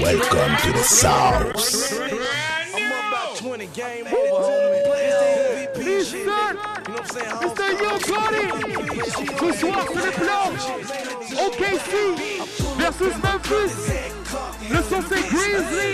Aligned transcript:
Welcome 0.00 0.56
to 0.62 0.72
the 0.72 0.82
South. 0.82 1.54
I'm 2.74 2.86
about 2.86 3.36
20 3.36 3.66
game 3.68 4.06
over, 4.06 4.14
homie. 4.14 4.84
Play 4.86 5.66
MVP 5.66 5.84
Listen, 5.84 6.04
shit. 6.04 6.20
You 6.20 6.26
know 6.26 6.34
what 6.34 7.00
I'm 7.00 7.06
saying? 7.06 7.34
Mr. 7.40 7.68
Yo 7.80 7.90
Gotti, 8.08 8.44
ce 9.38 9.52
soir 9.60 9.82
sur 9.86 10.02
les 10.04 10.12
plans, 10.12 10.52
OKC 11.46 11.92
versus 12.76 13.14
Memphis. 13.22 13.74
Le 14.70 14.82
son 14.82 15.02
c'est 15.08 15.24
Grizzly, 15.28 15.90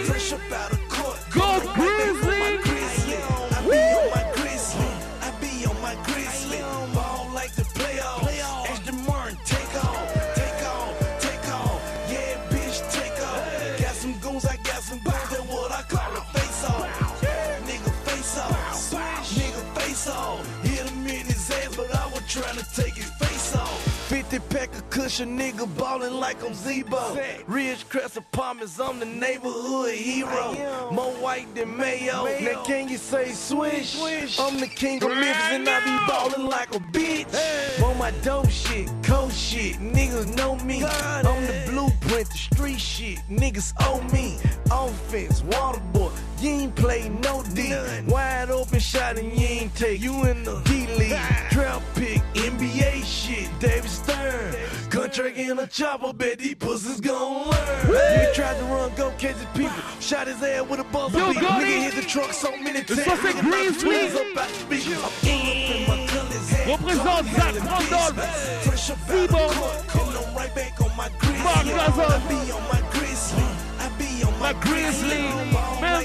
of 25.11 25.17
cushion, 25.17 25.39
nigga 25.39 25.67
ballin' 25.77 26.21
like 26.21 26.43
I'm 26.45 26.55
Z-Bo. 26.55 27.21
Ridge 27.46 27.89
Crest 27.89 28.17
Apartments, 28.17 28.79
I'm 28.79 28.99
the 28.99 29.07
neighborhood 29.07 29.95
hero. 29.95 30.91
More 30.93 31.13
white 31.14 31.53
than 31.55 31.77
Mayo. 31.77 32.25
Now 32.41 32.62
can 32.64 32.89
you 32.89 32.97
say 32.97 33.33
swish? 33.33 33.98
swish. 33.98 34.39
I'm 34.39 34.61
the 34.61 34.67
king 34.67 35.03
of 35.03 35.11
Memphis 35.11 35.42
and 35.50 35.69
I 35.69 35.81
be 35.81 36.06
ballin' 36.06 36.47
like 36.47 36.75
a 36.75 36.78
bitch. 36.78 37.83
On 37.83 37.98
my 37.98 38.11
dope 38.23 38.50
shit, 38.50 38.89
cold 39.03 39.33
shit, 39.33 39.77
niggas 39.77 40.36
know 40.36 40.56
me. 40.56 40.84
I'm 40.84 41.47
the 41.47 41.64
blueprint, 41.70 42.28
the 42.31 42.39
street 42.39 42.81
shit, 42.81 43.19
niggas 43.28 43.72
owe 43.81 44.03
me. 44.12 44.39
Offense, 44.70 45.42
water 45.42 45.81
boy, 45.92 46.11
you 46.42 46.50
ain't 46.50 46.75
play 46.75 47.08
no 47.22 47.42
D. 47.55 47.75
Wide 48.06 48.50
open 48.50 48.78
shot 48.80 49.19
and 49.19 49.33
you 49.38 49.46
ain't 49.46 49.74
take. 49.74 50.00
You 50.00 50.24
in 50.24 50.44
the 50.44 50.60
D 50.64 50.86
League, 50.98 51.19
draft 51.50 51.84
pick, 51.94 52.22
NBA 52.34 53.05
shit, 53.05 53.48
David 53.58 53.91
Stern. 53.91 54.55
Contract 54.91 55.36
in 55.36 55.58
a 55.58 55.66
chopper, 55.66 56.12
bet 56.12 56.38
these 56.38 56.55
pussies 56.56 57.00
gon' 57.00 57.48
learn. 57.48 57.86
Nigga 57.86 58.34
tried 58.34 58.56
to 58.58 58.64
run, 58.64 58.91
go 58.96 59.11
catch 59.18 59.36
his 59.36 59.44
people. 59.55 59.77
Shot 60.00 60.27
his 60.27 60.42
ass 60.42 60.66
with 60.68 60.80
a 60.80 60.84
buzzer 60.84 61.18
Yo, 61.18 61.28
beat. 61.33 61.42
Nigga 61.42 61.83
hit 61.83 61.94
the 61.94 62.02
truck 62.02 62.33
so 62.33 62.50
many 62.56 62.83
times. 62.83 63.05
soir, 63.05 63.18
c'est 63.22 63.41
Green 63.41 63.72
Sweet. 63.72 64.14
Up 64.14 64.38
out 64.38 64.48
the 64.48 64.64
beat. 64.68 64.86
I'm 64.86 64.94
full 64.94 65.41
up 65.41 65.56
in 65.70 65.86
my 65.88 66.06
colors. 66.06 66.50
head 66.50 66.66
Représente 66.66 67.27
Zach 67.36 67.55
Randolph. 67.55 68.16
business. 68.16 68.66
Fresh 68.66 68.91
up 68.91 68.98
out 68.98 69.06
the 69.06 69.12
Sibo. 69.28 70.08
and 70.08 70.18
I'm 70.18 70.34
right 70.34 70.55
back 70.55 70.80
on 70.80 70.96
my 70.96 71.08
grizzly. 71.20 71.44
Marc 71.44 71.66
Gasol. 71.66 72.11
I 72.11 72.28
be 72.28 72.52
on 72.52 72.62
my 72.68 72.80
grizzly. 72.91 73.44
I 73.78 73.88
be 73.98 74.24
on 74.24 74.33
my 74.41 74.52
My 74.52 74.61
Grizzly. 74.61 75.49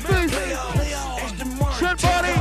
Ball 0.04 0.14
like 0.14 0.30
the 0.30 0.38
Memphis. 0.38 0.58
playoffs. 0.58 1.22
Ashton 1.24 1.58
Martin, 1.60 1.80
Shut 1.80 1.98
take 2.00 2.12
body. 2.12 2.34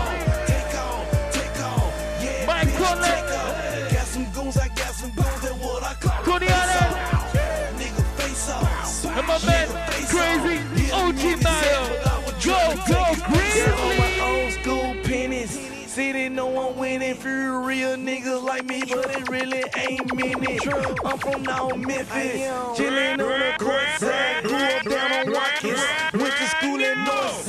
Take 1.33 1.60
off. 1.64 2.22
Yeah, 2.22 2.47
Mike 2.47 2.69
bitch, 2.69 2.77
Conley. 2.78 3.08
take 3.08 3.24
off. 3.24 3.92
Got 3.92 4.06
some 4.06 4.27
goons, 4.33 4.56
I 4.56 4.69
got 4.69 4.94
some 4.94 5.10
goons. 5.10 5.41
That's 5.41 5.55
what 5.62 5.82
I 5.82 5.94
call 5.94 6.36
a 6.36 6.41
face 6.41 6.50
Allen. 6.50 7.78
Nigga, 7.78 8.05
face 8.19 8.48
off. 8.50 9.05
And 9.05 9.27
my 9.27 9.38
man, 9.47 9.69
Nigga, 9.69 9.92
face 9.92 10.10
Crazy 10.10 10.56
off. 10.58 10.72
Hit 10.77 10.91
him 10.91 11.08
OG 11.08 11.19
in 11.25 11.38
Mayo. 11.42 11.84
head, 11.84 12.25
but 12.25 12.34
I 12.34 12.44
Go, 12.44 12.52
go, 12.52 12.84
take 12.86 13.06
his 13.06 13.22
face. 13.22 13.64
Grizzly. 13.64 13.98
My 13.98 14.10
old 14.28 14.52
school 14.52 14.94
pennies. 15.05 15.60
See, 15.94 16.10
they 16.10 16.28
know 16.28 16.69
I'm 16.70 16.77
winning 16.77 17.14
for 17.14 17.60
real 17.60 17.97
niggas 17.97 18.42
like 18.42 18.64
me, 18.66 18.82
but 18.88 19.14
it 19.14 19.28
really 19.28 19.62
ain't 19.78 20.12
many. 20.16 20.58
I'm 21.05 21.19
from 21.19 21.42
now 21.44 21.69
Memphis, 21.69 22.41
chillin' 22.77 23.20
on 23.20 23.38
the 23.41 23.55
court 23.60 23.88
side. 24.00 24.42
Grew 24.42 24.56
up 24.56 24.82
down 24.82 25.12
on 25.28 25.32
Watkins, 25.32 25.80
went 26.14 26.34
to 26.34 26.47
school 26.48 26.80
at 26.82 26.97
Northside. 27.06 27.44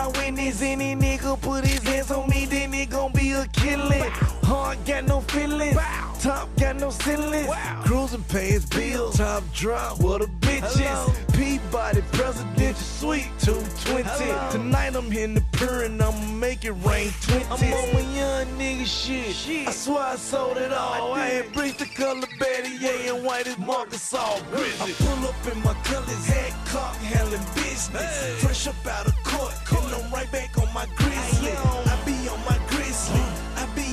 My 0.00 0.08
witness. 0.18 0.62
Any 0.62 0.94
nigga 0.96 1.40
put 1.40 1.64
his 1.64 1.82
hands 1.82 2.10
on 2.10 2.28
me, 2.28 2.46
then 2.46 2.72
it 2.74 2.90
gon' 2.90 3.12
be 3.12 3.19
a 3.40 3.48
killing. 3.48 4.10
Heart 4.44 4.84
got 4.84 5.04
no 5.06 5.20
feelings, 5.20 5.76
top 6.20 6.48
got 6.56 6.76
no 6.76 6.90
ceilings. 6.90 7.48
Cruising 7.84 8.22
pays 8.24 8.66
bills, 8.66 9.16
top 9.16 9.42
drop, 9.52 10.00
what 10.00 10.22
a 10.22 10.26
bitch 10.26 10.64
is. 10.78 11.36
Peabody 11.36 12.02
presidential 12.12 12.74
suite 12.74 13.30
220. 13.40 14.04
Tonight 14.52 14.94
I'm 14.94 15.10
hitting 15.10 15.34
the 15.34 15.44
purr 15.52 15.84
and 15.84 16.00
I'ma 16.02 16.20
make 16.32 16.64
it 16.64 16.72
rain 16.72 17.10
20. 17.22 17.44
I'm 17.44 17.72
on 17.72 17.94
my 17.94 18.00
young 18.14 18.46
nigga 18.58 18.86
shit. 18.86 19.68
I 19.68 19.72
swear 19.72 20.04
I 20.04 20.16
sold 20.16 20.58
it 20.58 20.72
all. 20.72 21.14
I, 21.14 21.26
had 21.26 21.52
bleached 21.52 21.78
the 21.78 21.86
color 21.86 22.26
Betty 22.38 22.76
yeah, 22.80 23.14
and 23.14 23.24
white 23.24 23.46
as 23.46 23.58
Marcus 23.58 24.12
all 24.12 24.40
grizzly. 24.50 24.92
I 24.92 24.94
pull 24.98 25.28
up 25.28 25.56
in 25.56 25.62
my 25.62 25.74
colors, 25.84 26.26
head 26.26 26.52
cock, 26.66 26.96
handling 26.96 27.40
business. 27.54 28.42
Fresh 28.42 28.66
up 28.66 28.86
out 28.86 29.06
of 29.06 29.14
court, 29.24 29.54
and 29.84 29.94
I'm 29.94 30.12
right 30.12 30.30
back 30.30 30.58
on 30.58 30.72
my 30.74 30.86
grizzly. 30.96 31.52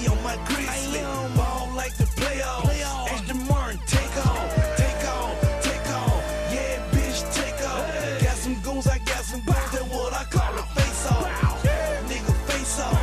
On 0.06 0.22
my 0.24 0.38
grizzly. 0.46 1.02
Ball 1.36 1.70
like 1.76 1.94
the 1.96 2.06
playoffs. 2.06 2.70
Ashton 3.12 3.48
Martin, 3.48 3.80
take 3.88 4.18
off, 4.26 4.78
take 4.78 5.06
off, 5.08 5.34
take 5.62 5.90
off. 5.90 6.24
Yeah, 6.54 6.80
bitch, 6.92 7.20
take 7.34 7.60
off. 7.68 8.22
Got 8.22 8.36
some 8.36 8.56
goons, 8.62 8.88
I 8.88 9.00
got 9.00 9.24
some 9.26 9.42
goons. 9.42 9.72
That's 9.72 9.84
what 9.92 10.14
I 10.14 10.24
call 10.26 10.54
a 10.58 10.64
face 10.78 11.06
off. 11.08 11.64
Nigga, 12.08 12.34
face 12.48 12.80
off. 12.80 12.96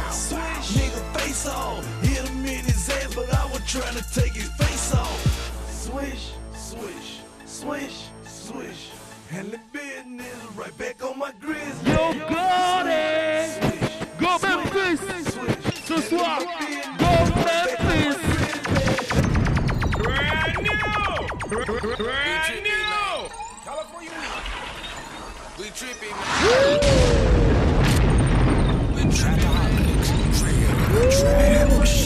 Nigga, 0.72 1.00
face 1.18 1.46
off. 1.46 1.84
Hit 2.02 2.28
him 2.28 2.46
in 2.46 2.64
his 2.64 2.88
ass, 2.88 3.14
but 3.14 3.28
I 3.34 3.44
was 3.46 3.62
trying 3.66 3.96
to 3.96 4.04
take 4.14 4.32
his 4.32 4.50
face 4.52 4.94
off. 4.94 5.20
Swish, 5.68 6.32
swish, 6.54 7.20
swish, 7.44 8.08
swish. 8.24 8.90
And 9.32 9.50
the 9.50 9.58
business 9.72 10.36
right 10.56 10.76
back 10.78 11.02
on 11.04 11.18
my 11.18 11.32
grizzly. 11.40 11.90
Yo 11.90 12.12
Gotti. 12.30 13.60
Go 14.18 14.38
Memphis. 14.38 15.00
Ce 15.84 16.00
soir, 16.08 16.38
tripping, 25.84 26.16
man. 26.16 26.90
We 31.80 32.03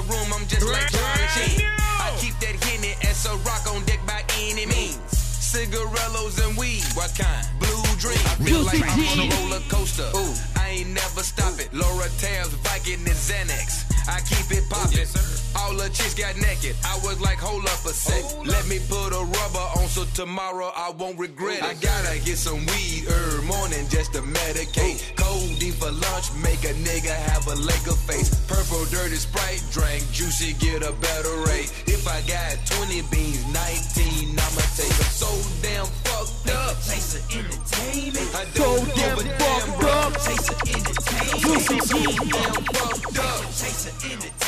my 0.00 0.14
room, 0.14 0.32
I'm 0.32 0.46
just 0.46 0.66
like 0.66 0.90
Charlie 0.90 1.28
Sheen. 1.28 1.66
I 1.66 2.14
keep 2.18 2.34
that 2.40 2.56
Henny 2.64 2.94
and 3.06 3.16
so 3.16 3.36
rock 3.38 3.66
on 3.72 3.84
deck 3.84 4.00
by 4.06 4.22
any 4.38 4.66
means. 4.66 4.96
Cigarellos 5.10 6.38
and 6.46 6.56
weed, 6.56 6.84
what 6.94 7.12
kind? 7.18 7.46
Blue 7.58 7.82
dream. 7.98 8.18
I 8.26 8.34
feel 8.44 8.62
like 8.62 8.80
I'm 8.82 9.20
on 9.20 9.26
a 9.26 9.36
roller 9.36 9.62
coaster. 9.68 10.08
Ooh, 10.14 10.34
I 10.56 10.80
ain't 10.80 10.90
never 10.90 11.22
stop 11.22 11.58
it. 11.58 11.72
Laura 11.72 12.08
Tabs, 12.18 12.54
Viking, 12.64 13.00
and 13.00 13.18
Xanax. 13.18 13.84
I 14.08 14.20
keep 14.20 14.50
it 14.56 14.68
poppin'. 14.70 15.29
All 15.70 15.76
the 15.76 15.88
chicks 15.90 16.14
got 16.14 16.34
naked. 16.36 16.74
I 16.84 16.98
was 17.06 17.20
like, 17.20 17.38
hold 17.38 17.62
up 17.62 17.84
a 17.86 17.94
sec. 17.94 18.24
Let 18.44 18.66
me 18.66 18.80
put 18.88 19.14
a 19.14 19.22
rubber 19.22 19.66
on 19.78 19.86
so 19.86 20.02
tomorrow 20.18 20.72
I 20.74 20.90
won't 20.90 21.16
regret 21.16 21.58
it. 21.58 21.62
I 21.62 21.74
gotta 21.74 22.18
get 22.26 22.38
some 22.38 22.66
weed 22.66 23.06
early 23.06 23.46
morning 23.46 23.86
just 23.88 24.12
to 24.14 24.20
medicate. 24.20 24.98
Codeine 25.14 25.70
for 25.70 25.92
lunch, 25.92 26.34
make 26.42 26.64
a 26.66 26.74
nigga 26.82 27.14
have 27.30 27.46
a 27.46 27.54
Laker 27.54 27.94
face. 28.02 28.34
Purple 28.50 28.84
dirty 28.90 29.14
sprite, 29.14 29.62
drink 29.70 30.02
juicy, 30.10 30.54
get 30.54 30.82
a 30.82 30.90
better 30.90 31.36
rate. 31.46 31.70
If 31.86 32.02
I 32.08 32.18
got 32.26 32.58
20 32.66 33.06
beans, 33.06 33.46
19, 33.54 34.34
I'ma 34.42 34.66
take 34.74 34.90
them 34.90 35.12
so 35.14 35.30
damn 35.62 35.86
fucked 36.02 36.50
up. 36.50 36.82
Taste 36.82 37.14
of 37.14 37.22
entertainment. 37.30 38.26
I 38.34 38.42
so 38.42 38.58
don't 38.58 38.86
damn 38.90 38.98
give 38.98 39.18
a 39.22 39.38
damn, 39.38 39.38
fucked 39.38 39.78
bro. 39.78 39.90
up. 40.02 40.12
Taste 40.18 40.50
of 40.50 40.58
entertainment. 40.66 41.38
Juicy 41.46 41.78
J. 41.86 41.94
Damn 42.26 42.58
fucked 42.74 43.18
up. 43.22 43.42
Taste 43.54 43.86
of 43.86 43.94
entertainment. 44.02 44.40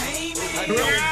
I 0.58 0.66
don't 0.66 1.12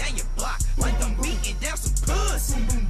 down 0.00 0.16
your 0.16 0.26
block 0.36 0.60
like 0.78 0.94
I'm 1.04 1.14
beating 1.20 1.56
down 1.60 1.76
some 1.76 2.14
pussy. 2.14 2.89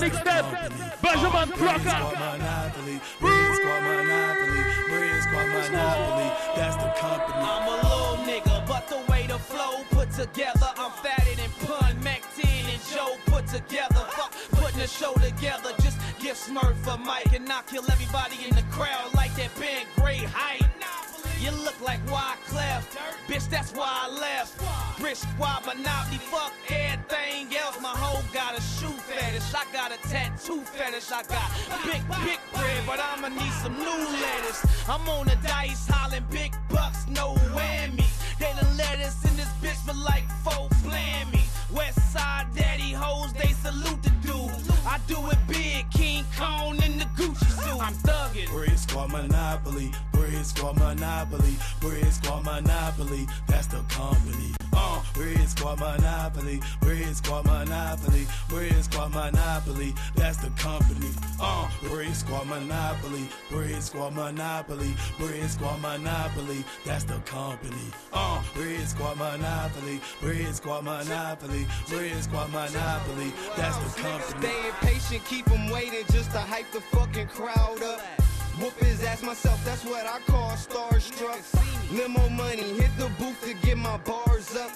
next 0.00 0.20
step. 0.20 0.44
Benjamin 1.02 1.48
Crocker. 1.58 2.00
That's 6.56 6.76
the 6.76 6.92
company. 6.98 7.38
I'm 7.38 7.68
a 7.68 7.76
little 7.76 8.16
nigga, 8.24 8.66
but 8.66 8.88
the 8.88 9.00
way 9.10 9.26
the 9.26 9.38
flow 9.38 9.84
put 9.90 10.10
together, 10.10 10.68
I'm 10.76 10.90
fatter 10.90 11.34
than 11.36 11.50
Pun, 11.66 12.02
Mac 12.02 12.22
10, 12.34 12.46
and 12.70 12.82
Joe 12.92 13.16
put 13.26 13.46
together. 13.46 14.04
Fuck, 14.10 14.34
putting 14.52 14.80
the 14.80 14.86
show 14.86 15.12
together. 15.14 15.70
Just 15.80 15.98
give 16.18 16.36
Smurf 16.36 16.76
for 16.76 16.98
Mike, 16.98 17.32
and 17.32 17.50
I 17.50 17.62
kill 17.62 17.84
everybody 17.90 18.36
in 18.48 18.54
the 18.56 18.62
crowd 18.70 19.14
like 19.14 19.34
that 19.36 19.50
Ben 19.58 19.86
Gray 19.96 20.18
Height. 20.18 20.64
You 21.40 21.50
look 21.52 21.80
like 21.80 22.04
Wyclef, 22.06 22.84
bitch. 23.26 23.48
That's 23.48 23.72
why 23.72 23.88
I 23.88 24.08
left. 24.10 24.79
Brick 25.00 25.16
squad, 25.16 25.64
monopoly, 25.64 26.18
fuck 26.18 26.52
everything 26.68 27.56
else. 27.56 27.80
My 27.80 27.88
hoe 27.88 28.22
got 28.34 28.52
a 28.52 28.60
shoe 28.60 28.92
fetish, 29.08 29.54
I 29.54 29.64
got 29.72 29.92
a 29.92 29.96
tattoo 30.08 30.60
fetish, 30.60 31.10
I 31.10 31.22
got 31.22 31.50
big, 31.86 32.02
big 32.22 32.38
bread, 32.52 32.82
but 32.86 33.00
I'ma 33.00 33.28
need 33.28 33.52
some 33.62 33.78
new 33.78 34.04
lettuce. 34.20 34.62
I'm 34.86 35.08
on 35.08 35.26
the 35.26 35.36
dice, 35.36 35.88
hollin' 35.88 36.24
big 36.30 36.52
bucks, 36.68 37.06
no 37.08 37.34
whammy. 37.56 38.04
They 38.38 38.52
done 38.60 38.76
lettuce 38.76 39.24
in 39.24 39.36
this 39.38 39.48
bitch 39.62 39.80
for 39.86 39.94
like 39.94 40.28
four 40.44 40.68
flammy. 40.84 41.44
West 41.74 42.12
side 42.12 42.48
daddy 42.54 42.92
hoes, 42.92 43.32
they 43.32 43.54
salute 43.54 44.02
the 44.02 44.10
dude. 44.20 44.52
I 44.86 44.98
do 45.08 45.16
it 45.30 45.38
big, 45.48 45.90
king 46.20 46.32
cone 46.36 46.82
in 46.82 46.98
the 46.98 47.04
Gucci 47.16 47.46
suit. 47.46 47.82
I'm 47.82 47.94
thugging. 47.94 48.48
Bread's 48.50 48.86
called 48.86 49.12
Monopoly. 49.12 49.92
Bread's 50.12 50.52
called 50.52 50.78
Monopoly. 50.78 51.56
Bread's 51.80 52.18
called 52.18 52.44
Monopoly. 52.44 53.26
That's 53.46 53.66
the 53.66 53.82
company. 53.88 54.54
Uh, 54.72 55.02
bread's 55.14 55.54
called 55.54 55.80
Monopoly. 55.80 56.60
Bread's 56.80 57.20
called 57.20 57.46
Monopoly. 57.46 58.26
Bread's 58.48 58.88
called 58.88 59.12
Monopoly. 59.12 59.94
That's 60.14 60.36
the 60.38 60.50
company. 60.50 61.10
Uh, 61.40 61.68
bread's 61.82 62.22
called 62.22 62.48
Monopoly. 62.48 63.28
Bread's 63.50 63.90
called 63.90 64.14
Monopoly. 64.14 64.94
Bread's 65.18 65.56
called 65.56 65.80
Monopoly. 65.80 66.64
That's 66.84 67.04
the 67.04 67.18
company. 67.26 67.76
Uh, 68.12 68.42
bread's 68.54 68.94
called 68.94 69.18
Monopoly. 69.18 70.00
Bread's 70.20 70.60
called 70.60 70.84
Monopoly. 70.84 71.66
Bread's 71.88 72.26
called 72.26 72.52
Monopoly. 72.52 73.32
That's 73.56 73.76
the 73.78 74.00
company. 74.00 74.48
Stay 74.48 74.68
impatient. 74.68 75.24
Keep 75.24 75.46
them 75.46 75.68
waiting 75.70 76.04
just 76.10 76.30
to 76.32 76.38
hype 76.38 76.70
the 76.72 76.80
fucking 76.80 77.28
crowd 77.28 77.82
up. 77.82 78.00
Whoop 78.60 78.76
his 78.78 79.02
ass 79.04 79.22
myself, 79.22 79.64
that's 79.64 79.84
what 79.84 80.04
I 80.06 80.18
call 80.26 80.50
starstruck. 80.52 81.40
Limo 81.92 82.28
money, 82.30 82.74
hit 82.74 82.90
the 82.98 83.08
booth 83.18 83.40
to 83.46 83.54
get 83.66 83.78
my 83.78 83.96
bars 83.98 84.54
up. 84.56 84.70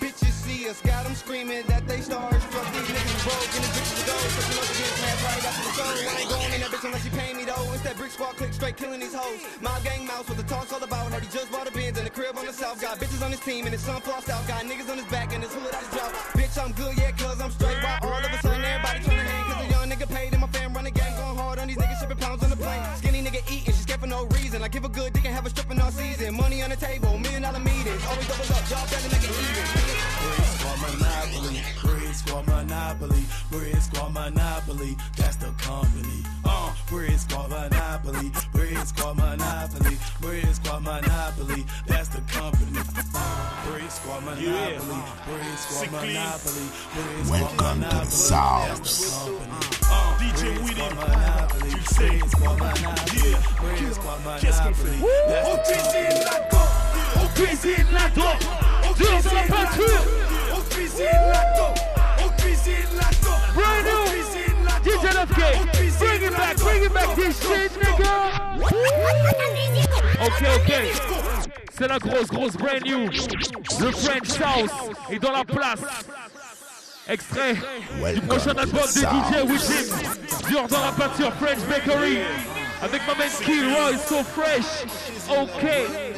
Bitches 0.00 0.32
see 0.32 0.68
us, 0.68 0.80
got 0.80 1.04
them 1.04 1.14
screaming 1.14 1.62
that 1.68 1.86
they 1.86 1.98
starstruck. 1.98 2.66
These 2.72 2.88
niggas 2.88 3.20
broke 3.22 3.52
and 3.54 3.64
the 3.64 3.70
bitches 3.76 4.02
go. 4.08 4.16
Pushing 4.16 4.58
up 4.58 4.68
against 4.72 4.98
mad 5.04 5.18
right 5.28 5.44
after 5.44 5.62
the 5.62 5.72
show. 5.76 5.84
I 5.84 6.20
ain't 6.20 6.30
going 6.30 6.52
in 6.56 6.60
that 6.64 6.70
bitch 6.72 6.84
unless 6.84 7.04
you 7.04 7.12
pay 7.12 7.34
me 7.34 7.44
though. 7.44 7.72
It's 7.76 7.82
that 7.82 7.96
brick 7.96 8.10
squad 8.10 8.34
click 8.40 8.52
straight 8.52 8.76
killing 8.76 9.00
these 9.00 9.14
hoes. 9.14 9.44
My 9.60 9.78
gang 9.84 10.06
mouse, 10.06 10.26
what 10.26 10.38
the 10.38 10.48
talk's 10.48 10.72
all 10.72 10.82
about. 10.82 11.12
Heard 11.12 11.22
he 11.22 11.28
just 11.28 11.52
bought 11.52 11.68
a 11.68 11.72
Benz 11.72 11.98
in 11.98 12.04
the 12.04 12.10
crib 12.10 12.36
on 12.38 12.46
the 12.46 12.52
south. 12.52 12.80
Got 12.80 12.98
bitches 12.98 13.22
on 13.22 13.30
his 13.30 13.40
team 13.40 13.66
and 13.66 13.72
his 13.72 13.82
son 13.82 14.00
flossed 14.00 14.30
out. 14.30 14.46
Got 14.48 14.64
niggas 14.64 14.90
on 14.90 14.96
his 14.96 15.06
back 15.06 15.34
and 15.34 15.44
his 15.44 15.52
hood 15.52 15.68
out 15.74 15.84
his 15.84 15.92
job. 15.92 16.10
Bitch, 16.32 16.56
I'm 16.56 16.72
good, 16.72 16.96
yeah, 16.96 17.12
cause 17.12 17.40
I'm 17.40 17.52
straight. 17.52 17.76
Why 17.84 17.98
reason. 24.50 24.64
I 24.64 24.68
give 24.68 24.84
a 24.84 24.88
good 24.88 25.12
dick 25.12 25.24
and 25.24 25.34
have 25.34 25.46
a 25.46 25.50
stripping 25.50 25.80
all 25.80 25.90
season. 25.90 26.34
Money 26.34 26.62
on 26.62 26.70
the 26.70 26.76
table, 26.76 27.18
million 27.18 27.42
dollar 27.42 27.60
meetings. 27.60 28.02
Always 28.08 28.26
double 28.28 28.54
up, 28.56 28.90
done 28.90 29.02
to 29.02 29.08
make 29.10 29.22
it 29.22 29.30
even. 29.30 30.00
Brick 30.20 30.44
Squad 30.54 30.78
Monopoly, 30.86 31.62
Brick 31.82 32.14
Squad 32.14 32.46
Monopoly, 32.46 33.24
Brick 33.50 33.76
Squad 33.76 34.12
Monopoly. 34.12 34.96
That's 35.16 35.36
the 35.36 35.52
company. 35.58 36.24
Uh, 36.44 36.74
Brick 36.88 37.18
Squad 37.18 37.50
Monopoly, 37.50 38.32
Brick 38.52 38.76
Squad 38.86 39.16
Monopoly, 39.16 39.96
Brick 40.20 40.46
Squad 40.54 40.82
Monopoly. 40.82 41.64
That's 41.86 42.08
the 42.08 42.20
company. 42.22 42.69
Brick 43.02 43.90
Squad 43.90 44.22
Monopoly, 44.24 44.76
Brick 45.26 45.58
Squad 45.58 45.78
C'est 45.80 45.88
clean. 45.88 46.20
Monopoly, 46.20 46.66
Brick 46.94 47.24
Squad 47.24 47.40
Welcome 47.40 47.80
to 47.80 47.96
the 47.96 48.10
South. 48.10 48.80
DJ 50.18 50.40
Bread 50.40 50.60
Willy, 50.60 50.74
Squad 50.74 50.94
Monopoly, 50.96 51.70
tu 51.72 51.80
sais. 51.94 52.08
Brick 52.08 52.28
Squad 52.30 52.58
Monopoly, 52.58 53.20
Yeah. 53.20 54.38
Qu'est-ce 54.40 54.60
qu'on 54.62 54.74
fait 54.74 54.98
On 55.44 55.56
cuisine 55.64 56.18
la 56.24 56.38
dope 56.50 56.76
On 57.16 57.26
cuisine 57.34 57.88
la 57.92 58.08
dope. 58.10 58.44
On 58.84 58.92
Dur 58.92 59.08
dans 59.08 59.32
la 59.32 59.42
cuisine 59.42 59.48
la 59.48 59.64
dope 59.76 60.08
On 60.52 60.60
cuisine 60.68 61.24
la 61.32 61.44
dope 61.56 61.78
On 62.22 62.28
cuisine 62.42 62.92
la 62.96 63.08
dope 63.22 64.09
DJ 64.82 65.14
Love 65.14 65.34
Cake. 65.34 65.98
Bring 65.98 66.22
it 66.22 66.32
back, 66.32 66.56
bring 66.56 66.84
it 66.84 66.94
back 66.94 67.16
this 67.16 67.40
shit, 67.40 67.72
nigga. 67.80 68.30
Ok, 70.22 70.42
ok. 70.56 70.72
C'est 71.78 71.88
la 71.88 71.98
grosse, 71.98 72.28
grosse 72.28 72.56
brand 72.56 72.84
new. 72.84 73.08
Le 73.80 73.90
French 73.90 74.28
South 74.28 74.70
est 75.10 75.18
dans 75.18 75.32
la 75.32 75.44
place. 75.44 75.80
Extrait 77.08 77.54
du 77.54 77.60
Welcome 78.02 78.28
prochain 78.28 78.54
to 78.54 78.60
album 78.60 78.82
the 78.82 79.00
de 79.00 79.06
DJ. 79.06 79.50
Within. 79.50 80.48
Dur 80.48 80.68
dans 80.68 80.84
la 80.84 80.92
peinture 80.92 81.32
French 81.40 81.60
Bakery. 81.68 82.18
Avec 82.82 83.02
ma 83.06 83.14
main 83.14 83.30
Kill 83.44 83.74
Roy, 83.74 83.98
so 83.98 84.22
fresh. 84.22 84.86
Ok, 85.28 85.62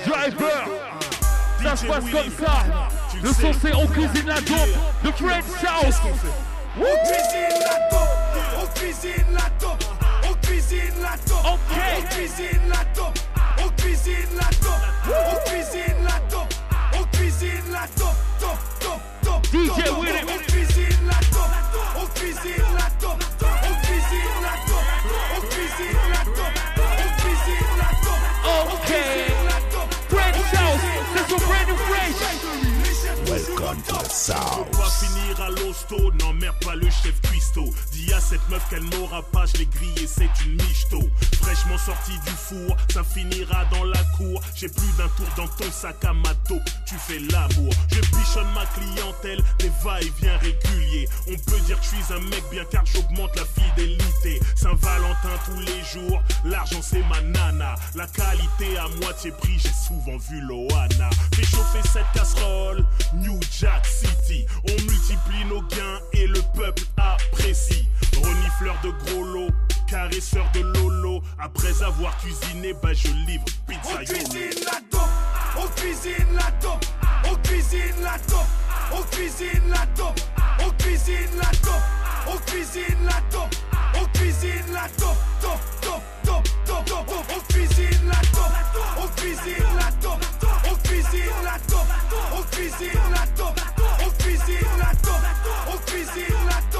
driver. 0.06 0.68
Ça 1.62 1.76
se 1.76 1.86
passe 1.86 2.04
comme 2.10 2.30
ça. 2.44 2.64
Le 3.22 3.32
son 3.32 3.52
c'est 3.60 3.74
on 3.74 3.86
cuisine 3.86 4.26
la 4.26 4.40
dope. 4.40 4.76
Le 5.04 5.12
French 5.12 5.44
On 6.74 6.80
cuisine 6.80 7.60
la 7.60 7.76
On 8.58 8.66
cuisine 8.74 9.32
la 9.32 9.46
On 10.28 10.34
cuisine 10.36 11.02
la. 11.02 11.12
On 11.44 11.58
cuisine 12.08 12.60
la 12.68 12.80
On 13.62 13.68
cuisine 13.76 14.32
la 14.36 14.48
On 15.06 15.36
cuisine 15.50 16.00
la 16.02 16.16
On 16.98 17.04
cuisine 17.14 17.66
la 17.70 17.86
Dope, 17.98 18.16
dope, 18.40 19.04
dope 19.22 19.44
DJ 19.52 19.84
dope. 19.84 19.98
Willy. 20.00 20.22
On 20.24 20.38
cuisine 20.50 21.02
la 21.06 21.18
On 22.00 22.06
cuisine 22.06 22.70
la 22.74 22.86
On 23.68 23.74
cuisine 23.82 24.38
la 24.42 24.54
On 25.36 25.40
cuisine 25.42 26.02
la 26.10 26.22
On 26.96 27.10
cuisine 27.20 27.72
la 27.76 27.90
On 28.48 28.76
Sound. 34.10 34.66
On 34.72 34.76
va 34.76 34.90
finir 34.90 35.40
à 35.40 35.48
l'hosto, 35.50 36.12
n'emmerde 36.20 36.56
pas 36.64 36.74
le 36.74 36.90
chef 36.90 37.11
cette 38.32 38.48
meuf 38.48 38.66
qu'elle 38.70 38.82
m'aura 38.84 39.22
pas, 39.22 39.44
je 39.44 39.58
l'ai 39.58 39.66
grillé, 39.66 40.06
c'est 40.06 40.30
une 40.46 40.54
michto. 40.54 41.00
Fraîchement 41.42 41.76
sorti 41.76 42.12
du 42.24 42.30
four, 42.30 42.74
ça 42.88 43.04
finira 43.04 43.66
dans 43.66 43.84
la 43.84 44.02
cour. 44.16 44.40
J'ai 44.54 44.68
plus 44.68 44.90
d'un 44.96 45.08
tour 45.08 45.26
dans 45.36 45.48
ton 45.48 45.70
sac 45.70 46.02
à 46.02 46.14
ma 46.14 46.34
taupe, 46.48 46.64
tu 46.86 46.94
fais 46.94 47.18
l'amour. 47.18 47.74
Je 47.90 48.00
bichonne 48.00 48.50
ma 48.54 48.64
clientèle, 48.66 49.44
des 49.58 49.70
va-et-vient 49.84 50.38
réguliers. 50.38 51.08
On 51.28 51.36
peut 51.50 51.60
dire 51.66 51.78
que 51.78 51.84
je 51.84 51.88
suis 51.90 52.14
un 52.14 52.20
mec 52.20 52.42
bien 52.50 52.64
car 52.70 52.86
j'augmente 52.86 53.36
la 53.36 53.44
fidélité. 53.44 54.40
Saint-Valentin 54.56 55.36
tous 55.44 55.60
les 55.60 55.82
jours, 55.92 56.22
l'argent 56.46 56.80
c'est 56.80 57.04
ma 57.10 57.20
nana. 57.20 57.74
La 57.94 58.06
qualité 58.06 58.78
à 58.78 58.88
moitié 59.02 59.30
prix, 59.32 59.58
j'ai 59.58 59.74
souvent 59.86 60.16
vu 60.30 60.40
Loana. 60.40 61.10
Fais 61.34 61.44
chauffer 61.44 61.82
cette 61.82 62.10
casserole, 62.14 62.82
New 63.12 63.38
Jack 63.60 63.84
City. 63.84 64.46
On 64.64 64.82
multiplie 64.90 65.44
nos 65.50 65.60
gains 65.62 66.00
et 66.14 66.26
le 66.26 66.40
peuple 66.56 66.84
apprécie. 66.96 67.86
Renifleur 68.22 68.76
de 68.82 68.90
gros 68.90 69.24
lots, 69.24 69.50
caresseur 69.88 70.50
de 70.54 70.60
lolo. 70.60 71.22
Après 71.38 71.82
avoir 71.82 72.16
cuisiné, 72.18 72.74
bah 72.82 72.92
je 72.92 73.08
livre 73.26 73.44
pizza 73.66 73.90
On 73.94 74.04
cuisine 74.04 74.64
la 74.64 74.80
dope, 74.90 75.00
on 75.58 75.66
cuisine 75.80 76.34
la 76.34 76.50
dope, 76.60 76.84
on 77.24 77.36
cuisine 77.48 78.02
la 78.02 78.18
dope, 78.28 78.46
on 78.92 79.02
cuisine 79.14 79.68
la 79.68 79.86
dope, 79.96 80.20
on 80.64 80.70
cuisine 80.82 81.36
la 81.36 81.50
dope, 81.62 81.82
on 82.26 82.38
cuisine 82.50 83.04
la 83.04 83.20
dope, 83.30 83.54
on 83.94 84.18
cuisine 84.18 84.72
la 84.72 84.88
dope, 84.98 85.16
dope, 85.42 85.60
dope, 85.82 86.02
dope, 86.24 86.86
dope, 86.86 87.08
on 87.34 87.52
cuisine 87.52 88.06
la 88.06 88.20
dope, 88.32 88.56
on 88.98 89.08
cuisine 89.20 89.76
la 89.76 89.90
dope, 90.00 90.24
on 90.64 90.76
cuisine 90.88 91.42
la 91.44 91.58
dope, 91.68 91.92
on 92.34 92.42
cuisine 92.56 93.10
la 93.12 93.26
dope, 93.36 93.60
on 94.00 94.10
cuisine 94.22 94.72
la 94.78 94.92
dope, 95.02 95.26
on 95.68 95.78
cuisine 95.90 96.46
la 96.48 96.60
dope, 96.70 96.71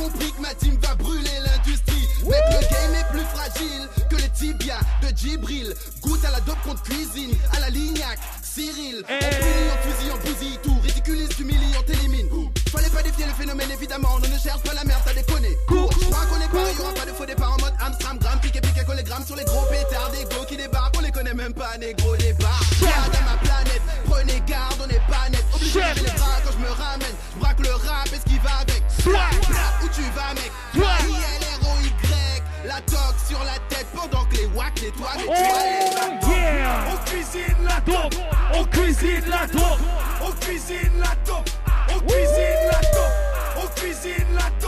Si 0.00 0.06
t'as 0.06 0.08
déjà 0.08 0.08
compris 0.08 0.32
que 0.32 0.40
ma 0.40 0.54
team 0.54 0.78
va 0.80 0.94
brûler 0.94 1.40
l'industrie. 1.44 2.08
Mec, 2.24 2.40
le 2.50 2.60
game 2.60 2.94
est 2.94 3.12
plus 3.12 3.26
fragile 3.34 3.88
que 4.08 4.16
les 4.16 4.28
tibias 4.30 4.80
de 5.02 5.16
Djibril. 5.16 5.74
Goûte 6.02 6.24
à 6.24 6.30
la 6.30 6.40
dope 6.40 6.60
contre 6.64 6.82
cuisine, 6.82 7.36
à 7.56 7.60
la 7.60 7.70
lignac, 7.70 8.18
Cyril. 8.42 9.04
Eh. 9.08 9.14
On 9.14 9.28
punit, 9.28 9.70
on 9.72 9.88
fusille, 9.88 10.12
on 10.12 10.28
bousille 10.28 10.58
tout. 10.62 10.76
Ridiculise, 10.82 11.28
t'humilie, 11.30 11.74
on 11.78 11.82
t'élimine. 11.82 12.28
Fallait 12.70 12.88
pas 12.88 13.02
défier 13.02 13.26
le 13.26 13.32
phénomène, 13.32 13.70
évidemment. 13.70 14.08
On 14.16 14.20
ne 14.20 14.38
cherche 14.38 14.62
pas 14.62 14.74
la 14.74 14.84
merde, 14.84 15.02
t'as 15.04 15.14
déconné. 15.14 15.56
Cours, 15.66 15.90
j'crois 15.92 16.26
qu'on 16.26 16.40
est 16.40 16.48
pas, 16.48 16.72
y'aura 16.72 16.94
pas 16.94 17.06
de 17.06 17.12
faux 17.12 17.26
départ 17.26 17.52
en 17.52 17.60
mode 17.60 17.74
Amstram, 17.80 18.18
gramme, 18.18 18.40
piqué, 18.40 18.60
piqué, 18.60 18.84
collé, 18.86 19.02
gramme 19.02 19.26
sur 19.26 19.36
les 19.36 19.44
gros 19.44 19.64
pétards. 19.66 20.10
Des 20.10 20.24
go 20.24 20.44
qui 20.48 20.56
débarquent, 20.56 20.96
on 20.98 21.02
les 21.02 21.10
connaît 21.10 21.34
même 21.34 21.52
pas, 21.52 21.76
négro, 21.78 22.14
les 22.16 22.32
bars. 22.34 22.62
Garde 22.80 23.14
à 23.14 23.30
ma 23.30 23.36
planète, 23.38 23.82
prenez 24.06 24.42
garde, 24.46 24.80
on 24.80 24.88
est 24.88 25.02
pas 25.08 25.28
net. 25.30 25.44
Obligé 25.54 25.80
Vas, 30.20 30.34
mec 30.34 30.52
Swag. 30.74 31.08
I-L-R-O-Y. 31.08 32.42
La 32.66 32.80
toque 32.82 33.18
sur 33.26 33.42
la 33.44 33.58
tête 33.68 33.86
pendant 33.94 34.24
que 34.26 34.36
les 34.36 34.46
wacks 34.46 34.82
nettoient 34.82 35.14
mes 35.16 35.24
toilettes. 35.24 35.96
Oh 36.22 36.28
yeah. 36.30 36.84
On 36.92 36.96
cuisine 37.10 37.56
la 37.64 37.80
dope, 37.80 38.14
On 38.54 38.64
cuisine 38.64 39.24
la 39.28 39.46
dope. 39.46 39.80
on 40.22 40.32
cuisine 40.32 40.92
la 40.98 41.14
dope, 41.24 41.48
on 41.88 42.00
cuisine 42.00 42.62
la 42.70 42.80
dope, 42.80 43.16
on 43.56 43.66
cuisine 43.80 44.34
la 44.34 44.42
dope, 44.42 44.59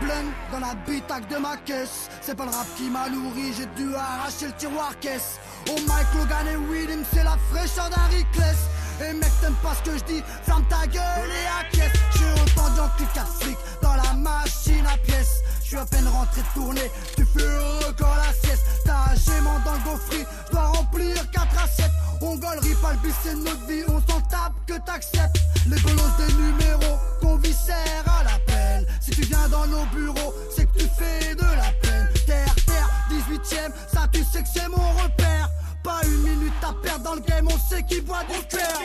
blunt 0.00 0.32
dans 0.52 0.60
la 0.60 0.74
bitaque 0.86 1.28
de 1.28 1.36
ma 1.36 1.56
caisse. 1.58 2.08
C'est 2.20 2.36
pas 2.36 2.44
le 2.44 2.50
rap 2.50 2.66
qui 2.76 2.84
m'a 2.84 3.08
nourri, 3.08 3.52
j'ai 3.56 3.66
dû 3.82 3.94
arracher 3.94 4.46
le 4.46 4.52
tiroir 4.52 4.98
caisse. 5.00 5.38
Oh 5.68 5.76
Mike 5.86 6.06
Logan 6.16 6.46
et 6.52 6.56
William, 6.56 7.04
c'est 7.12 7.24
la 7.24 7.36
fraîcheur 7.50 7.90
d'un 7.90 8.16
Rickless. 8.16 8.68
Et 9.00 9.12
mec 9.12 9.30
t'aimes 9.40 9.56
pas 9.62 9.74
ce 9.74 9.90
que 9.90 9.98
je 9.98 10.04
dis 10.04 10.22
Ferme 10.44 10.64
ta 10.68 10.86
gueule. 10.86 11.02
Et 11.02 11.66
acquiesce 11.66 11.92
J'ai 12.16 12.42
autant 12.42 12.70
d'antiques 12.76 13.12
qu'à 13.12 13.24
fric 13.24 13.56
Dans 13.82 13.94
la 13.94 14.12
machine 14.14 14.86
à 14.86 14.96
pièces. 14.98 15.42
Je 15.62 15.68
suis 15.68 15.76
à 15.76 15.84
peine 15.84 16.06
rentré 16.08 16.42
de 16.42 16.60
tournée 16.60 16.90
Tu 17.16 17.24
fais 17.24 17.88
encore 17.88 18.16
la 18.16 18.32
sieste. 18.32 18.64
T'as 18.84 19.12
un 19.12 19.14
gément 19.14 19.58
dans 19.64 19.72
le 19.72 20.66
remplir 20.66 21.30
4 21.30 21.64
assiettes. 21.64 21.90
On 22.20 22.36
gollerie 22.36 22.74
pas 22.80 22.92
le 22.92 22.98
c'est 23.22 23.34
notre 23.34 23.66
vie 23.66 23.82
On 23.88 24.00
s'en 24.00 24.20
tape 24.22 24.54
que 24.66 24.74
t'acceptes. 24.74 25.40
Les 25.66 25.80
bolos 25.80 26.02
des 26.18 26.32
numéros 26.34 26.98
Qu'on 27.20 27.36
viscère 27.38 28.04
à 28.06 28.24
l'appel 28.24 28.86
Si 29.00 29.10
tu 29.10 29.22
viens 29.22 29.48
dans 29.48 29.66
nos 29.66 29.84
bureaux 29.86 30.34
C'est 30.54 30.66
que 30.66 30.78
tu 30.78 30.88
fais 30.96 31.34
de 31.34 31.42
la 31.42 31.72
peine. 31.82 32.08
Terre, 32.26 32.54
terre, 32.66 32.90
18ème 33.10 33.72
Ça 33.92 34.06
tu 34.12 34.22
sais 34.24 34.42
que 34.42 34.48
c'est 34.52 34.68
mon 34.68 34.92
repère 35.02 35.50
pas 35.84 36.00
une 36.04 36.22
minute 36.22 36.52
à 36.62 36.72
perdre 36.82 37.04
dans 37.04 37.14
le 37.14 37.20
game, 37.20 37.46
on 37.46 37.58
sait 37.58 37.82
qui 37.82 38.00
boit 38.00 38.24
du 38.24 38.42
cœur. 38.48 38.80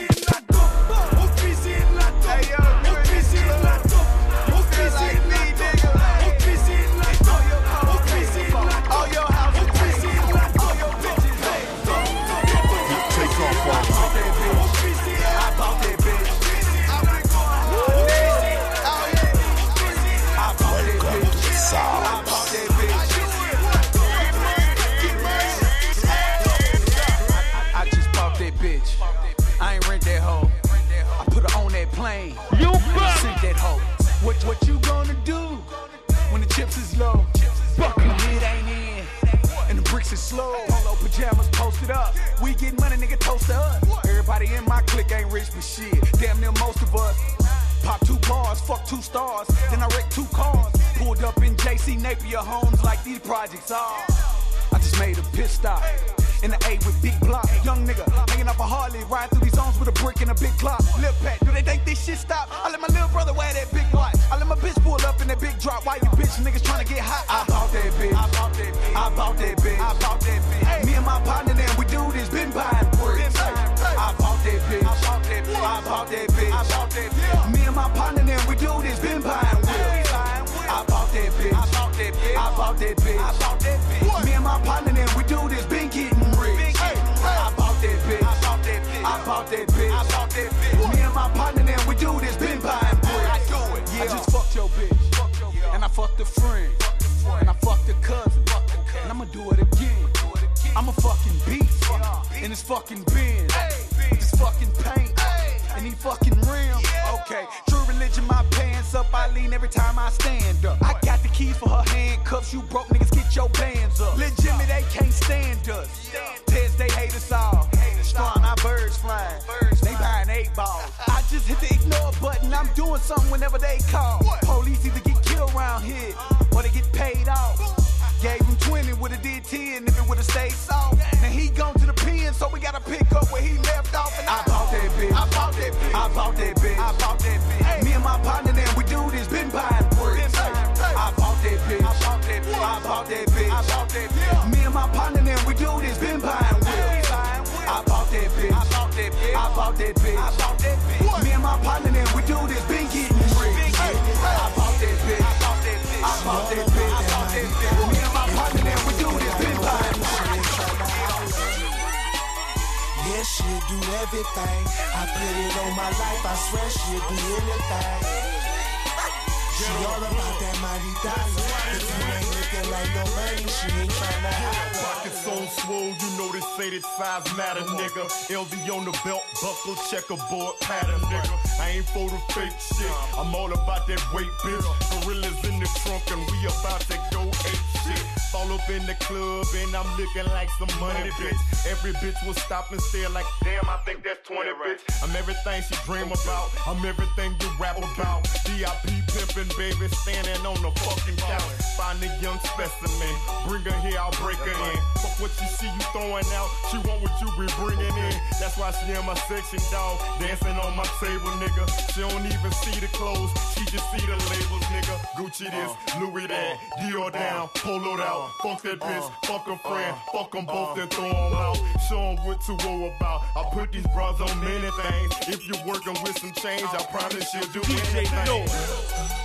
checkerboard 180.10 180.58
pattern, 180.60 181.00
nigga. 181.00 181.60
I 181.60 181.70
ain't 181.70 181.86
for 181.86 182.08
the 182.08 182.18
fake 182.32 182.58
shit. 182.58 182.90
I'm 183.18 183.34
all 183.34 183.52
about 183.52 183.86
that 183.86 184.02
weight, 184.12 184.30
bitch. 184.42 185.02
Gorillas 185.02 185.44
in 185.44 185.60
the 185.60 185.68
trunk 185.82 186.02
and 186.10 186.20
we 186.30 186.46
about 186.46 186.80
to 186.80 186.98
go 187.10 187.22
ape 187.22 187.66
shit. 187.84 187.98
Fall 188.32 188.50
up 188.52 188.68
in 188.70 188.84
the 188.86 188.94
club 188.94 189.46
and 189.54 189.74
I'm 189.74 189.86
looking 189.98 190.26
like 190.32 190.50
some 190.58 190.80
money, 190.80 191.10
bitch. 191.10 191.49
Every 191.68 191.92
bitch 191.94 192.16
will 192.26 192.34
stop 192.34 192.72
and 192.72 192.80
stare 192.80 193.08
like, 193.10 193.26
damn, 193.44 193.68
I 193.68 193.76
think 193.84 194.02
that's 194.02 194.26
20 194.26 194.44
yeah, 194.44 194.52
right. 194.56 194.78
bitch. 194.78 195.04
I'm 195.04 195.14
everything 195.16 195.62
she 195.62 195.74
dream 195.84 196.08
about. 196.08 196.48
I'm 196.66 196.84
everything 196.84 197.36
you 197.40 197.50
rap 197.60 197.76
about. 197.76 198.24
DIP 198.44 199.00
pimpin', 199.12 199.50
baby, 199.56 199.88
standing 200.02 200.40
on 200.46 200.56
the 200.62 200.70
fucking 200.80 201.16
couch. 201.16 201.42
Find 201.76 201.98
a 202.02 202.08
young 202.22 202.38
specimen, 202.40 203.14
bring 203.46 203.62
her 203.62 203.76
here, 203.84 203.98
I'll 203.98 204.14
break 204.22 204.38
her 204.38 204.56
in. 204.72 204.78
Fuck 205.02 205.20
what 205.20 205.32
you 205.40 205.48
see 205.48 205.66
you 205.66 205.84
throwing 205.92 206.28
out, 206.32 206.48
she 206.70 206.78
want 206.88 207.02
what 207.02 207.14
you 207.20 207.28
be 207.36 207.46
bringing 207.60 207.96
in. 207.96 208.14
That's 208.40 208.56
why 208.56 208.70
she 208.72 208.92
in 208.92 209.04
my 209.04 209.14
section, 209.28 209.60
dog, 209.70 209.98
dancing 210.20 210.56
on 210.56 210.76
my 210.76 210.88
table, 211.00 211.32
nigga. 211.42 211.64
She 211.92 212.00
don't 212.00 212.24
even 212.24 212.52
see 212.64 212.80
the 212.80 212.88
clothes, 212.96 213.30
she 213.54 213.64
just 213.66 213.84
see 213.92 214.04
the 214.06 214.16
labels, 214.32 214.64
nigga. 214.72 214.96
Gucci 215.18 215.50
this, 215.50 215.72
uh, 215.72 216.00
Louis 216.00 216.26
that, 216.26 216.56
uh, 216.56 216.80
Dior 216.80 217.12
down, 217.12 217.48
uh, 217.48 217.58
Polo 217.60 218.00
out. 218.00 218.30
Fuck 218.42 218.62
that 218.62 218.80
bitch, 218.80 219.06
fuck 219.24 219.46
a 219.48 219.56
friend, 219.58 219.96
fuck 220.12 220.32
them 220.32 220.46
both, 220.46 220.78
and 220.78 220.90
throw 220.90 221.08
them 221.08 221.34
out 221.34 221.49
about. 221.50 221.80
Show 221.88 222.14
them 222.14 222.26
what 222.26 222.40
to 222.42 222.54
woe 222.66 222.92
about. 222.96 223.22
I 223.36 223.48
put 223.52 223.72
these 223.72 223.86
bras 223.88 224.20
on 224.20 224.40
many 224.40 224.70
things. 224.70 225.12
If 225.28 225.46
you're 225.46 225.66
working 225.66 225.96
with 226.02 226.18
some 226.18 226.32
change, 226.32 226.64
I 226.64 226.84
promise 226.90 227.32
you'll 227.34 227.46
do 227.52 227.60
DJ 227.60 227.96
anything. 227.96 228.26
Noise. 228.26 229.20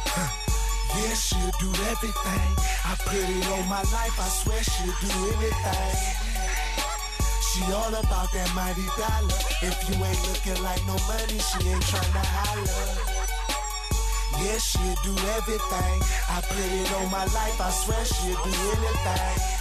Yeah, 0.96 1.14
she'll 1.14 1.52
do 1.60 1.70
everything. 1.92 2.50
I 2.86 2.96
put 3.00 3.20
it 3.20 3.48
on 3.52 3.68
my 3.68 3.84
life, 3.92 4.16
I 4.20 4.30
swear 4.30 4.64
she'll 4.64 4.96
do 5.04 5.12
anything. 5.36 5.96
She 7.44 7.64
all 7.72 7.90
about 7.90 8.32
that 8.34 8.52
mighty 8.56 8.86
dollar. 8.96 9.40
If 9.62 9.76
you 9.90 9.96
ain't 10.04 10.22
looking 10.28 10.64
like 10.64 10.80
no 10.88 10.96
money, 11.08 11.40
she 11.40 11.68
ain't 11.68 11.84
trying 11.88 12.14
to 12.16 12.24
holler. 12.24 13.26
Yeah, 14.44 14.58
she'll 14.58 14.96
do 15.04 15.16
everything. 15.36 15.98
I 16.30 16.42
put 16.48 16.60
it 16.60 16.92
on 16.96 17.12
my 17.12 17.26
life, 17.26 17.60
I 17.60 17.70
swear 17.72 18.04
she'll 18.06 18.44
do 18.44 18.52
anything. 18.52 19.55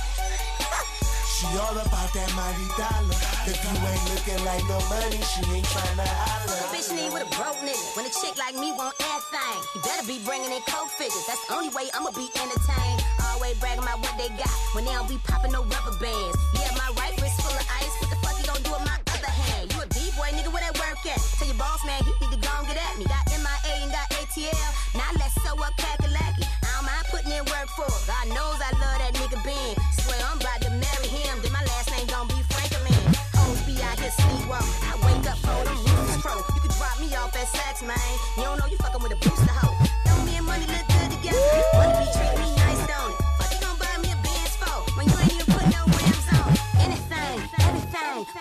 She 1.44 1.60
all 1.60 1.76
about 1.76 2.08
that 2.16 2.30
mighty 2.32 2.64
dollar. 2.72 3.20
If 3.44 3.60
you 3.60 3.76
ain't 3.76 4.04
looking 4.16 4.40
like 4.48 4.64
no 4.64 4.80
money, 4.88 5.20
she 5.20 5.44
ain't 5.52 5.68
trying 5.68 6.00
to 6.00 6.08
holler. 6.08 6.56
Bitch 6.72 6.88
need 6.88 7.12
with 7.12 7.28
a 7.28 7.30
broke 7.36 7.60
nigga. 7.60 7.84
When 7.96 8.08
a 8.08 8.12
chick 8.16 8.40
like 8.40 8.56
me 8.56 8.72
want 8.72 8.96
everything, 8.96 9.58
you 9.76 9.80
better 9.84 10.06
be 10.08 10.18
bringing 10.24 10.50
in 10.50 10.64
cold 10.64 10.88
figures. 10.96 11.20
That's 11.28 11.44
the 11.46 11.54
only 11.54 11.68
way 11.76 11.92
I'ma 11.92 12.16
be 12.16 12.32
entertained. 12.32 13.04
Always 13.28 13.60
bragging 13.60 13.84
about 13.84 14.00
what 14.00 14.16
they 14.16 14.32
got 14.40 14.56
when 14.72 14.88
they 14.88 14.96
don't 14.96 15.08
be 15.08 15.20
popping 15.28 15.52
no 15.52 15.68
rubber 15.68 15.94
bands. 16.00 16.38
Yeah, 16.56 16.72
my 16.80 16.88
right 16.96 17.12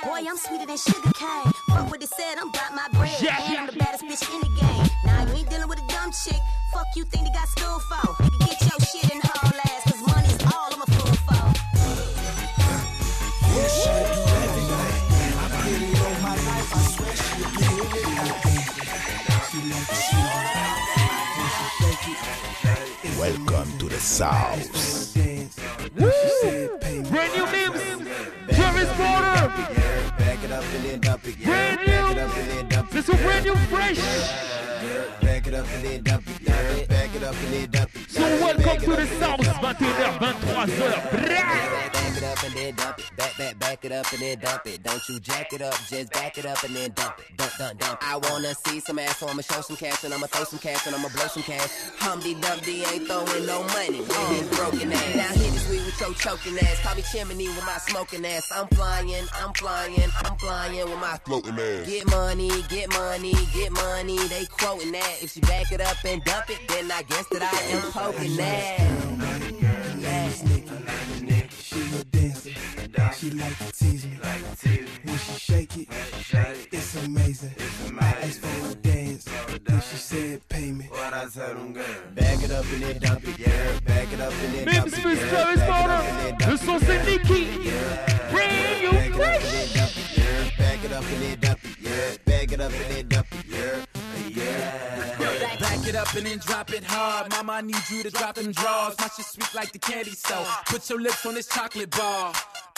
Boy, 0.03 0.19
I'm 0.27 0.37
sweeter 0.37 0.65
than 0.65 0.77
sugar 0.77 1.11
cane. 1.13 1.51
Fuck 1.69 1.89
what 1.89 1.99
they 1.99 2.05
said, 2.05 2.37
I'm 2.37 2.49
about 2.49 2.75
my 2.75 2.87
bread. 2.91 3.21
Yeah, 3.21 3.41
and 3.41 3.53
yeah, 3.53 3.59
I'm 3.61 3.67
the 3.67 3.73
baddest 3.73 4.03
bitch 4.03 4.23
in 4.33 4.41
the 4.41 4.49
game. 4.59 4.87
Nah, 5.05 5.23
you 5.31 5.37
ain't 5.39 5.49
dealing 5.49 5.69
with 5.69 5.79
a 5.79 5.87
dumb 5.87 6.11
chick. 6.11 6.41
Fuck 6.73 6.87
you 6.95 7.05
think 7.05 7.25
they 7.25 7.31
got 7.31 7.47
school 7.47 7.79
for. 7.79 8.23
You 8.23 8.39
get 8.39 8.61
your 8.61 8.79
shit 8.83 9.09
in 9.11 9.21
haul 9.23 9.59
ass, 9.63 9.83
cause 9.87 10.01
money's 10.03 10.43
all 10.51 10.73
I'm 10.73 10.81
a 10.81 10.85
fool 10.91 11.15
for. 11.23 11.43
Yeah, 13.55 13.67
she 13.71 13.89
do 13.89 14.19
everything. 14.43 14.91
I 15.39 15.47
did 15.63 15.81
it 15.87 15.95
all 16.03 16.15
my 16.19 16.35
life, 16.35 16.69
I 16.75 16.81
swear 16.91 17.15
she 17.15 17.39
did 17.39 17.53
it. 17.53 18.03
She 23.07 23.19
Welcome 23.19 23.69
to 23.77 23.85
the 23.87 23.99
South. 23.99 24.92
And 31.25 31.35
then 31.35 31.43
dump 31.43 31.43
it. 31.43 31.45
Brand 31.45 31.77
Back 31.77 32.11
it 32.11 32.17
up 32.19 32.37
and 32.37 32.49
then 32.49 32.69
dump 32.69 32.89
it. 32.89 32.93
This 32.93 33.09
is 33.09 33.21
brand 33.21 33.45
new 33.45 33.55
fresh. 33.55 33.97
Back 35.21 35.47
it 35.47 35.53
up 35.53 35.67
and 35.73 35.85
then 35.85 36.03
dump 36.03 36.27
it. 36.27 36.41
Yeah, 36.41 36.85
Back 36.85 37.15
it 37.15 37.23
up 37.23 37.35
and 37.35 37.53
then 37.53 37.71
dump 37.71 37.95
it. 37.95 38.09
So 38.09 38.21
welcome 38.21 38.81
to 38.81 38.95
the 38.95 39.07
South. 39.19 39.39
21h, 39.39 40.33
23h. 40.39 41.27
Back 41.27 42.17
it 42.17 42.23
up 42.23 42.43
and 42.43 42.53
then 42.53 42.75
dump 42.75 42.99
it. 42.99 43.12
Back, 43.23 43.37
back, 43.37 43.59
back 43.59 43.85
it 43.85 43.93
up 43.93 44.11
and 44.11 44.21
then 44.21 44.37
dump 44.39 44.65
it. 44.65 44.83
Don't 44.83 45.01
you 45.07 45.17
jack 45.17 45.53
it 45.53 45.61
up, 45.61 45.73
just 45.87 46.11
back 46.11 46.37
it 46.37 46.45
up 46.45 46.61
and 46.61 46.75
then 46.75 46.91
dump 46.91 47.17
it. 47.19 47.37
Dump, 47.37 47.53
dump, 47.57 47.79
dump. 47.79 47.99
I 48.01 48.17
wanna 48.17 48.53
see 48.53 48.81
some 48.81 48.99
ass, 48.99 49.19
so 49.19 49.29
I'ma 49.29 49.41
show 49.41 49.61
some 49.61 49.77
cash 49.77 50.03
and 50.03 50.13
I'ma 50.13 50.27
throw 50.27 50.43
some 50.43 50.59
cash 50.59 50.85
and 50.87 50.93
I'ma 50.93 51.07
blow 51.07 51.27
some 51.27 51.43
cash. 51.43 51.69
Humpty 51.99 52.33
Dumpty 52.35 52.83
ain't 52.83 53.07
throwing 53.07 53.45
no 53.45 53.63
money. 53.63 54.01
Uh. 54.09 54.27
His 54.33 54.49
broken 54.49 54.91
ass. 54.91 55.15
Now 55.15 55.29
hit 55.39 55.53
this 55.53 55.69
weed 55.69 55.85
with 55.85 56.01
your 56.01 56.13
choking 56.15 56.59
ass. 56.59 56.81
Call 56.83 56.95
me 56.95 57.01
chimney 57.13 57.47
with 57.47 57.65
my 57.65 57.77
smoking 57.77 58.25
ass. 58.25 58.51
I'm 58.53 58.67
flying, 58.67 59.15
I'm 59.41 59.53
flying, 59.53 60.11
I'm 60.25 60.35
flying 60.35 60.75
with 60.75 60.99
my 60.99 61.17
floating 61.23 61.57
ass. 61.57 61.87
Get 61.87 62.05
money, 62.11 62.51
get 62.67 62.89
money, 62.91 63.33
get 63.53 63.71
money. 63.71 64.17
They 64.27 64.45
quoting 64.51 64.91
that. 64.91 65.23
If 65.23 65.31
she 65.31 65.39
back 65.39 65.71
it 65.71 65.79
up 65.79 65.95
and 66.03 66.21
dump 66.25 66.49
it, 66.49 66.59
then 66.67 66.91
I 66.91 67.03
guess 67.03 67.27
that 67.27 67.41
I 67.41 67.57
am 67.71 67.81
poking 67.93 68.35
that. 68.35 69.13
She 71.63 71.79
a 71.79 72.03
dancer. 72.03 72.82
She 73.17 73.29
like 73.31 73.57
to 73.57 73.71
tease 73.71 74.05
me. 74.05 74.17
When 75.03 75.17
she 75.17 75.33
shake 75.39 75.77
it, 75.77 75.87
it's 76.71 76.95
amazing. 77.05 77.53
I 77.99 78.05
asked 78.21 78.39
for 78.41 78.71
a 78.71 78.75
dance, 78.75 79.25
then 79.63 79.81
she 79.81 79.95
said 79.95 80.47
pay 80.49 80.71
me. 80.71 80.89
Back 80.91 82.43
it 82.43 82.51
up 82.51 82.65
and 82.65 82.83
then 82.83 82.99
dump 82.99 83.27
it, 83.27 83.39
yeah. 83.39 83.79
Back 83.85 84.13
it 84.13 84.19
up 84.21 84.33
and 84.33 84.53
then 84.53 84.65
dump 84.65 84.85
Mims 84.85 84.97
it, 84.97 85.05
Miss 85.05 85.19
yeah. 85.21 85.29
Travis 85.29 85.59
Back 85.59 85.69
it 85.69 85.69
up 85.69 85.75
Porter. 85.75 85.93
and 85.93 86.19
then 86.19 86.33
Le 86.33 86.57
dump 86.57 86.59
son 86.59 86.75
it, 86.75 86.81
c'est 86.85 86.95
yeah. 86.95 87.05
Nikki. 87.05 87.41
Back 87.69 88.31
Brand 88.31 88.51
it 88.53 88.81
new 88.81 88.89
up 88.89 89.05
and 89.05 89.15
fresh. 89.15 89.51
then 89.51 89.67
dump 89.73 89.97
it, 89.97 90.17
yeah. 90.17 90.57
Back 90.57 90.83
it 90.83 90.91
up 90.91 91.03
and 91.03 91.21
then 91.23 91.39
dump 91.39 91.59
it, 91.63 91.77
yeah. 91.81 92.17
Back 92.25 92.51
it 92.51 92.61
up 92.61 92.71
and 92.71 92.91
then 92.95 93.07
dump 93.07 93.27
it, 93.31 93.45
yeah. 93.47 93.85
Yeah. 94.29 95.59
Back 95.59 95.87
it 95.87 95.95
up 95.95 96.13
and 96.15 96.25
then 96.25 96.37
drop 96.39 96.73
it 96.73 96.83
hard. 96.83 97.31
Mama, 97.31 97.53
I 97.53 97.61
need 97.61 97.89
you 97.89 98.03
to 98.03 98.09
drop 98.09 98.35
them 98.35 98.51
draws. 98.51 98.97
My 98.99 99.07
shit 99.15 99.25
sweet 99.25 99.53
like 99.55 99.71
the 99.71 99.79
candy 99.79 100.11
store. 100.11 100.45
Put 100.65 100.89
your 100.89 100.99
lips 100.99 101.25
on 101.25 101.35
this 101.35 101.47
chocolate 101.47 101.89
bar. 101.91 102.33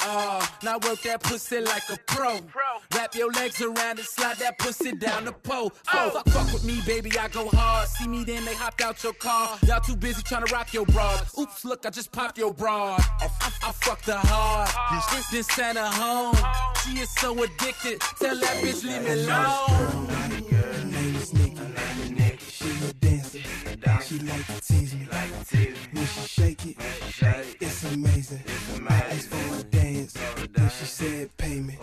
Uh, 0.07 0.45
now 0.61 0.77
work 0.87 1.01
that 1.01 1.21
pussy 1.23 1.59
like 1.61 1.81
a 1.91 1.97
pro. 2.05 2.39
Wrap 2.93 3.15
your 3.15 3.31
legs 3.31 3.59
around 3.59 3.97
and 3.97 4.07
slide 4.07 4.37
that 4.37 4.59
pussy 4.59 4.91
down 4.91 5.25
the 5.25 5.31
pole. 5.31 5.71
Oh, 5.93 6.09
fuck, 6.11 6.29
fuck 6.29 6.53
with 6.53 6.63
me, 6.63 6.79
baby, 6.85 7.11
I 7.17 7.27
go 7.29 7.47
hard. 7.51 7.87
See 7.87 8.07
me 8.07 8.23
then 8.23 8.45
they 8.45 8.53
hopped 8.53 8.81
out 8.81 9.03
your 9.03 9.13
car. 9.13 9.57
Y'all 9.65 9.81
too 9.81 9.95
busy 9.95 10.21
trying 10.21 10.45
to 10.45 10.53
rock 10.53 10.73
your 10.73 10.85
broad. 10.85 11.21
Oops, 11.39 11.65
look, 11.65 11.85
I 11.87 11.89
just 11.89 12.11
popped 12.11 12.37
your 12.37 12.53
broad. 12.53 12.99
I, 12.99 13.29
I, 13.41 13.51
I 13.63 13.71
fucked 13.71 14.05
her 14.05 14.21
hard. 14.21 14.69
This, 15.11 15.29
this 15.29 15.47
sent 15.47 15.77
her 15.77 15.85
home. 15.85 16.35
She 16.83 16.99
is 16.99 17.09
so 17.09 17.31
addicted. 17.41 17.99
Tell 18.19 18.37
that 18.39 18.57
bitch 18.63 18.83
leave 18.83 19.01
me 19.01 19.23
alone. 19.23 20.07
Her 20.07 20.85
name 20.85 21.15
is 21.15 21.33
Nikki. 21.33 21.55
She 22.47 22.69
a 22.69 22.93
dancer. 22.93 23.39
She 24.03 24.19
like 24.19 24.45
to 24.45 24.61
tease 24.61 24.93
me. 24.93 25.07
When 25.93 26.05
she 26.05 26.21
shake 26.27 26.65
it, 26.67 26.77
it's 27.59 27.83
amazing. 27.91 28.43
Then 31.05 31.11
she 31.11 31.17
said 31.17 31.37
pay 31.37 31.59
me. 31.59 31.77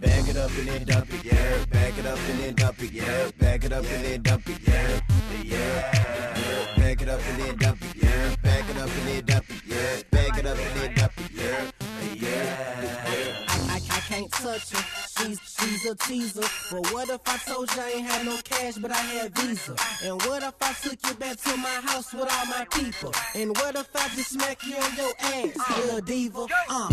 Back 0.00 0.28
it 0.28 0.36
up 0.36 0.50
and 0.58 0.68
then 0.68 0.84
dump 0.84 1.12
it, 1.12 1.24
yeah. 1.24 1.64
Back 1.66 1.98
it 1.98 2.06
up 2.06 2.18
and 2.18 2.38
then 2.40 2.54
dump 2.54 2.82
it, 2.82 2.92
yeah. 2.92 3.30
Back 3.38 3.64
it 3.64 3.72
up 3.72 3.84
and 3.84 4.04
then 4.04 4.22
dump 4.22 4.48
it, 4.48 4.58
yeah. 4.66 5.00
Yeah. 5.42 6.76
Back 6.76 7.02
it 7.02 7.08
up 7.08 7.20
and 7.28 7.42
then 7.42 7.56
dump 7.56 7.82
it, 7.82 7.96
yeah. 8.02 8.36
Back 8.42 8.70
it 8.70 8.76
up 8.76 8.88
and 8.88 9.08
then 9.08 9.24
dump 9.24 9.50
it, 9.50 9.62
yeah. 9.66 10.02
Back 10.10 10.38
it 10.38 10.46
up 10.46 10.58
and 10.58 10.80
then 10.80 10.94
dump 10.94 10.98
it, 10.98 11.01
can't 14.12 14.30
touch 14.30 14.70
her. 14.72 14.84
She's 15.16 15.40
she's 15.58 15.86
a 15.86 15.94
teaser. 15.94 16.42
But 16.70 16.92
what 16.92 17.08
if 17.08 17.20
I 17.26 17.38
told 17.50 17.74
you 17.74 17.80
I 17.80 17.90
ain't 17.96 18.06
had 18.06 18.26
no 18.26 18.36
cash, 18.44 18.74
but 18.76 18.90
I 18.90 19.02
had 19.14 19.34
Visa? 19.38 19.74
And 20.04 20.20
what 20.22 20.42
if 20.42 20.54
I 20.60 20.72
took 20.74 20.98
you 21.06 21.14
back 21.14 21.36
to 21.38 21.56
my 21.56 21.76
house 21.88 22.12
with 22.12 22.28
all 22.30 22.46
my 22.46 22.66
people? 22.70 23.12
And 23.34 23.56
what 23.56 23.74
if 23.74 23.88
I 23.94 24.08
just 24.14 24.30
smack 24.30 24.66
you 24.66 24.76
on 24.76 24.96
your 24.96 25.12
ass, 25.18 25.78
little 25.78 26.00
diva? 26.00 26.46
Uh. 26.68 26.88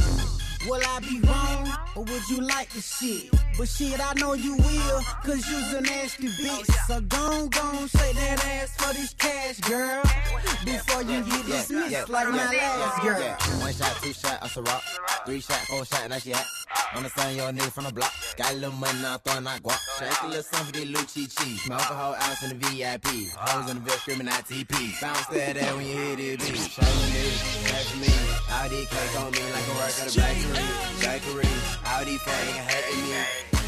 Will 0.68 0.82
I 0.86 1.00
be 1.00 1.20
wrong, 1.22 1.72
or 1.96 2.04
would 2.04 2.30
you 2.30 2.42
like 2.42 2.70
the 2.70 2.82
shit? 2.82 3.30
But 3.58 3.68
shit, 3.68 4.00
I 4.00 4.14
know 4.14 4.34
you 4.34 4.56
will, 4.56 5.02
cause 5.24 5.48
you's 5.50 5.74
a 5.74 5.82
nasty 5.82 6.28
bitch. 6.28 6.66
So 6.88 7.02
gon' 7.02 7.50
gon' 7.50 7.88
shake 7.88 8.16
that 8.16 8.46
ass 8.46 8.76
for 8.78 8.94
this 8.94 9.14
cash, 9.14 9.60
girl. 9.62 10.02
Before 10.66 11.02
you 11.04 11.24
get 11.24 11.46
dismissed 11.46 12.10
like 12.10 12.30
my 12.30 12.38
last 12.38 13.02
girl. 13.04 13.20
Yeah. 13.20 13.36
One 13.60 13.74
shot, 13.74 13.98
two 14.02 14.14
shot, 14.14 14.40
I 14.42 14.62
rock. 14.62 14.84
Three 15.26 15.42
shot, 15.42 15.60
four 15.68 15.86
shot, 15.86 16.10
now 16.10 16.18
she 16.18 16.32
hot. 16.32 16.46
On 16.96 17.04
the 17.04 17.10
sun, 17.10 17.36
your 17.36 17.52
nigga 17.52 17.72
from 17.72 17.86
the 17.86 17.94
block. 17.94 18.14
Got 18.38 18.54
a 18.54 18.56
little 18.56 18.72
money, 18.72 19.02
now 19.02 19.14
I'm 19.14 19.20
throwing 19.20 19.48
out 19.48 19.62
guap. 19.62 19.80
Shake 20.00 20.24
a 20.24 20.28
little 20.28 20.44
something 20.44 20.86
for 20.86 21.02
the 21.02 21.08
cheat 21.08 21.30
cheese. 21.32 21.62
Smoke 21.64 21.80
a 21.80 21.84
whole 21.84 22.16
ounce 22.16 22.44
in 22.44 22.50
the 22.50 22.66
VIP. 22.66 23.06
Hoes 23.36 23.70
in 23.70 23.78
the 23.78 23.82
bed 23.82 24.00
screaming 24.00 24.28
at 24.28 24.46
TP. 24.46 25.02
Bounce 25.02 25.26
that 25.28 25.58
ass 25.58 25.76
when 25.76 25.86
you 25.86 25.94
hear 25.94 26.16
this 26.16 26.50
beat. 26.50 26.72
Show 26.72 26.82
me, 26.82 27.26
catch 27.66 27.96
me. 27.98 28.30
All 28.52 28.70
these 28.70 28.88
cake 28.90 29.20
on 29.20 29.32
me 29.32 29.40
like 29.54 29.68
a 29.68 29.74
work 29.78 29.94
at 30.00 30.08
a 30.08 30.20
bakery. 30.20 31.44
Bakery. 31.44 31.79
All 31.86 32.06
these 32.06 32.22
fuck 32.22 32.34
nigga 32.34 32.64
hating 32.70 33.04
me. 33.10 33.22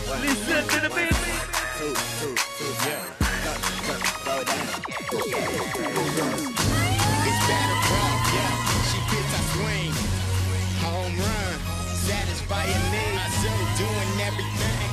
What? 0.07 0.19
Listen 0.21 0.63
to 0.67 0.77
the 0.81 0.89
beat. 0.95 1.15
Two, 1.77 1.93
two, 2.19 2.35
two, 2.57 2.71
yeah. 2.85 3.03
Go, 3.43 3.51
go, 3.87 3.93
throw 4.23 4.39
it 4.41 4.47
down. 4.47 4.67
It's 7.27 7.39
better, 7.47 7.77
bro. 7.87 8.03
Yeah, 8.31 8.53
she 8.89 8.99
gets 9.11 9.31
I 9.31 9.41
swing. 9.53 9.93
Home 10.85 11.15
run, 11.17 11.53
satisfying 11.95 12.83
needs. 12.91 13.35
Doing 13.77 14.11
everything 14.21 14.89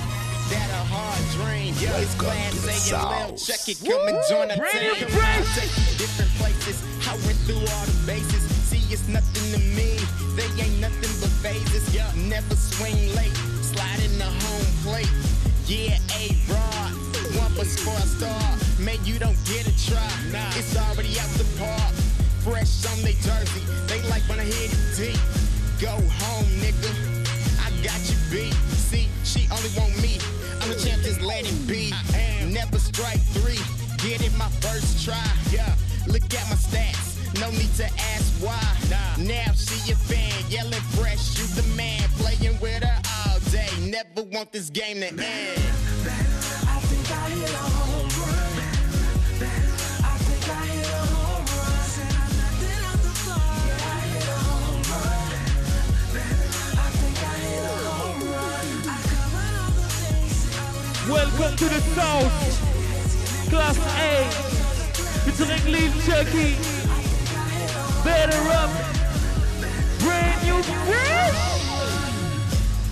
that 0.49 0.69
a 0.73 0.83
hard 0.89 1.21
dream. 1.37 1.75
Yeah, 1.79 2.01
it's 2.01 2.15
to 2.15 2.21
the 2.21 2.25
class 2.25 2.93
A 2.93 2.97
and 2.97 3.29
Lil. 3.29 3.37
Check 3.37 3.69
it, 3.69 3.79
come 3.85 4.09
and 4.09 4.19
join 4.29 4.49
the 4.49 4.57
Bring 4.57 4.73
team. 4.73 4.93
it 4.97 5.09
Come 5.13 5.21
on, 5.21 5.43
fresh. 5.45 5.55
take 5.61 5.75
different 5.99 6.33
places. 6.41 6.77
I 7.07 7.13
went 7.27 7.39
through 7.45 7.61
all 7.61 7.85
the 7.87 7.99
bases. 8.07 8.43
See, 8.71 8.81
it's 8.93 9.07
nothing 9.09 9.53
to 9.53 9.59
me. 9.77 9.99
They 10.39 10.63
ain't 10.63 10.79
nothing 10.79 11.11
but 11.19 11.35
phases. 11.43 11.93
Yeah, 11.93 12.07
never 12.15 12.55
swing 12.55 12.95
late. 13.19 13.35
Slide 13.59 13.99
in 14.07 14.17
the 14.19 14.31
home 14.31 14.71
plate. 14.87 15.11
Yeah, 15.67 15.99
a 16.15 16.31
broad. 16.47 16.95
One 17.35 17.51
for 17.59 17.65
score 17.65 17.99
a 17.99 18.07
star. 18.07 18.47
Man, 18.79 19.03
you 19.03 19.19
don't 19.19 19.37
get 19.51 19.67
a 19.67 19.75
try. 19.75 19.99
Nah, 20.31 20.47
it's 20.55 20.79
already 20.79 21.19
out 21.19 21.27
the 21.43 21.47
park. 21.59 21.93
Fresh 22.47 22.87
on 22.87 23.03
they 23.03 23.19
jersey. 23.27 23.67
They 23.91 24.01
like 24.09 24.23
when 24.31 24.39
I 24.39 24.45
hit 24.45 24.71
it 24.71 24.79
deep. 24.95 25.19
Go 25.83 25.91
home, 25.91 26.47
nigga. 26.63 26.95
I 27.59 27.75
got 27.83 27.99
you 28.07 28.17
beat. 28.31 28.55
See, 28.79 29.09
she 29.25 29.49
only 29.51 29.75
want 29.75 30.01
me. 30.01 30.23
I'm 30.63 30.69
the 30.71 30.79
champ, 30.79 31.03
just 31.03 31.21
let 31.21 31.51
it 31.51 31.67
be. 31.67 31.91
Never 32.47 32.79
strike 32.79 33.21
three. 33.35 33.59
Get 33.99 34.23
it 34.23 34.33
my 34.39 34.49
first 34.63 35.05
try. 35.05 35.19
Yeah, 35.51 35.75
look 36.07 36.23
at 36.23 36.47
my 36.47 36.55
stats. 36.55 37.08
No 37.41 37.51
need 37.53 37.73
to 37.77 37.85
ask 37.85 38.33
why. 38.43 38.59
Nah. 38.91 39.17
Now 39.23 39.53
she 39.53 39.93
a 39.93 39.95
fan, 39.95 40.45
yelling 40.51 40.73
fresh. 40.99 41.39
You 41.39 41.47
the 41.55 41.63
man, 41.77 42.03
playing 42.19 42.59
with 42.61 42.83
her 42.83 43.01
all 43.27 43.39
day. 43.51 43.69
Never 43.81 44.25
want 44.33 44.51
this 44.51 44.71
game 44.71 45.01
to 45.01 45.07
end. 45.07 45.19
I 45.19 45.23
think 46.83 47.11
I 47.11 47.31
hit 47.31 47.51
a 47.51 47.57
home 47.79 48.11
run. 48.19 48.59
I 50.03 50.19
think 50.27 50.49
I 50.51 50.67
hit 50.67 50.89
a 50.89 51.03
home 51.15 51.47
run. 51.47 51.79
Said 51.95 52.11
I 52.11 52.27
knocked 52.39 52.63
it 52.67 52.81
out 52.91 52.99
the 53.07 53.13
park. 53.23 53.71
Yeah, 53.71 53.87
I 53.87 54.03
hit 54.11 54.27
a 54.27 54.39
home 54.51 54.83
run. 54.91 55.31
I 56.75 56.91
think 56.99 57.19
I 57.23 57.35
hit 57.39 57.63
a 57.63 57.79
home 57.87 58.23
run. 58.35 58.67
I 58.83 58.99
covered 59.15 59.55
all 59.63 59.73
the 59.79 59.87
bases. 59.95 61.07
Welcome 61.07 61.55
to 61.57 61.67
the 61.71 61.81
South. 61.95 62.35
Class 63.49 63.79
A. 63.79 64.27
Featuring 65.23 65.65
Lil 65.71 65.93
Chuckee. 66.03 66.78
Better 68.09 68.41
up. 68.61 68.71
Brand 70.01 70.41
new 70.47 70.63
fresh. 70.63 71.41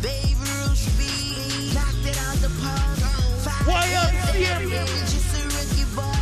Babe, 0.02 0.36
real 0.44 0.74
speed, 0.76 1.72
knocked 1.74 2.04
it 2.04 2.18
out 2.26 2.36
the 2.44 2.52
park. 2.60 2.98
Five 3.40 3.66
Why 3.66 3.86
up, 3.96 4.12
days, 4.12 4.44
CM? 4.44 4.68
Just 5.08 5.32
a 5.38 5.42
rookie 5.56 5.88
ball. 5.96 6.12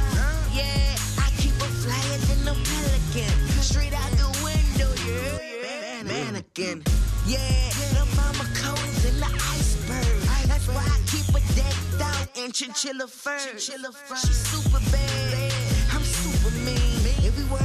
Yeah, 0.54 0.94
I 1.18 1.28
keep 1.42 1.57
a 1.59 1.70
flyer 1.83 2.18
than 2.28 2.46
a 2.46 2.57
pelican. 2.68 3.35
Straight 3.61 3.94
out 3.94 4.12
the 4.22 4.30
window, 4.46 4.90
yeah. 5.02 6.04
Mannequin. 6.04 6.85
Yeah, 7.26 7.70
the 7.98 8.07
mama 8.14 8.46
cones 8.54 9.04
in 9.11 9.18
the 9.18 9.30
iceberg. 9.57 10.22
That's 10.46 10.68
why 10.68 10.87
I 10.87 10.98
keep 11.11 11.28
a 11.35 11.42
decked 11.59 12.00
out 12.00 12.28
in 12.38 12.52
chinchilla 12.52 13.09
fur. 13.09 13.38
She's 13.38 14.38
super 14.52 14.78
bad. 14.92 15.52
I'm 15.92 16.04
super 16.04 16.50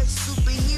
super 0.09 0.68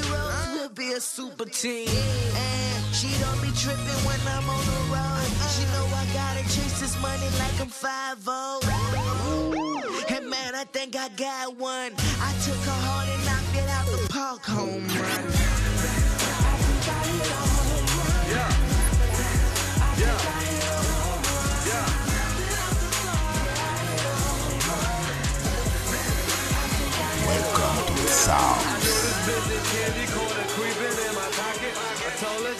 team. 0.74 1.88
And 1.88 2.94
she 2.94 3.08
don't 3.20 3.40
be 3.42 3.50
tripping 3.56 4.00
when 4.06 4.20
I'm 4.26 4.48
on 4.48 4.64
the 4.64 4.80
road. 4.92 5.28
She 5.52 5.64
know 5.72 5.84
I 5.94 6.06
gotta 6.14 6.42
chase 6.44 6.80
this 6.80 7.00
money 7.00 7.28
like 7.38 7.60
I'm 7.60 7.68
5 7.68 8.28
And 10.08 10.30
man, 10.30 10.54
I 10.54 10.64
think 10.72 10.96
I 10.96 11.08
got 11.10 11.56
one. 11.56 11.92
I 12.20 12.32
took 12.44 12.56
her 12.56 12.80
heart 12.86 13.08
and 13.08 13.24
knocked 13.24 13.56
it 13.56 13.68
out 13.68 13.86
the 13.86 14.08
park 14.08 14.44
home 14.44 14.86
run. 14.88 15.24
Yeah. 18.30 18.50
Yeah. 19.98 20.18
Welcome 27.26 27.86
to 27.86 28.02
the 28.02 28.08
South. 28.08 28.61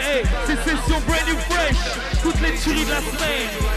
hey, 0.00 0.22
c'est 0.46 0.56
session 0.56 1.00
brand 1.06 1.26
new 1.26 1.36
fresh, 1.50 1.76
toutes 2.22 2.40
les 2.40 2.52
tueries 2.58 2.84
de 2.84 2.90
la 2.90 3.00
semaine. 3.00 3.68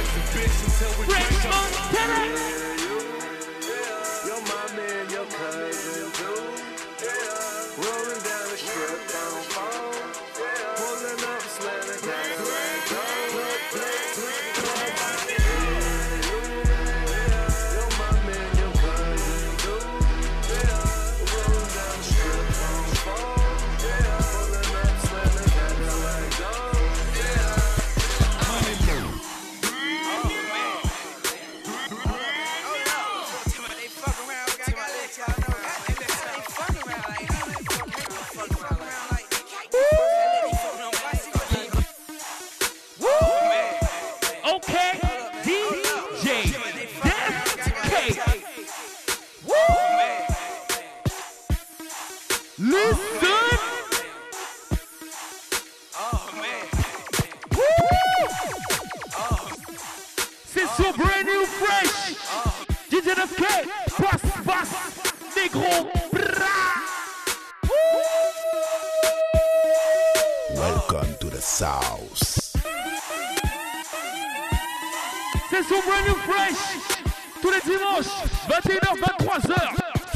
Welcome 70.56 71.16
to 71.20 71.30
the 71.30 71.40
South. 71.40 72.58
C'est 75.50 75.64
sur 75.64 75.82
brand 75.84 76.08
new 76.08 76.16
fresh. 76.26 76.58
Tous 77.42 77.52
les 77.52 77.62
dimanches, 77.62 78.12
21h, 78.50 78.98
23h. 79.20 79.58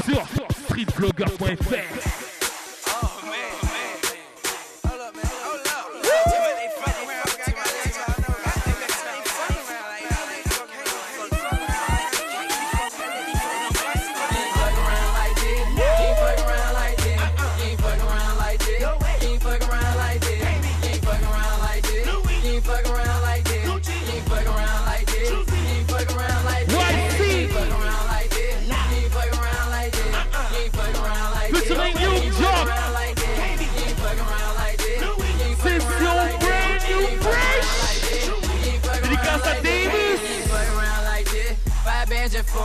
Sur 0.06 0.26
streetblogger.fr. 0.66 2.15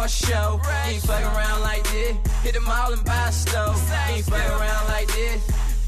for 0.00 0.06
a 0.06 0.08
show. 0.08 0.60
Ain't 0.86 1.02
fucking 1.02 1.26
around 1.26 1.60
like 1.62 1.84
this. 1.90 2.16
Hit 2.42 2.54
them 2.54 2.68
all 2.68 2.92
and 2.92 3.04
buy 3.04 3.28
a 3.28 3.32
ain't 4.12 4.24
fucking 4.24 4.52
around 4.58 4.86
like 4.88 5.08
this. 5.08 5.40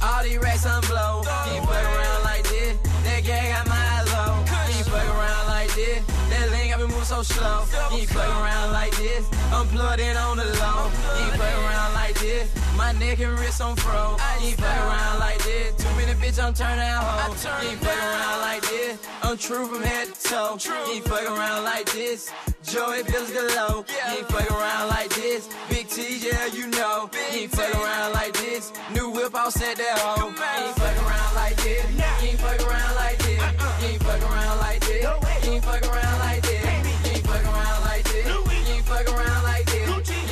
All 0.03 0.23
these 0.23 0.39
racks 0.39 0.67
on 0.67 0.81
blow. 0.83 1.23
You 1.25 1.57
ain't 1.57 1.65
fucking 1.65 1.93
around 1.97 2.23
like 2.25 2.45
this. 2.45 2.77
That 3.05 3.21
gang 3.25 3.53
got 3.53 3.67
my 3.69 4.03
low. 4.13 4.35
You 4.69 4.77
ain't 4.77 4.87
fucking 4.87 5.17
around 5.17 5.47
like 5.49 5.73
this. 5.75 6.01
That 6.31 6.51
link 6.51 6.71
got 6.71 6.81
me 6.81 6.87
moving 6.87 7.05
so 7.05 7.23
slow. 7.23 7.65
You 7.93 8.01
ain't 8.01 8.09
fucking 8.09 8.43
around 8.43 8.73
like 8.73 8.97
this. 8.97 9.29
I'm 9.53 9.67
plugged 9.69 10.01
in 10.01 10.17
on 10.17 10.37
the 10.37 10.45
low. 10.45 10.91
You 11.17 11.25
ain't 11.25 11.37
fucking 11.41 11.65
around 11.65 11.95
like 11.95 12.19
this. 12.19 12.49
My 12.77 12.93
neck 12.93 13.21
and 13.21 13.39
wrist 13.39 13.61
on 13.61 13.77
fro. 13.77 14.17
You 14.41 14.49
ain't 14.49 14.61
fucking 14.61 14.83
around 14.89 15.19
like 15.21 15.43
this. 15.45 15.75
Too 15.77 15.91
many 15.97 16.13
bitch, 16.21 16.43
I'm 16.43 16.53
turning 16.53 16.85
out 16.85 17.05
hoes. 17.05 17.45
You 17.45 17.71
ain't 17.71 17.79
fucking 17.81 18.09
around 18.13 18.41
like 18.41 18.63
this. 18.63 18.99
I'm 19.23 19.37
true 19.39 19.67
from 19.67 19.83
head 19.83 20.09
to 20.09 20.29
toe. 20.29 20.59
You 20.61 20.95
ain't 20.95 21.05
fucking 21.05 21.29
around 21.29 21.65
like 21.65 21.91
this. 21.93 22.31
Joey 22.73 23.03
Bills 23.03 23.31
Gallo. 23.31 23.85
Yeah. 23.87 24.15
Ain't 24.15 24.27
fuck 24.29 24.51
around 24.51 24.89
like 24.89 25.11
this. 25.11 25.47
Big 25.69 25.89
T, 25.91 26.17
yeah, 26.27 26.47
you 26.47 26.69
know. 26.69 27.07
Big 27.13 27.43
ain't 27.43 27.51
fuck 27.51 27.69
around 27.75 28.15
like 28.15 28.33
this. 28.33 28.73
New 28.95 29.11
whip, 29.11 29.35
I'll 29.35 29.51
set 29.51 29.77
that 29.77 30.01
ain't 30.17 30.75
fuck 30.77 30.97
around 31.05 31.35
like 31.35 31.57
this. 31.57 31.85
Nah. 31.99 32.05
Ain't 32.25 32.41
fuck 32.41 32.67
around 32.67 32.95
like 32.97 33.19
this. 33.19 33.43
Uh-uh. 33.43 33.87
Ain't 33.87 34.03
fuck 34.03 34.23
around 34.23 34.59
like 34.61 34.81
this. 34.81 35.05
No 35.05 35.21
ain't 35.53 35.63
fuck 35.63 35.83
around 35.85 36.19
like 36.21 36.41
this. 36.41 36.65
Ain't 36.65 37.27
fuck 37.27 37.45
around 37.45 37.85
like 37.85 38.05
this. 38.05 38.27
Ain't 38.27 38.85
fuck 38.87 39.07
around 39.07 39.43
like 39.45 39.67
this. 39.67 39.83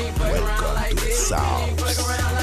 Ain't 0.01 0.17
fuck 0.17 0.35
around 0.35 0.75
like 0.75 0.97
this. 0.97 1.33
Ain't 1.33 1.79
fuck 1.79 1.99
around 1.99 2.25
like 2.25 2.37
this. 2.37 2.40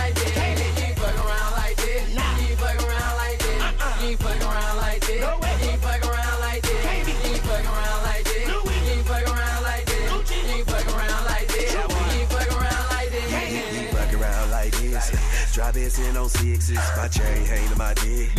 Drop 15.68 15.76
been 15.76 16.06
in 16.06 16.16
on 16.16 16.30
sixes. 16.30 16.80
My 16.96 17.10
chain 17.10 17.46
hanging 17.46 17.78
my 17.78 17.94
dick. 17.96 18.32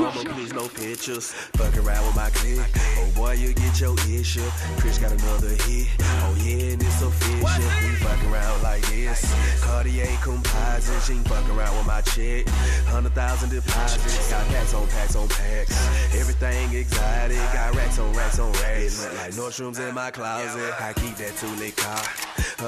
Mama, 0.00 0.24
please 0.34 0.52
no 0.52 0.66
pictures. 0.66 1.30
Fuck 1.54 1.76
around 1.76 2.04
with 2.06 2.16
my 2.16 2.28
clique. 2.30 2.58
Oh 2.98 3.08
boy, 3.14 3.34
you 3.34 3.54
get 3.54 3.80
your 3.80 3.94
issue. 4.10 4.42
Chris 4.78 4.98
got 4.98 5.12
another 5.12 5.50
hit. 5.62 5.86
Oh 6.00 6.34
yeah, 6.42 6.72
and 6.72 6.82
it's 6.82 7.00
official. 7.00 7.46
We 7.46 7.94
fuck 8.02 8.18
around 8.24 8.62
like 8.64 8.82
this. 8.88 9.32
Cartier 9.62 10.18
composites. 10.22 11.06
She 11.06 11.14
fuck 11.18 11.48
around 11.50 11.76
with 11.76 11.86
my 11.86 12.00
chick. 12.00 12.48
Hundred 12.88 13.14
thousand 13.14 13.50
deposits. 13.50 14.28
Got 14.28 14.44
packs 14.48 14.74
on 14.74 14.88
packs 14.88 15.14
on 15.14 15.28
packs. 15.28 16.16
Everything 16.16 16.74
exotic. 16.74 17.38
Got 17.52 17.76
racks 17.76 18.00
on 18.00 18.12
racks 18.12 18.40
on 18.40 18.50
racks. 18.54 19.04
Look 19.04 19.18
like 19.18 19.32
Nordstrom's 19.34 19.78
in 19.78 19.94
my 19.94 20.10
closet. 20.10 20.74
I 20.80 20.92
keep 20.94 21.14
that 21.16 21.36
two-lit 21.36 21.76
car. 21.76 22.02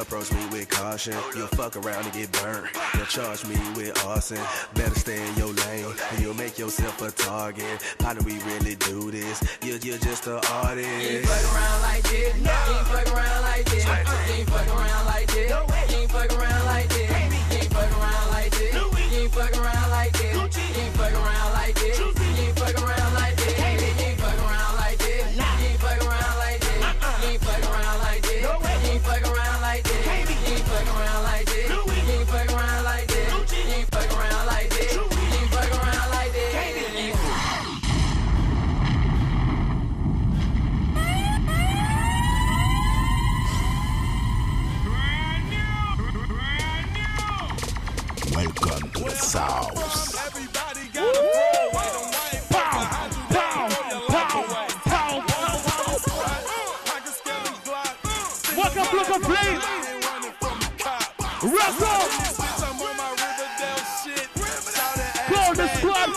Approach 0.00 0.32
me 0.32 0.44
with 0.50 0.68
caution. 0.68 1.14
You'll 1.36 1.46
fuck 1.48 1.76
around 1.76 2.04
and 2.04 2.12
get 2.12 2.30
burnt. 2.32 2.66
You'll 2.94 3.06
charge 3.06 3.44
me 3.46 3.56
with 3.76 4.03
arson. 4.04 4.38
Better 4.74 4.94
stay 4.94 5.28
in 5.28 5.34
your 5.36 5.52
lane. 5.52 5.84
Or 5.84 5.94
you'll 6.20 6.34
make 6.34 6.58
yourself 6.58 7.00
a 7.02 7.10
target. 7.10 7.82
How 8.00 8.14
do 8.14 8.24
we 8.24 8.38
really 8.40 8.76
do 8.76 9.10
this. 9.10 9.42
You're, 9.62 9.78
you're 9.78 9.98
just 9.98 10.26
an 10.26 10.40
artist. 10.50 10.88
You 10.88 11.18
ain't 11.18 11.26
fuck 11.26 11.54
around 11.54 11.82
like 11.82 12.02
this. 12.02 12.36
You 12.36 12.50
ain't 12.50 12.86
fuck 12.86 13.16
around 13.16 13.42
like 13.42 13.64
this. 13.66 13.84
You 13.84 13.92
ain't 14.34 14.50
fuck 14.50 14.68
around 14.68 15.06
like 15.06 15.26
this. 15.26 15.50
You 15.50 15.98
ain't 15.98 16.10
fuck 16.10 16.32
around 16.38 16.64
like 16.66 16.88
this. 16.88 17.10
You 17.10 17.56
ain't 17.56 17.72
fuck 17.72 17.90
around 17.92 18.30
like 18.30 18.50
this. 18.50 18.74
You 18.74 19.20
ain't 19.20 19.32
fuck 19.32 19.56
around 19.56 19.73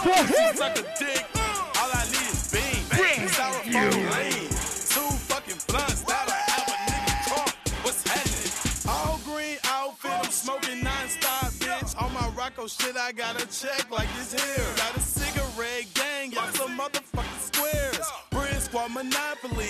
squad. 0.08 0.56
Suck 0.56 0.78
a 0.78 0.82
dick. 1.00 1.26
All 1.36 1.91
I 1.93 2.04
need 2.06 2.30
is 2.32 2.52
beam. 2.52 3.28
Styrofoam 3.28 4.12
lane. 4.12 4.50
Two 4.93 5.10
fucking 5.28 5.62
blunts. 5.67 6.02
That'll 6.02 6.34
have 6.34 6.67
a 6.67 6.78
nigga 6.89 7.13
crunk. 7.28 7.54
What's 7.84 8.04
happening? 8.08 8.52
All 8.89 9.20
green 9.26 9.58
outfit. 9.65 10.12
I'm 10.12 10.32
smoking 10.32 10.84
non-stop, 10.84 11.52
bitch. 11.54 12.02
On 12.02 12.13
my 12.13 12.28
Rocko 12.39 12.67
shit, 12.70 12.96
I 12.96 13.12
got 13.12 13.41
a 13.41 13.46
check 13.48 13.89
like 13.91 14.08
this 14.17 14.34
here. 14.34 14.65
Got 14.78 14.96
a 14.96 15.00
cigarette 15.00 15.88
gang. 15.93 16.32
Y'all 16.32 16.52
some 16.54 16.78
motherfucking 16.78 17.54
squares. 17.54 18.08
Brick 18.32 18.62
Squad 18.62 18.91
Monopoly. 18.91 19.70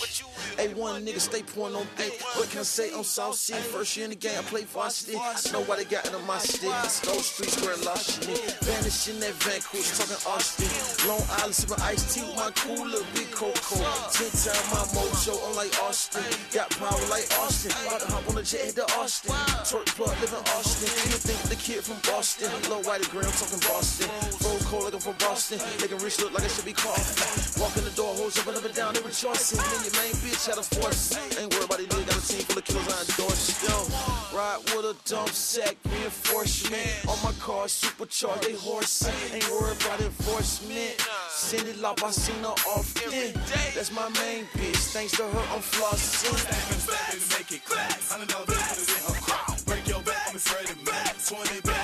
A1 0.61 1.01
nigga 1.01 1.19
stay 1.19 1.41
pouring 1.41 1.75
on 1.75 1.85
thick. 1.97 2.21
What 2.37 2.47
can 2.51 2.59
I 2.59 2.63
say? 2.63 2.93
I'm 2.93 3.03
saucy. 3.03 3.53
First 3.73 3.97
year 3.97 4.05
in 4.05 4.11
the 4.11 4.15
game, 4.15 4.37
I 4.37 4.43
play 4.43 4.63
varsity. 4.63 5.17
I 5.17 5.33
know 5.51 5.65
why 5.65 5.77
they 5.77 5.85
got 5.85 6.05
it 6.05 6.13
on 6.13 6.21
my 6.27 6.37
stick. 6.37 6.69
Those 7.01 7.25
streets 7.25 7.57
where 7.65 7.73
I 7.73 7.81
lost 7.81 8.21
shit. 8.21 8.37
Vanishing 8.61 9.19
that 9.25 9.33
Vancouver, 9.41 9.89
talking 9.97 10.21
Austin. 10.29 10.69
Long 11.09 11.25
Island, 11.41 11.55
sipping 11.57 11.81
iced 11.81 12.13
tea 12.13 12.21
with 12.21 12.37
my 12.37 12.53
cool 12.53 12.85
little 12.85 13.09
big 13.17 13.31
Coco. 13.33 13.81
Ten 14.13 14.29
time 14.37 14.65
my 14.69 14.85
mojo, 14.93 15.33
I'm 15.49 15.57
like 15.57 15.73
Austin. 15.81 16.29
Got 16.53 16.69
power 16.77 17.05
like 17.09 17.25
Austin. 17.41 17.73
About 17.89 18.05
to 18.05 18.07
hop 18.13 18.29
on 18.29 18.35
the 18.37 18.45
jet, 18.45 18.61
head 18.61 18.77
to 18.77 18.85
Austin. 19.01 19.33
Twerk 19.65 19.89
plug, 19.97 20.13
live 20.21 20.29
in 20.29 20.45
Austin. 20.61 20.93
You 21.09 21.17
think 21.17 21.41
the 21.49 21.57
kid 21.57 21.81
from 21.81 21.97
Boston? 22.05 22.53
Low 22.69 22.85
white 22.85 23.01
gram, 23.09 23.25
talking 23.33 23.65
Boston. 23.65 24.13
Full 24.45 24.61
cold 24.69 24.85
like 24.85 24.93
I'm 24.93 25.01
from 25.01 25.17
Boston. 25.17 25.57
Making 25.81 26.05
rich 26.05 26.21
look 26.21 26.37
like 26.37 26.45
I 26.45 26.51
should 26.53 26.69
be 26.69 26.77
coughing. 26.77 27.17
Walk 27.57 27.73
in 27.81 27.83
the 27.83 27.95
door, 27.97 28.13
hoes 28.13 28.37
up 28.37 28.45
and 28.45 28.75
down, 28.77 28.93
they 28.93 29.01
rejoicing. 29.01 29.57
Then 29.57 29.81
your 29.89 29.95
main 29.97 30.13
bitch 30.21 30.50
had 30.51 30.59
a 30.59 30.63
force. 30.63 31.15
Ain't 31.39 31.53
worried 31.53 31.65
about. 31.65 31.79
Got 31.79 32.17
a 32.17 32.27
team 32.27 32.43
full 32.43 32.57
of 32.57 32.65
killers 32.65 32.87
on 32.91 33.05
doors. 33.15 33.41
Yo, 33.63 33.75
ride 34.35 34.59
with 34.75 34.91
a 34.91 34.95
dump 35.07 35.29
sack, 35.29 35.75
reinforcement. 35.85 36.91
On 37.07 37.17
my 37.23 37.31
car, 37.39 37.67
supercharged, 37.67 38.43
they 38.43 38.53
horse. 38.53 39.07
Ain't 39.33 39.47
worried 39.49 39.79
about 39.81 40.01
enforcement. 40.01 40.95
Send 41.29 41.67
it 41.67 41.83
up, 41.83 42.03
I 42.03 42.11
seen 42.11 42.43
her 42.43 42.55
often. 42.75 43.33
That's 43.75 43.91
my 43.91 44.09
main 44.21 44.45
bitch. 44.57 44.91
Thanks 44.91 45.13
to 45.17 45.23
her, 45.23 45.45
I'm 45.55 45.63
flossing. 45.63 46.35
Make 47.31 47.51
it 47.51 47.65
clap. 47.65 47.91
Hundred 48.11 48.29
dollar 48.29 48.45
bill, 48.45 48.55
put 48.55 48.77
it 48.77 48.89
in 48.91 49.01
her 49.07 49.21
crop. 49.21 49.65
Break 49.65 49.87
your 49.87 50.01
back, 50.03 50.21
I'm 50.29 50.35
afraid 50.35 50.69
of 50.69 50.77
Mac. 50.85 51.15
Twenty 51.23 51.61
bags, 51.61 51.80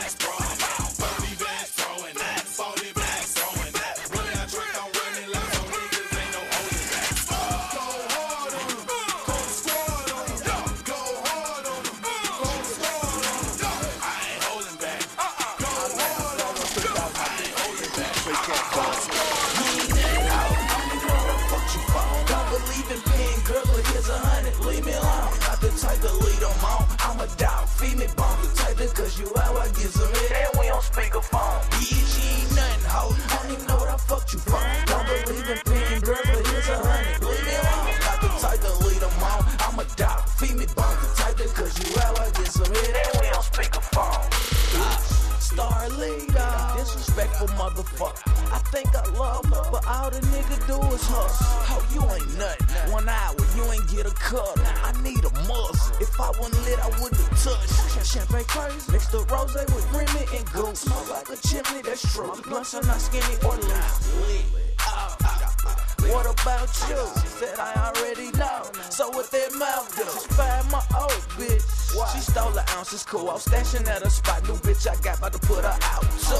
motherfucker. 47.46 48.26
I 48.52 48.60
think 48.74 48.90
I 48.96 49.06
love 49.14 49.46
her, 49.46 49.72
but 49.72 49.86
all 49.86 50.10
the 50.10 50.20
nigga 50.34 50.58
do 50.66 50.82
is 50.96 51.04
hustle. 51.06 51.46
Oh, 51.70 51.84
you 51.94 52.02
ain't 52.02 52.38
nothing. 52.38 52.92
One 52.92 53.08
hour, 53.08 53.36
you 53.56 53.64
ain't 53.72 53.88
get 53.90 54.06
a 54.08 54.12
cut. 54.12 54.58
I 54.84 54.92
need 55.04 55.24
a 55.24 55.32
muscle. 55.46 55.96
If 56.02 56.20
I 56.20 56.30
wasn't 56.40 56.66
lit, 56.66 56.80
I 56.80 56.90
wouldn't 57.02 57.30
touch. 57.38 57.70
Champagne 58.08 58.46
crazy, 58.46 58.92
mixed 58.92 59.12
the 59.12 59.20
rose 59.30 59.54
with 59.54 59.86
Remy 59.94 60.38
and 60.38 60.46
Goose. 60.52 60.80
Smoke 60.80 61.10
like 61.12 61.30
a 61.30 61.38
chimney, 61.48 61.82
that's 61.84 62.02
true. 62.14 62.32
Are 62.32 62.84
not 62.84 63.02
skinny 63.02 63.36
or 63.46 63.56
loose. 63.58 64.48
What 66.10 66.26
about 66.26 66.72
you? 66.88 67.04
She 67.22 67.28
said 67.28 67.60
I 67.60 67.92
already 67.92 68.32
know. 68.38 68.64
So 68.90 69.10
what 69.10 69.30
that 69.32 69.54
mouth 69.56 69.94
do? 69.96 70.04
She 70.04 70.34
fired 70.34 70.72
my. 70.72 70.97
She 72.14 72.20
stole 72.20 72.52
the 72.52 72.64
ounces, 72.78 73.04
cool. 73.04 73.30
I 73.30 73.34
was 73.34 73.46
stashing 73.46 73.88
at 73.88 74.02
a 74.02 74.10
spot. 74.10 74.44
New 74.48 74.56
bitch 74.64 74.88
I 74.88 74.96
got 75.02 75.18
about 75.18 75.34
to 75.34 75.40
put 75.40 75.64
her 75.64 75.78
out. 75.82 76.04
So 76.14 76.38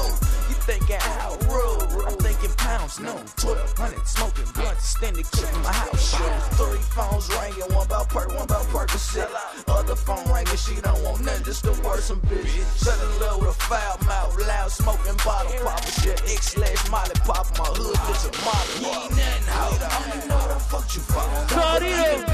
you 0.48 0.56
thinking 0.64 0.96
how 0.96 1.36
rude? 1.44 2.06
I'm 2.06 2.16
thinking 2.16 2.54
pounds, 2.56 2.98
no. 3.00 3.12
1200 3.42 4.06
smoking 4.06 4.48
blunts, 4.54 4.80
extended 4.80 5.26
clip 5.30 5.52
in 5.52 5.62
my 5.62 5.72
house. 5.72 6.16
Shoot. 6.16 6.32
Three 6.56 6.80
phones 6.96 7.28
ringing, 7.36 7.68
one 7.74 7.86
about 7.86 8.08
perk, 8.08 8.28
one 8.28 8.44
about 8.44 8.64
Percocet. 8.72 9.28
Other 9.68 9.96
phone 9.96 10.24
ringing, 10.32 10.56
she 10.56 10.80
don't 10.80 11.02
want 11.04 11.24
nothing, 11.24 11.44
just 11.44 11.64
to 11.64 11.72
worsen 11.84 12.20
bitch. 12.28 12.48
Shut 12.82 12.96
in 12.96 13.20
love 13.20 13.40
with 13.40 13.50
a 13.50 13.60
foul 13.68 13.98
mouth, 14.06 14.40
loud 14.46 14.70
smoking 14.70 15.16
bottle 15.24 15.52
popper 15.64 15.92
shit. 16.00 16.22
X 16.32 16.56
slash 16.56 16.90
Molly 16.90 17.12
pop 17.28 17.46
my 17.58 17.68
hood, 17.76 17.96
bitch 18.08 18.24
a 18.24 18.32
Molly. 18.40 18.72
You 18.80 18.88
ain't 19.04 19.16
nothing, 19.20 19.52
ho. 19.52 19.68
I 19.68 19.88
don't 20.00 20.16
even 20.16 20.28
know 20.28 20.36
what 20.36 20.50
I 20.50 20.58
fucked 20.58 20.96
you 20.96 21.02
for. 21.02 21.28
Solito. 21.52 22.24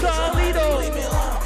Solito. 0.00 1.45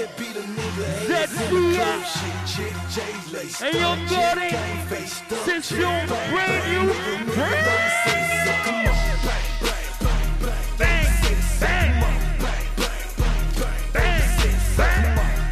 that 0.00 0.16
beat 0.16 0.36
a 0.36 0.40
nigga. 0.40 1.08
That's 1.08 1.32
the- 1.32 1.46
club 1.48 2.04
shit. 2.16 2.36
Chick 2.52 2.74
J 2.94 2.98
lace. 3.36 3.58
Hey, 3.60 3.80
yo, 3.80 3.94
Chick 3.96 4.08
Gotti. 4.08 4.50
gang 4.50 4.86
face, 4.88 5.14
thug 5.28 5.44
Session 5.44 5.76
chick, 5.76 6.08
bang, 6.08 6.30
brand 6.32 6.64
new. 6.72 6.84
Nigga, 6.92 7.14
nigga, 7.26 7.64
don't 7.68 7.90
say 8.04 8.22
so. 8.44 8.52
Come 8.64 8.76
on, 8.76 8.96
bang, 9.26 9.48
bang, 9.66 9.90
bang, 10.00 10.28
bang. 10.40 10.66
Bang, 10.78 11.06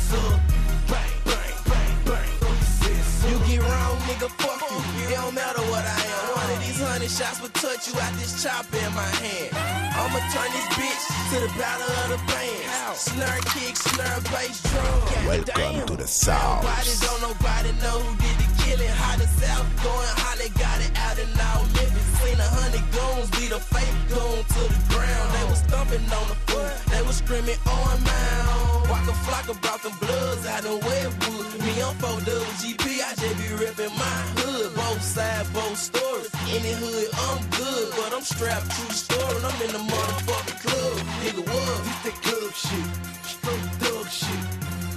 you. 2.81 3.29
You 3.29 3.37
get 3.47 3.61
wrong, 3.61 3.97
nigga, 4.09 4.29
fuck 4.41 4.61
you. 4.71 4.79
It 5.03 5.09
don't 5.15 5.33
matter 5.35 5.61
what 5.71 5.85
I 5.85 6.01
am. 6.15 6.35
One 6.35 6.49
of 6.51 6.59
these 6.65 6.81
hundred 6.81 7.11
shots 7.11 7.41
will 7.41 7.49
touch 7.49 7.87
you 7.87 7.99
out 7.99 8.13
this 8.13 8.41
chopper 8.43 8.77
in 8.77 8.93
my 8.95 9.11
hand. 9.21 9.76
I'ma 10.17 10.33
turn 10.33 10.51
this 10.51 10.65
bitch 10.73 11.03
to 11.29 11.37
the 11.45 11.59
battle 11.59 11.93
of 12.01 12.09
the 12.09 12.17
band. 12.25 12.97
Slur 12.97 13.37
kick, 13.53 13.75
slur 13.77 14.17
bass 14.33 14.63
drum. 14.65 15.29
Welcome 15.29 15.85
to 15.85 15.95
the 15.95 16.07
South. 16.07 16.65
Nobody 16.65 16.93
don't 17.05 17.21
nobody 17.21 17.71
know 17.85 18.01
who 18.01 18.17
did 18.17 18.37
the 18.41 18.49
killing. 18.65 18.89
How 18.97 19.15
the 19.17 19.27
South 19.37 19.69
going, 19.85 20.13
how 20.17 20.33
they 20.41 20.49
got 20.57 20.81
it 20.81 20.89
out 20.97 21.21
and 21.21 21.29
all 21.37 21.61
living. 21.77 22.05
Seen 22.17 22.33
a 22.33 22.49
hundred 22.49 22.85
goons 22.89 23.29
beat 23.37 23.53
a 23.53 23.61
fake 23.61 23.97
goon 24.09 24.41
to 24.41 24.61
the 24.65 24.81
ground. 24.89 25.27
They 25.37 25.45
was 25.53 25.61
thumping 25.69 26.01
on 26.09 26.25
the 26.33 26.37
foot. 26.49 26.73
They 26.89 27.01
was 27.05 27.17
screaming 27.21 27.61
oh, 27.67 27.93
on 27.93 28.01
mound. 28.01 28.89
Waka 28.89 29.13
Flocka 29.21 29.53
brought 29.61 29.83
them 29.85 29.93
bloods 30.01 30.47
out 30.47 30.65
of 30.65 30.81
Westwood. 30.81 31.61
Me 31.61 31.77
on 31.85 31.93
four 32.01 32.17
GP, 32.57 33.05
I 33.05 33.13
just 33.57 33.77
my 33.97 34.17
hood. 34.37 34.75
Both 34.75 35.01
side 35.01 35.45
both 35.53 35.77
stories. 35.77 36.31
The 36.31 36.73
hood, 36.81 37.09
I'm 37.27 37.41
good, 37.49 37.87
but 37.97 38.13
I'm 38.13 38.21
strapped 38.21 38.69
true 38.71 38.93
story. 38.93 39.35
And 39.37 39.45
I'm 39.45 39.61
in 39.61 39.71
the 39.73 39.83
motherfucking 39.93 40.59
club. 40.65 40.97
Nigga, 41.23 41.43
what? 41.49 41.77
This 41.85 41.99
that 42.05 42.17
club 42.25 42.53
shit, 42.53 42.87
straight 43.25 43.67
thug 43.81 44.07
shit. 44.09 44.43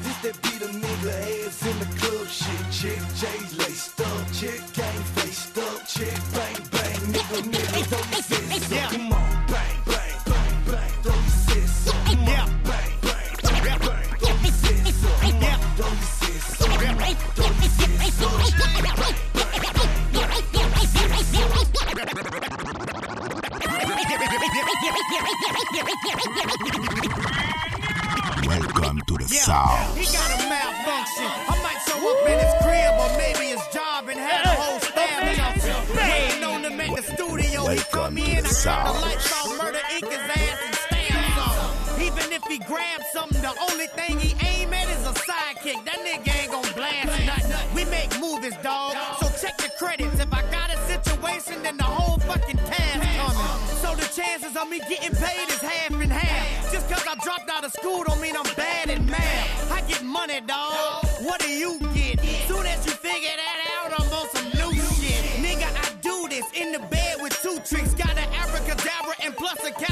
This 0.05 0.19
that 0.25 0.37
beat 0.43 0.63
a 0.63 0.71
nigga 0.83 1.47
ass 1.47 1.67
in 1.67 1.77
the 1.79 1.89
club 1.99 2.29
shit. 2.29 2.63
Chick, 2.71 3.01
J's 3.21 3.59
laced 3.59 4.01
up, 4.01 4.33
chick, 4.33 4.61
gang 4.75 5.03
faced 5.17 5.59
up, 5.59 5.87
chick, 5.87 6.19
bang, 6.35 6.59
bang, 6.73 7.01
nigga, 7.15 7.39
nigga, 7.53 7.81
throw 7.89 8.05
your 8.13 8.23
fists 8.23 8.73
up. 8.73 9.10
Welcome 28.47 29.03
to 29.07 29.15
the 29.21 29.29
Yeah, 29.29 29.45
South. 29.45 29.97
he 29.97 30.05
got 30.09 30.31
a 30.33 30.49
malfunction. 30.49 31.29
I 31.29 31.55
might 31.63 31.81
show 31.85 32.01
up 32.01 32.25
in 32.25 32.39
his 32.41 32.55
crib 32.65 32.95
or 32.97 33.11
maybe 33.21 33.53
his 33.53 33.61
job 33.75 34.09
and 34.09 34.19
have 34.19 34.43
the 34.45 34.55
whole 34.57 34.81
staff 34.81 35.61
jumping. 35.61 35.97
Waiting 35.97 36.45
on 36.45 36.65
him 36.65 36.81
at 36.81 36.97
the 36.97 37.03
studio. 37.13 37.67
He 37.69 37.77
come 37.93 38.17
Welcome 38.17 38.19
in, 38.19 38.41
I 38.41 38.49
turn 38.49 38.85
the 38.89 39.01
lights 39.05 39.33
off, 39.37 39.59
murder 39.61 39.85
ink 39.93 40.09
his 40.09 40.25
ass 40.33 40.59
and 40.65 40.75
stab 40.75 41.13
something. 41.37 42.07
Even 42.07 42.33
if 42.33 42.43
he 42.49 42.59
grabs 42.65 43.05
something, 43.13 43.43
the 43.43 43.53
only 43.71 43.87
thing 43.89 44.19
he 44.19 44.33
aim 44.49 44.73
at 44.73 44.89
is 44.89 45.05
a 45.07 45.13
sidekick. 45.13 45.85
That 45.85 46.01
nigga 46.01 46.33
ain't 46.41 46.51
gonna 46.51 46.73
blast 46.73 47.05
nothing. 47.29 47.75
We 47.77 47.85
make 47.85 48.09
movies, 48.19 48.57
dog. 48.63 48.97
So 49.21 49.29
check 49.45 49.59
the 49.59 49.69
credits. 49.79 50.19
If 50.19 50.33
I 50.33 50.41
got 50.51 50.73
a 50.73 50.79
situation, 50.89 51.63
then 51.63 51.77
the 51.77 51.85
whole 51.85 52.00
chances 54.21 54.57
of 54.57 54.69
me 54.69 54.79
getting 54.81 55.15
paid 55.17 55.49
is 55.49 55.61
half 55.61 55.91
and 55.91 56.13
half. 56.13 56.73
Just 56.73 56.89
cause 56.89 57.05
I 57.07 57.15
dropped 57.25 57.49
out 57.51 57.65
of 57.65 57.73
school 57.73 58.05
don't 58.05 58.21
mean 58.21 58.37
I'm 58.37 58.55
bad 58.55 58.91
at 58.91 59.03
math. 59.03 59.73
I 59.73 59.81
get 59.83 60.03
money, 60.03 60.41
dog. 60.47 61.05
What 61.23 61.41
do 61.41 61.51
you 61.51 61.79
get? 61.95 62.21
Soon 62.49 62.67
as 62.67 62.85
you 62.87 62.93
figure 62.93 63.37
that 63.43 63.59
out, 63.77 63.91
I'm 63.99 64.09
on 64.13 64.29
some 64.35 64.49
new 64.61 64.73
shit. 64.97 65.25
Nigga, 65.45 65.69
I 65.85 65.87
do 66.03 66.29
this 66.29 66.47
in 66.53 66.73
the 66.73 66.81
bed 66.91 67.17
with 67.21 67.35
two 67.43 67.59
tricks. 67.65 67.95
Got 67.95 68.17
an 68.19 68.29
abracadabra 68.35 69.15
and 69.25 69.35
plus 69.37 69.59
a 69.65 69.71
Kalamazoo 69.71 69.90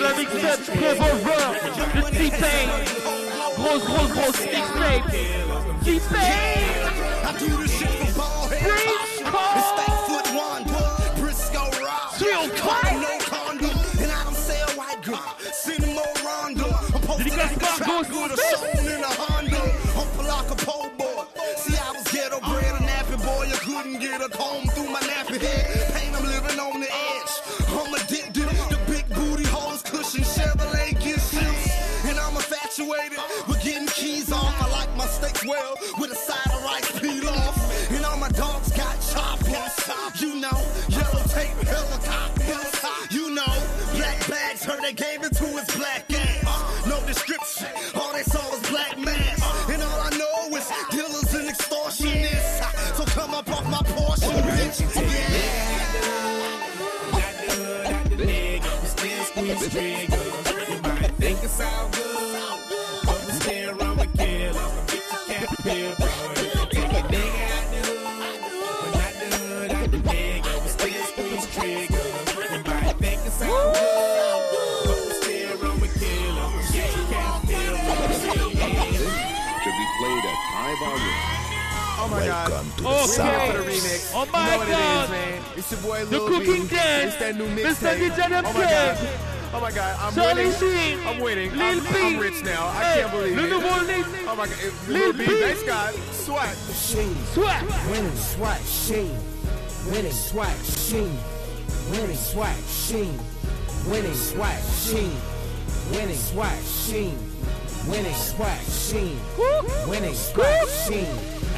la 0.00 0.14
mixtape, 0.14 0.66
Revolver, 0.68 1.46
de 1.94 2.16
T-Pain. 2.16 2.68
Grosse, 3.56 3.84
grosse, 3.84 4.12
grosse 4.12 4.40
mixtape. 4.40 5.04
T-Pain. 5.84 6.60
I 7.22 7.38
do 7.38 7.62
this 7.62 7.78
shit 7.78 7.88
for 7.88 8.18
ball 8.18 8.48
heads. 8.48 9.00
Still 59.70 60.02
squeeze 60.02 60.44
triggers. 60.44 60.68
You 60.70 60.82
might 60.82 61.10
think 61.18 61.38
it's 61.42 61.60
all 61.60 61.88
good, 61.90 62.60
but 63.04 63.24
we 63.26 63.32
still 63.32 63.74
run 63.74 63.96
with 63.98 64.12
killers. 64.18 64.56
Come 64.56 64.86
get 64.86 65.02
your 65.10 65.46
cap 65.46 65.62
here, 65.62 65.94
bro. 65.98 66.08
Take 66.70 66.92
a 66.92 67.02
nigga 67.10 67.44
out 67.54 67.66
the 67.70 67.80
hood, 67.86 68.04
but 68.82 68.92
not 68.98 69.12
the 69.20 69.26
hood, 69.36 69.70
out 69.70 69.90
the 69.90 69.98
nigga. 69.98 70.52
We 70.62 70.68
still 70.68 71.04
squeeze 71.10 71.46
triggers. 71.54 72.14
You 72.50 72.60
might 72.64 72.96
think 72.98 73.20
it's 73.26 73.42
all 73.42 73.72
good, 73.72 74.42
but 74.86 74.98
we 75.06 75.12
still 75.22 75.56
run 75.62 75.76
with 75.80 75.94
killers. 76.00 76.50
Come 76.50 76.72
get 76.72 76.90
your 76.96 77.06
cap 77.06 77.42
here, 77.46 77.74
bro. 77.84 77.94
Should 79.62 79.76
be 79.78 79.86
played 79.98 80.24
at 80.24 80.38
high 80.50 80.76
volume. 80.82 81.20
Oh 82.02 82.08
my 82.10 82.16
Welcome 82.26 82.50
god. 82.50 82.76
to 82.76 82.82
the 82.82 82.88
We're 82.88 83.06
South. 83.06 83.46
for 83.46 83.58
the 83.58 83.64
remix. 83.70 84.12
Oh 84.14 84.26
my 84.32 84.54
you 84.54 84.58
know 84.60 84.66
God. 84.66 84.70
it 84.70 85.04
is, 85.04 85.10
man. 85.10 85.42
It's 85.58 85.70
your 85.70 85.80
boy 85.82 86.04
The 86.06 86.18
Lil 86.18 86.28
Cooking 86.28 86.62
B. 86.66 86.68
Dance. 86.74 87.04
It's 87.12 87.16
that 87.20 87.36
new 87.36 87.46
Mr. 87.48 87.60
mixtape. 87.60 88.10
DJ 88.10 88.42
Oh 88.44 88.52
my 88.54 88.60
god. 88.64 89.29
Oh 89.52 89.60
my 89.60 89.72
god. 89.72 89.96
I'm 90.00 90.14
Charlie 90.14 90.44
winning. 90.46 90.58
Sheen. 90.60 91.06
I'm 91.06 91.20
winning. 91.20 91.50
Lil 91.56 91.62
I'm, 91.62 91.80
B. 91.80 91.88
I'm 92.00 92.18
rich 92.20 92.44
now. 92.44 92.68
I 92.68 92.84
Hey, 92.84 93.00
can't 93.00 93.12
believe 93.12 93.36
le 93.36 93.44
it. 93.44 93.50
nouveau 93.50 93.82
Lil- 93.82 94.28
Oh 94.28 94.36
my 94.36 94.46
god. 94.46 94.56
It- 94.62 94.88
Lil 94.88 95.00
Lil 95.00 95.12
B. 95.12 95.26
B. 95.26 95.40
Thanks 95.40 95.62
God. 95.64 95.94
Swag. 96.12 96.56
Sheen. 96.72 97.16
Swag. 97.34 97.64
Winning. 97.90 98.16
Swag. 98.16 98.60
Sheen. 98.64 99.18
Winning. 99.90 100.12
Swag. 100.12 100.56
Sheen. 100.64 101.18
Winning. 101.90 102.16
Swag. 102.16 102.56
Sheen. 102.68 103.18
Winning. 103.88 104.14
Swag. 104.14 104.62
Sheen. 104.86 105.18
Winning. 105.90 106.14
Swag. 106.16 106.62
Sheen. 106.64 107.18
Winning. 107.88 108.14
Swag. 108.14 108.60
Sheen. 108.70 109.18
Winning. 109.88 110.14
Swag. 110.14 110.68
Sheen. 110.86 111.06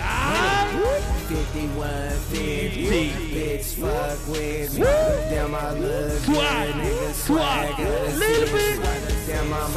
Winning. 0.03 1.03
5150. 1.33 3.13
Bitch, 3.33 3.75
fuck 3.81 4.21
with 4.29 4.75
me. 4.79 4.85
Damn, 4.85 5.55
I 5.55 5.73
look 5.73 6.13
Swag. 6.21 6.75
good. 6.75 6.77
Nigga, 6.77 7.13
Swag. 7.13 7.79
Little 8.19 8.57
bit. 8.57 8.81
Damn, 9.27 9.53
I'm 9.55 9.77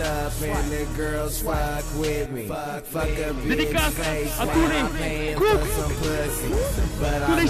up 0.00 0.32
and 0.42 0.70
the 0.70 0.84
girls 0.96 1.40
fuck 1.42 1.84
with 1.98 2.30
me. 2.30 2.46
Fuck, 2.46 2.84
a 3.08 3.32
bitch 3.32 3.74
I'm 3.74 3.92
paying 4.96 5.38
for 5.38 5.66
some 5.66 5.94
pussy. 5.96 6.48
But 7.00 7.22
I'm 7.22 7.36
not 7.36 7.38
a 7.38 7.40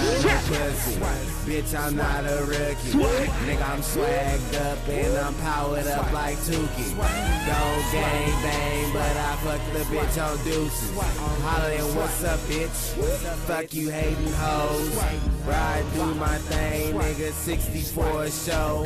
pussy. 0.49 1.01
Bitch, 1.43 1.75
I'm 1.79 1.97
not 1.97 2.25
a 2.25 2.45
rookie. 2.47 2.93
Nigga, 3.45 3.69
I'm 3.69 3.81
swagged 3.81 4.55
up 4.71 4.89
and 4.89 5.17
I'm 5.19 5.35
powered 5.35 5.87
up 5.89 6.13
like 6.13 6.37
Tukey. 6.39 6.97
Don't 6.97 7.93
gang 7.93 8.43
bang, 8.43 8.93
but 8.93 9.17
I 9.17 9.37
fuck 9.43 9.61
the 9.73 9.81
bitch 9.95 10.17
on 10.25 10.37
deuces. 10.45 10.93
Hollering, 11.43 11.95
what's 12.13 12.25
up, 12.25 12.41
bitch? 12.41 13.37
Fuck 13.47 13.75
you 13.75 13.91
hating 13.91 14.33
hoes. 14.35 14.97
Ride 15.47 15.85
through 15.93 16.15
my 16.17 16.37
thing, 16.39 16.95
nigga, 16.95 17.33
64 17.33 18.31
show. 18.31 18.85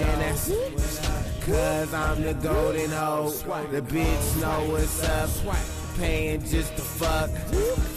And 0.00 0.20
that's 0.20 0.48
cause 1.44 1.94
I'm 1.94 2.22
the 2.22 2.34
golden 2.34 2.90
hoe. 2.90 3.30
The 3.70 3.82
bitch 3.82 4.40
know 4.40 4.72
what's 4.72 5.04
up. 5.04 5.83
Paying 5.98 6.40
just 6.40 6.74
to 6.76 6.82
fuck. 6.82 7.30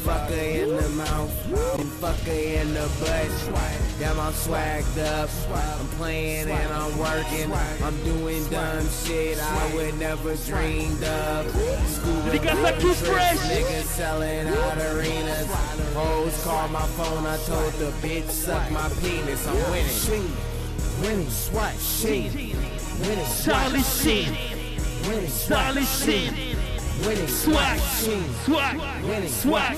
Fuck 0.06 0.30
her 0.30 0.36
in 0.36 0.70
the 0.76 0.90
mouth. 0.90 1.80
And 1.80 1.92
fuck 1.94 2.16
her 2.20 2.32
in 2.32 2.74
the 2.74 2.88
butt. 3.00 3.98
Damn, 4.00 4.20
I'm 4.20 4.34
swagged 4.34 4.98
up. 5.04 5.30
I'm 5.52 5.88
playing 5.98 6.50
and 6.50 6.74
I'm 6.74 6.98
working. 7.00 7.52
I'm 7.52 8.04
doing 8.04 8.48
dumb 8.50 8.88
shit 8.88 9.40
I 9.42 9.74
would 9.74 9.98
never 10.00 10.36
dreamed 10.36 11.04
of. 11.04 11.50
Scuba 11.88 12.38
trips, 12.80 13.02
Fresh. 13.02 13.38
Niggas 13.40 13.84
selling 13.84 14.48
out 14.48 14.78
arenas. 14.78 15.48
Hoes 15.96 16.44
call 16.44 16.68
my 16.68 16.86
phone. 16.98 17.26
I 17.26 17.38
told 17.46 17.74
the 17.74 17.92
bitch 18.06 18.30
suck 18.30 18.70
my 18.72 18.90
penis. 19.02 19.48
I'm 19.48 19.56
winning. 19.72 20.32
Winning. 21.02 21.30
Swag. 21.30 21.76
Sheen. 21.80 22.32
Winning. 23.02 23.26
Charlie 23.44 23.82
Sheen. 23.82 24.38
Winning. 25.08 25.32
Charlie 25.48 25.86
Sheen. 25.86 26.57
Winning. 27.06 27.28
Swag. 27.28 27.80
Swag. 27.80 29.04
Winning. 29.04 29.30
Swag. 29.30 29.78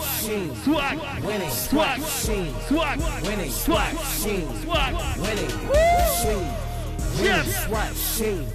Swag. 0.63 1.23
Winning. 1.23 1.49
Swag. 1.49 2.01
Swag. 2.01 2.99
Winning. 3.23 3.51
Swag. 3.51 3.97
Swag. 3.97 4.93
Winning. 5.19 5.67
Woo! 5.67 6.45
Yes. 7.21 7.65
Swag. 7.65 7.95
Sheen. 7.95 8.47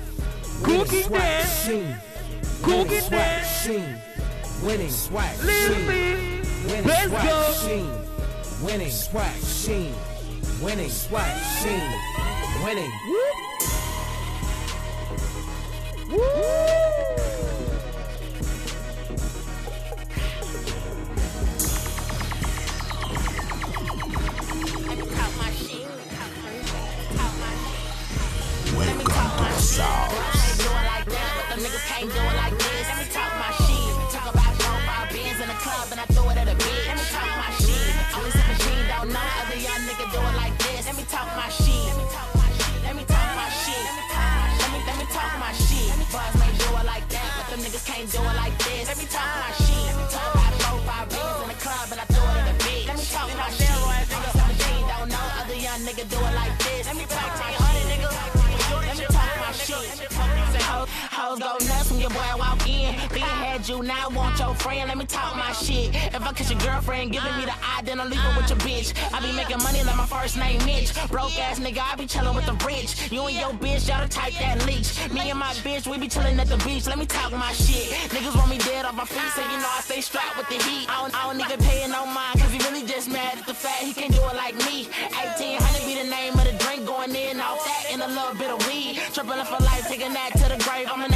Cooking. 0.63 1.11
Dance. 1.11 2.05
Cooking 2.65 3.01
sheen, 3.65 3.97
winning 4.63 4.91
swag, 4.91 5.39
Little 5.43 5.87
bit. 5.87 6.87
Let's 6.87 7.11
go. 7.11 8.65
winning 8.65 8.91
swag, 8.91 9.37
sheen, 9.43 9.95
winning 10.63 10.91
swag, 10.91 11.37
sheen, 11.61 11.93
winning. 12.65 12.91
Welcome 16.09 17.34
shit. 45.55 45.89
Boys 46.13 46.35
may 46.39 46.53
do 46.59 46.69
it 46.79 46.87
like 46.87 47.09
that, 47.09 47.31
but 47.37 47.57
them 47.57 47.65
niggas 47.65 47.87
can't 47.87 48.11
do 48.11 48.19
it 48.19 48.37
like 48.37 48.57
this. 48.59 48.89
Let 48.89 48.99
me 48.99 49.07
talk 49.07 49.27
my 49.27 49.53
shit. 49.57 49.64
Being 63.67 63.79
you, 63.79 63.85
now 63.85 64.09
I 64.11 64.15
want 64.15 64.39
your 64.39 64.55
friend. 64.55 64.89
Let 64.89 64.99
me 64.99 65.07
talk 65.07 65.37
my 65.37 65.53
shit. 65.53 65.95
If 65.95 66.23
I 66.23 66.33
catch 66.33 66.51
your 66.51 66.61
girlfriend 66.61 67.13
giving 67.13 67.37
me 67.37 67.45
the 67.45 67.53
eye, 67.53 67.83
then 67.85 68.01
I'm 68.01 68.11
leaving 68.11 68.37
with 68.37 68.49
your 68.49 68.59
bitch. 68.59 68.93
I 69.13 69.21
be 69.21 69.33
making 69.33 69.59
money 69.59 69.83
like 69.85 69.97
my 69.97 70.07
first 70.07 70.37
name 70.37 70.65
Mitch. 70.65 70.93
Broke 71.09 71.37
ass 71.39 71.61
nigga, 71.61 71.81
I 71.81 71.97
be 71.97 72.07
chillin' 72.07 72.35
with 72.35 72.47
the 72.47 72.57
rich. 72.67 73.11
You 73.13 73.23
and 73.27 73.37
your 73.37 73.53
bitch, 73.61 73.89
y'all 73.89 74.03
the 74.03 74.09
type 74.09 74.35
that 74.35 74.65
leech. 74.67 74.97
Me 75.13 75.31
and 75.31 75.39
my 75.39 75.53
bitch, 75.65 75.87
we 75.87 75.99
be 75.99 76.09
chillin' 76.09 76.39
at 76.39 76.49
the 76.49 76.59
beach. 76.65 76.87
Let 76.87 76.99
me 76.99 77.07
talk 77.07 77.33
my 77.33 77.53
shit. 77.53 77.93
Niggas 78.11 78.37
want 78.37 78.51
me 78.51 78.59
dead 78.59 78.85
off 78.85 78.95
my 78.95 79.05
feet, 79.05 79.31
so 79.35 79.43
you 79.43 79.59
know 79.59 79.71
I 79.71 79.81
stay 79.81 80.01
strapped 80.01 80.37
with 80.37 80.49
the 80.49 80.59
heat. 80.65 80.89
I 80.89 81.03
don't, 81.03 81.15
I 81.15 81.23
don't 81.29 81.41
even 81.41 81.59
pay 81.65 81.87
no 81.89 82.07
mind, 82.07 82.41
cause 82.41 82.51
he 82.51 82.59
really 82.69 82.87
just 82.87 83.09
mad 83.11 83.39
at 83.39 83.47
the 83.47 83.55
fact 83.55 83.83
he 83.85 83.93
can't 83.93 84.13
do 84.13 84.21
it 84.21 84.37
like 84.37 84.57
me. 84.69 84.89
1800 85.15 85.87
be 85.87 86.03
the 86.03 86.09
name 86.11 86.35
of 86.35 86.45
the 86.45 86.57
drink, 86.65 86.87
going 86.87 87.15
in 87.15 87.41
off 87.41 87.65
that 87.65 87.93
and 87.93 88.03
a 88.03 88.09
little 88.09 88.35
bit 88.35 88.51
of 88.51 88.59
weed. 88.69 89.01
Trippin' 89.13 89.39
up 89.39 89.47
for 89.47 89.63
life, 89.65 89.87
taking 89.89 90.13
that 90.13 90.33
to 90.37 90.47
the 90.53 90.59
grave. 90.65 90.89
I'm 90.91 91.03
a 91.03 91.14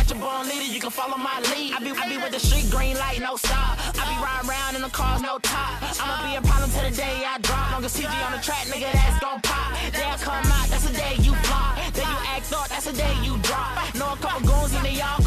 can 0.88 1.04
follow 1.04 1.18
my 1.18 1.38
lead. 1.52 1.74
I 1.74 1.78
be, 1.80 1.90
I 1.90 2.08
be 2.08 2.16
with 2.16 2.32
the 2.32 2.40
street, 2.40 2.70
green 2.70 2.96
light, 2.96 3.20
no 3.20 3.36
stop. 3.36 3.76
I 4.00 4.08
be 4.08 4.16
riding 4.24 4.48
around 4.48 4.76
in 4.76 4.82
the 4.82 4.88
cars, 4.88 5.20
no 5.20 5.38
top. 5.38 5.82
I'ma 6.00 6.24
be 6.24 6.36
a 6.36 6.42
problem 6.42 6.70
till 6.70 6.88
the 6.88 6.94
day 6.96 7.24
I 7.26 7.38
drop. 7.40 7.72
Long 7.72 7.84
as 7.84 7.92
CG 7.92 8.08
on 8.08 8.32
the 8.32 8.40
track, 8.40 8.64
nigga, 8.72 8.90
that's 8.92 9.20
gon' 9.20 9.40
pop. 9.42 9.76
They'll 9.92 10.16
come 10.16 10.46
out, 10.48 10.68
that's 10.68 10.88
the 10.88 10.94
day 10.96 11.16
you 11.20 11.34
flop. 11.44 11.76
Then 11.92 12.06
you 12.08 12.18
act 12.32 12.52
up, 12.52 12.68
that's 12.68 12.86
the 12.86 12.96
day 12.96 13.14
you 13.22 13.36
drop. 13.44 13.76
Know 13.94 14.12
a 14.12 14.16
couple 14.16 14.48
goons 14.48 14.72
and 14.72 14.84
they 14.84 15.00
all 15.00 15.17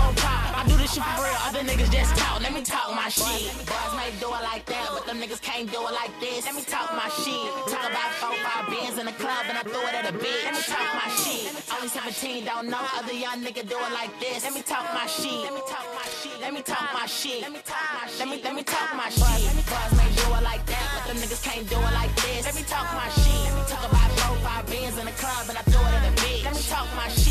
shit 0.92 1.04
for 1.04 1.24
real, 1.24 1.40
other 1.48 1.64
niggas 1.64 1.92
just 1.92 2.12
talk. 2.20 2.42
Let 2.42 2.54
me 2.54 2.62
talk 2.62 2.92
my 2.92 3.08
shit. 3.08 3.48
Boys 3.64 3.94
may 3.96 4.12
do 4.20 4.28
it 4.28 4.44
like 4.44 4.66
that, 4.68 4.88
but 4.92 5.06
them 5.08 5.24
niggas 5.24 5.42
can't 5.42 5.72
do 5.72 5.80
it 5.88 5.94
like 5.96 6.12
this. 6.20 6.46
Let 6.46 6.56
me 6.56 6.64
talk 6.68 6.92
my 6.92 7.08
shit. 7.24 7.48
Talk 7.72 7.86
about 7.88 8.12
four, 8.20 8.36
five 8.44 8.68
beers 8.68 8.98
in 9.00 9.06
the 9.08 9.16
club 9.16 9.48
and 9.48 9.58
I 9.58 9.64
throw 9.64 9.82
it 9.88 9.96
at 9.96 10.06
a 10.12 10.14
bitch. 10.14 10.44
Let 10.44 10.56
me 10.60 10.64
talk 10.68 10.88
my 11.00 11.10
shit. 11.16 11.48
Only 11.72 11.88
17, 11.88 12.46
don't 12.46 12.68
know 12.68 12.84
other 13.00 13.16
young 13.16 13.40
nigga 13.40 13.64
do 13.64 13.78
it 13.80 13.94
like 13.96 14.12
this. 14.20 14.44
Let 14.44 14.54
me 14.54 14.62
talk 14.62 14.84
my 14.94 15.08
shit. 15.08 15.40
Let 15.48 15.54
me 15.56 15.64
talk 15.64 15.88
my 15.96 16.08
shit. 16.20 16.38
Let 16.44 16.52
me 16.54 16.62
talk 16.62 16.86
my 16.92 17.06
shit. 17.08 17.42
Let 17.42 17.52
me 17.56 17.62
talk 17.64 17.88
my 17.96 18.06
shit. 18.12 18.44
Let 18.44 18.56
me 18.56 18.64
talk 18.64 18.90
my 18.96 19.10
shit. 19.10 19.48
Boys 19.72 19.94
may 19.96 20.10
do 20.20 20.28
it 20.36 20.44
like 20.44 20.66
that, 20.68 20.86
but 20.96 21.04
them 21.08 21.18
niggas 21.24 21.44
can't 21.44 21.66
do 21.72 21.80
it 21.80 21.94
like 21.96 22.14
this. 22.20 22.44
Let 22.44 22.56
me 22.56 22.64
talk 22.68 22.88
my 22.92 23.08
shit. 23.16 23.48
Talk 23.72 23.84
about 23.88 24.10
four, 24.20 24.36
five 24.44 24.66
beers 24.68 24.98
in 25.00 25.06
the 25.08 25.16
club 25.16 25.48
and 25.48 25.56
I 25.56 25.64
throw 25.72 25.84
it 25.88 25.94
at 25.96 26.04
a 26.04 26.14
bitch. 26.20 26.44
Let 26.44 26.56
me 26.56 26.64
talk 26.68 26.88
my 27.00 27.08
shit. 27.08 27.31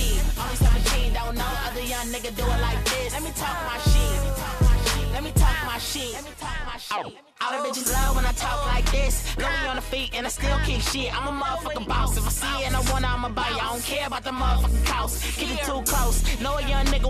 Only 1.30 1.38
17, 1.38 1.38
don't 1.38 1.38
know 1.38 1.70
other 1.70 1.80
young 1.80 2.06
nigga 2.08 2.34
do 2.34 2.42
it 2.42 2.60
like 2.60 2.84
this. 2.84 3.12
Let 3.12 3.22
me 3.22 3.30
talk 3.36 3.56
my 3.66 3.78
shit. 3.78 5.12
Let 5.12 5.22
me 5.22 5.30
talk 5.30 5.56
my 5.66 5.78
shit. 5.78 6.12
Let 6.12 6.24
me 6.24 6.30
talk 6.40 6.58
my 6.66 6.76
shit. 6.76 7.14
All 7.40 7.62
the 7.62 7.68
bitches 7.68 7.92
love 7.92 8.16
when 8.16 8.26
I 8.26 8.32
talk 8.32 8.66
like 8.66 8.90
this. 8.90 9.36
Low 9.38 9.46
me 9.48 9.68
on 9.68 9.76
the 9.76 9.82
feet 9.82 10.10
and 10.14 10.26
I 10.26 10.28
still 10.28 10.58
kick 10.66 10.80
shit. 10.80 11.14
I'm 11.14 11.28
a 11.28 11.44
motherfucking 11.44 11.86
boss. 11.86 12.16
If 12.16 12.26
I 12.26 12.30
see 12.30 12.62
it 12.62 12.66
and 12.66 12.76
I 12.76 12.80
want 12.90 13.04
it, 13.04 13.10
I'ma 13.10 13.28
buy 13.28 13.48
it. 13.48 13.62
I 13.62 13.70
don't 13.70 13.82
care 13.82 14.06
about 14.06 14.24
the 14.24 14.30
motherfucking 14.30 14.86
cost. 14.86 15.22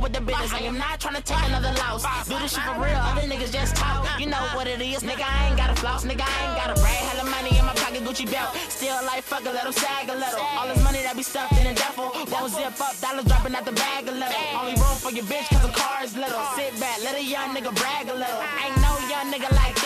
With 0.01 0.13
the 0.13 0.21
business. 0.21 0.53
I 0.53 0.65
am 0.65 0.79
not 0.79 1.01
trying 1.01 1.17
to 1.17 1.23
take 1.23 1.45
another 1.49 1.73
loss. 1.79 2.03
Do 2.29 2.39
this 2.39 2.55
shit 2.55 2.65
for 2.65 2.81
real. 2.81 2.97
Other 2.97 3.29
niggas 3.29 3.53
just 3.53 3.77
talk. 3.77 4.09
You 4.19 4.27
know 4.27 4.41
what 4.57 4.67
it 4.67 4.81
is. 4.81 5.03
Nigga, 5.05 5.25
I 5.25 5.49
ain't 5.49 5.57
got 5.57 5.71
a 5.71 5.77
floss. 5.77 6.05
Nigga, 6.05 6.25
I 6.25 6.37
ain't 6.45 6.57
got 6.57 6.73
a 6.73 6.77
brag. 6.81 7.05
Hella 7.13 7.29
money 7.31 7.57
in 7.59 7.65
my 7.65 7.75
pocket, 7.75 8.03
Gucci 8.05 8.31
belt. 8.31 8.57
Still 8.69 8.97
like 9.05 9.23
fuck 9.23 9.45
a 9.45 9.53
little, 9.53 9.73
sag 9.73 10.09
a 10.09 10.15
little. 10.15 10.41
All 10.57 10.67
this 10.69 10.83
money 10.83 11.03
that 11.03 11.17
be 11.17 11.23
stuffed 11.23 11.53
in 11.61 11.67
a 11.67 11.75
duffel. 11.75 12.11
Won't 12.33 12.53
zip 12.53 12.81
up, 12.81 12.97
dollars 13.01 13.25
dropping 13.25 13.55
out 13.55 13.65
the 13.65 13.73
bag 13.73 14.09
a 14.09 14.13
little. 14.13 14.45
Only 14.57 14.75
room 14.81 14.97
for 14.97 15.13
your 15.13 15.25
bitch 15.25 15.49
cause 15.49 15.63
the 15.63 15.73
car 15.73 16.05
is 16.05 16.17
little. 16.17 16.41
Sit 16.57 16.73
back, 16.81 16.99
let 17.05 17.17
a 17.17 17.25
young 17.25 17.55
nigga 17.55 17.75
brag 17.75 18.09
a 18.09 18.15
little. 18.15 18.43
Ain't 18.65 18.77
no 18.81 18.93
young 19.09 19.29
nigga 19.33 19.51
like 19.57 19.80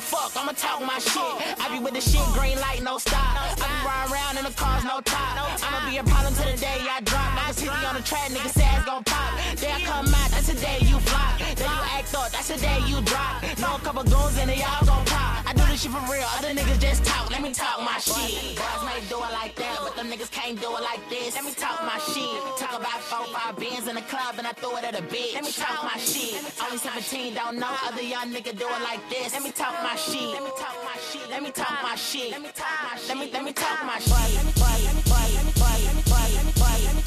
fuck, 0.00 0.32
I'ma 0.34 0.52
talk 0.52 0.80
my 0.80 0.98
shit. 0.98 1.60
I 1.60 1.68
be 1.70 1.78
with 1.78 1.94
the 1.94 2.00
shit, 2.00 2.24
green 2.32 2.58
light, 2.58 2.82
no 2.82 2.98
stop. 2.98 3.20
I 3.20 3.54
be 3.54 3.78
riding 3.84 4.12
around 4.12 4.34
in 4.38 4.44
the 4.44 4.54
cars, 4.56 4.84
no 4.84 5.00
top. 5.00 5.36
I'ma 5.62 5.88
be 5.88 5.98
a 5.98 6.04
problem 6.04 6.34
to 6.34 6.44
the 6.48 6.56
day 6.56 6.80
I 6.88 7.00
drop. 7.04 7.30
I 7.36 7.52
see 7.52 7.68
on 7.68 7.94
the 7.94 8.02
track, 8.02 8.30
nigga 8.32 8.50
say 8.50 8.66
it's 8.76 8.84
gon' 8.84 9.04
pop. 9.04 9.36
They 9.56 9.70
come 9.84 10.08
out, 10.08 10.30
that's 10.32 10.48
the 10.48 10.58
day 10.58 10.78
you 10.80 10.98
flop. 11.04 11.38
Then 11.38 11.68
you 11.68 11.82
act 11.92 12.14
up, 12.16 12.30
that's 12.32 12.48
the 12.48 12.56
day 12.56 12.80
you 12.88 13.00
drop. 13.02 13.44
Know 13.60 13.76
a 13.76 13.80
couple 13.80 14.02
goons 14.04 14.38
and 14.40 14.48
they 14.48 14.62
all 14.64 14.84
gon' 14.84 15.04
pop. 15.06 15.44
I 15.46 15.52
do 15.52 15.62
this 15.68 15.82
shit 15.82 15.92
for 15.92 16.00
real, 16.10 16.26
other 16.38 16.54
niggas 16.56 16.80
just 16.80 17.04
talk. 17.04 17.30
Let 17.30 17.42
me 17.42 17.52
talk 17.52 17.80
my 17.84 17.98
shit. 17.98 18.56
Boys 18.56 18.82
may 18.86 19.00
do 19.08 19.18
it 19.20 19.32
like 19.36 19.54
that, 19.56 19.76
but 19.84 19.96
them 19.96 20.08
niggas 20.08 20.30
can't 20.30 20.60
do 20.60 20.68
it 20.76 20.82
like 20.82 21.02
this. 21.10 21.34
Let 21.34 21.44
me 21.44 21.52
talk 21.52 21.82
my 21.82 21.98
shit. 21.98 22.40
Talk 22.56 22.78
about 22.78 23.00
four, 23.04 23.26
five 23.34 23.56
beans 23.58 23.88
in 23.88 23.94
the 23.94 24.06
club 24.06 24.36
and 24.38 24.46
I 24.46 24.52
throw 24.52 24.76
it 24.76 24.84
at 24.84 24.98
a 24.98 25.02
bitch. 25.02 25.34
Let 25.34 25.44
me 25.44 25.52
talk 25.52 25.82
my 25.82 25.98
shit. 25.98 26.40
Only 26.62 26.78
17, 26.78 27.34
don't 27.34 27.58
know 27.58 27.72
other 27.86 28.02
young 28.02 28.32
nigga 28.32 28.56
do 28.56 28.66
it 28.66 28.82
like 28.82 29.02
this. 29.10 29.32
Let 29.34 29.42
me 29.42 29.50
talk 29.50 29.74
my 29.82 29.89
shit. 29.96 30.32
Let 30.32 30.42
me 30.42 30.50
talk 30.58 30.76
my 30.84 30.96
shit. 31.00 31.30
Let 31.30 31.42
me 31.42 31.50
talk 31.50 31.82
my 31.82 31.94
shit. 31.96 32.30
Let 32.30 32.42
me 32.42 32.48
talk 32.54 32.68
my 32.82 32.96
shit. 32.96 33.08
Let 33.08 33.18
me 33.18 33.30
let 33.32 33.44
me 33.44 33.52
talk 33.52 33.84
my 33.84 33.98
shit. 33.98 34.10
Let 34.10 34.44
me 34.44 34.52
let 34.56 34.80
me 34.80 34.90
let 34.90 35.04
me 35.04 35.12
let 35.14 35.44
me 35.46 36.02
let 36.04 36.34
me 36.34 36.44
let 36.44 36.84
me 36.84 37.00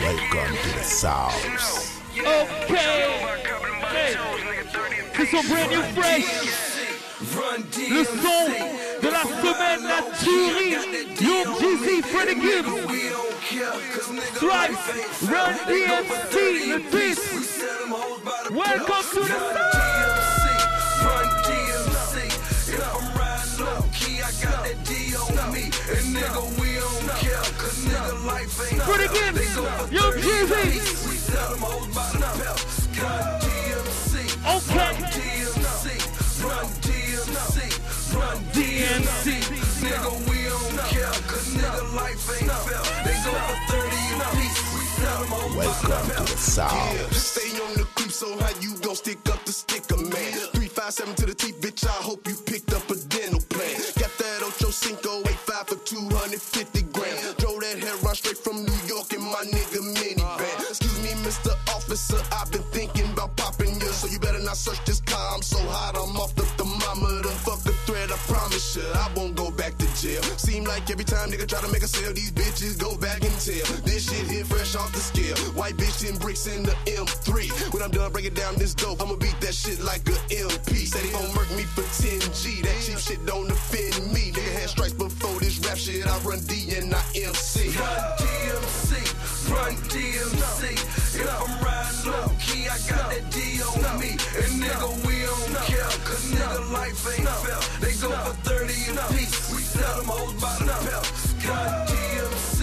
Welcome 0.00 0.56
to 0.56 0.68
the 0.76 0.82
South. 0.82 2.00
Okay. 2.18 3.20
Hey. 3.92 4.16
C'est 5.14 5.26
son 5.26 5.42
brand 5.48 5.70
new 5.70 5.82
fresh. 5.94 6.69
Le 7.20 8.04
son 8.04 8.48
de 9.02 9.08
la 9.08 9.22
semaine, 9.22 9.84
la 9.84 10.00
tuerie. 10.16 10.76
Young 11.20 11.54
Jeezy, 11.60 12.02
Freddie 12.02 12.40
Gibbs. 12.40 12.70
Stripes, 14.36 14.86
Run 15.28 15.54
DMC, 15.68 16.34
le. 16.90 17.20
Welcome 18.50 19.04
to 19.12 19.20
the 19.20 19.36
Run 21.04 21.28
DMC. 21.44 22.14
If 22.68 22.80
I'm 22.80 23.04
riding 23.18 23.54
low 23.60 23.82
key, 23.92 24.16
I 24.22 24.32
got 24.42 24.64
that 24.64 24.78
D 24.84 24.90
on 25.14 25.52
me. 25.52 25.64
And 25.64 26.06
nigga, 26.16 26.42
we 26.58 26.68
don't 26.80 27.08
care. 27.18 27.44
Cause 27.58 27.84
nigga, 27.84 28.14
life 28.24 28.72
ain't 28.72 28.82
Freddie. 28.82 29.08
Gibbs, 29.12 29.38
They 29.38 29.48
go 29.54 29.64
for 29.66 29.92
Young 29.92 30.12
30 30.12 30.22
Jeezy. 30.22 31.00
DMC. 38.90 39.38
Nigga, 39.86 40.10
we 40.28 40.50
don't 40.50 40.78
care. 40.90 41.14
Cause 41.30 41.54
nigga, 41.54 41.94
life 41.94 42.26
ain't 42.42 42.50
fair. 42.66 42.82
They 43.06 43.14
go 43.22 43.30
for 43.30 43.58
30 43.70 44.18
apiece. 44.18 44.58
We 44.74 44.82
sell 44.98 45.22
them 45.30 45.56
Welcome 45.56 46.10
to 46.10 46.32
the 46.32 46.38
South. 46.38 47.14
Stay 47.14 47.54
on 47.62 47.74
the 47.74 47.86
creep, 47.94 48.10
so 48.10 48.26
how 48.40 48.50
you 48.60 48.74
gon' 48.82 48.96
stick 48.96 49.22
up 49.30 49.44
the 49.44 49.52
sticker, 49.52 49.96
man? 49.96 50.34
357 50.58 51.14
to 51.14 51.26
the 51.26 51.34
T, 51.34 51.52
bitch, 51.62 51.86
I 51.86 52.02
hope 52.02 52.26
you 52.26 52.34
picked 52.34 52.74
up 52.74 52.82
a 52.90 52.96
dental 53.14 53.38
plan. 53.46 53.78
Got 53.94 54.10
that 54.18 54.42
Ocho 54.42 54.70
Cinco, 54.74 55.20
85 55.20 55.68
for 55.68 55.78
250 55.86 56.82
grand. 56.90 57.36
Drove 57.38 57.60
that 57.60 57.78
hair 57.78 57.94
run 58.02 58.14
straight 58.16 58.38
from 58.38 58.66
New 58.66 58.80
York 58.90 59.12
in 59.14 59.22
my 59.22 59.46
nigga 59.46 59.86
minivan. 59.94 60.66
Excuse 60.66 60.98
me, 60.98 61.14
Mr. 61.22 61.54
Officer. 61.70 62.18
I've 62.34 62.50
been 62.50 62.66
thinking 62.74 63.06
about 63.12 63.36
popping 63.36 63.70
you, 63.78 63.90
so 63.94 64.08
you 64.08 64.18
better 64.18 64.42
not 64.42 64.56
search 64.56 64.82
this 64.84 65.00
car. 65.02 65.34
I'm 65.34 65.42
so 65.42 65.58
hot, 65.70 65.94
I'm 65.94 66.16
off 66.18 66.34
the 66.34 66.42
thermometer. 66.58 67.30
Fuck 67.46 67.62
a 67.70 67.79
I 68.78 69.10
won't 69.16 69.34
go 69.34 69.50
back 69.50 69.76
to 69.78 69.86
jail. 70.00 70.22
Seem 70.38 70.64
like 70.64 70.88
every 70.90 71.04
time 71.04 71.30
nigga 71.30 71.46
try 71.48 71.60
to 71.60 71.68
make 71.72 71.82
a 71.82 71.88
sale, 71.88 72.12
these 72.12 72.30
bitches 72.30 72.78
go 72.78 72.96
back 72.96 73.22
and 73.22 73.34
tell. 73.40 73.66
This 73.82 74.08
shit 74.08 74.30
hit 74.30 74.46
fresh 74.46 74.76
off 74.76 74.92
the 74.92 75.00
scale. 75.00 75.36
White 75.58 75.76
bitch 75.76 76.06
10 76.06 76.18
bricks 76.18 76.46
in 76.46 76.62
the 76.62 76.76
M3. 76.86 77.72
When 77.74 77.82
I'm 77.82 77.90
done 77.90 78.12
breaking 78.12 78.34
down 78.34 78.54
this 78.56 78.74
dope, 78.74 79.02
I'ma 79.02 79.16
beat 79.16 79.34
that 79.40 79.54
shit 79.54 79.80
like 79.82 80.06
a 80.06 80.18
MP. 80.30 80.86
Said 80.86 81.02
he 81.02 81.10
gon' 81.10 81.34
murk 81.34 81.50
me 81.56 81.64
for 81.64 81.82
10G. 81.82 82.62
That 82.62 82.78
cheap 82.84 82.98
shit 82.98 83.26
don't 83.26 83.50
offend 83.50 84.12
me. 84.12 84.30
Nigga 84.30 84.52
had 84.60 84.70
stripes 84.70 84.92
before 84.92 85.40
this 85.40 85.58
rap 85.66 85.76
shit. 85.76 86.06
I 86.06 86.18
run 86.18 86.38
D 86.46 86.70
and 86.76 86.94
I 86.94 87.02
MC. 87.14 87.74
Run 87.74 87.98
DMC, 88.22 88.90
run 89.50 89.74
DMC. 89.90 90.62
If 91.18 91.26
I'm 91.26 91.64
riding 91.64 92.06
low 92.06 92.30
key, 92.38 92.68
I 92.68 92.78
got 92.86 93.10
that 93.10 93.30
D 93.34 93.58
on 93.66 93.98
me. 93.98 94.10
And 94.38 94.62
nigga, 94.62 94.88
we 95.06 95.26
don't 95.26 95.58
care, 95.66 95.90
cause 96.06 96.30
nigga 96.30 96.70
life 96.72 97.18
ain't 97.18 97.28
fair. 97.28 97.60
They 97.80 97.92
go 97.98 98.10
for 98.10 98.49
30 99.08 99.54
we 99.54 99.62
sell 99.62 99.96
them 99.96 100.06
hoes 100.06 100.34
by 100.40 100.52
the 100.60 100.76
pelt. 100.84 101.08
Run 101.48 101.72
DMC, 101.88 102.60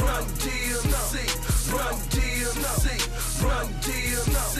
run 0.00 0.24
DMC, 0.38 1.14
run 1.74 1.94
DMC, 2.14 2.86
run 3.42 3.66
DMC. 3.82 4.56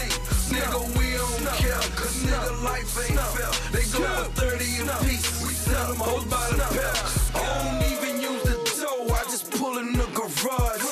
Nigga, 0.52 0.80
we 0.98 1.06
don't 1.16 1.46
care, 1.62 1.82
cause 1.94 2.16
nigga 2.26 2.62
life 2.64 3.10
ain't 3.10 3.20
fair. 3.34 3.52
They 3.72 3.84
go 3.94 4.02
for 4.02 4.40
30 4.40 4.64
a 4.82 4.96
piece, 5.04 5.28
we 5.46 5.52
sell 5.54 5.88
them 5.88 6.00
hoes 6.00 6.24
by 6.24 6.48
the 6.50 6.66
pelt. 6.74 6.98
I 7.34 7.42
don't 7.62 7.82
even 7.92 8.20
use 8.20 8.42
the 8.42 8.56
dough, 8.80 9.14
I 9.14 9.22
just 9.30 9.50
pull 9.52 9.78
in 9.78 9.92
the 9.92 10.06
garage. 10.14 10.82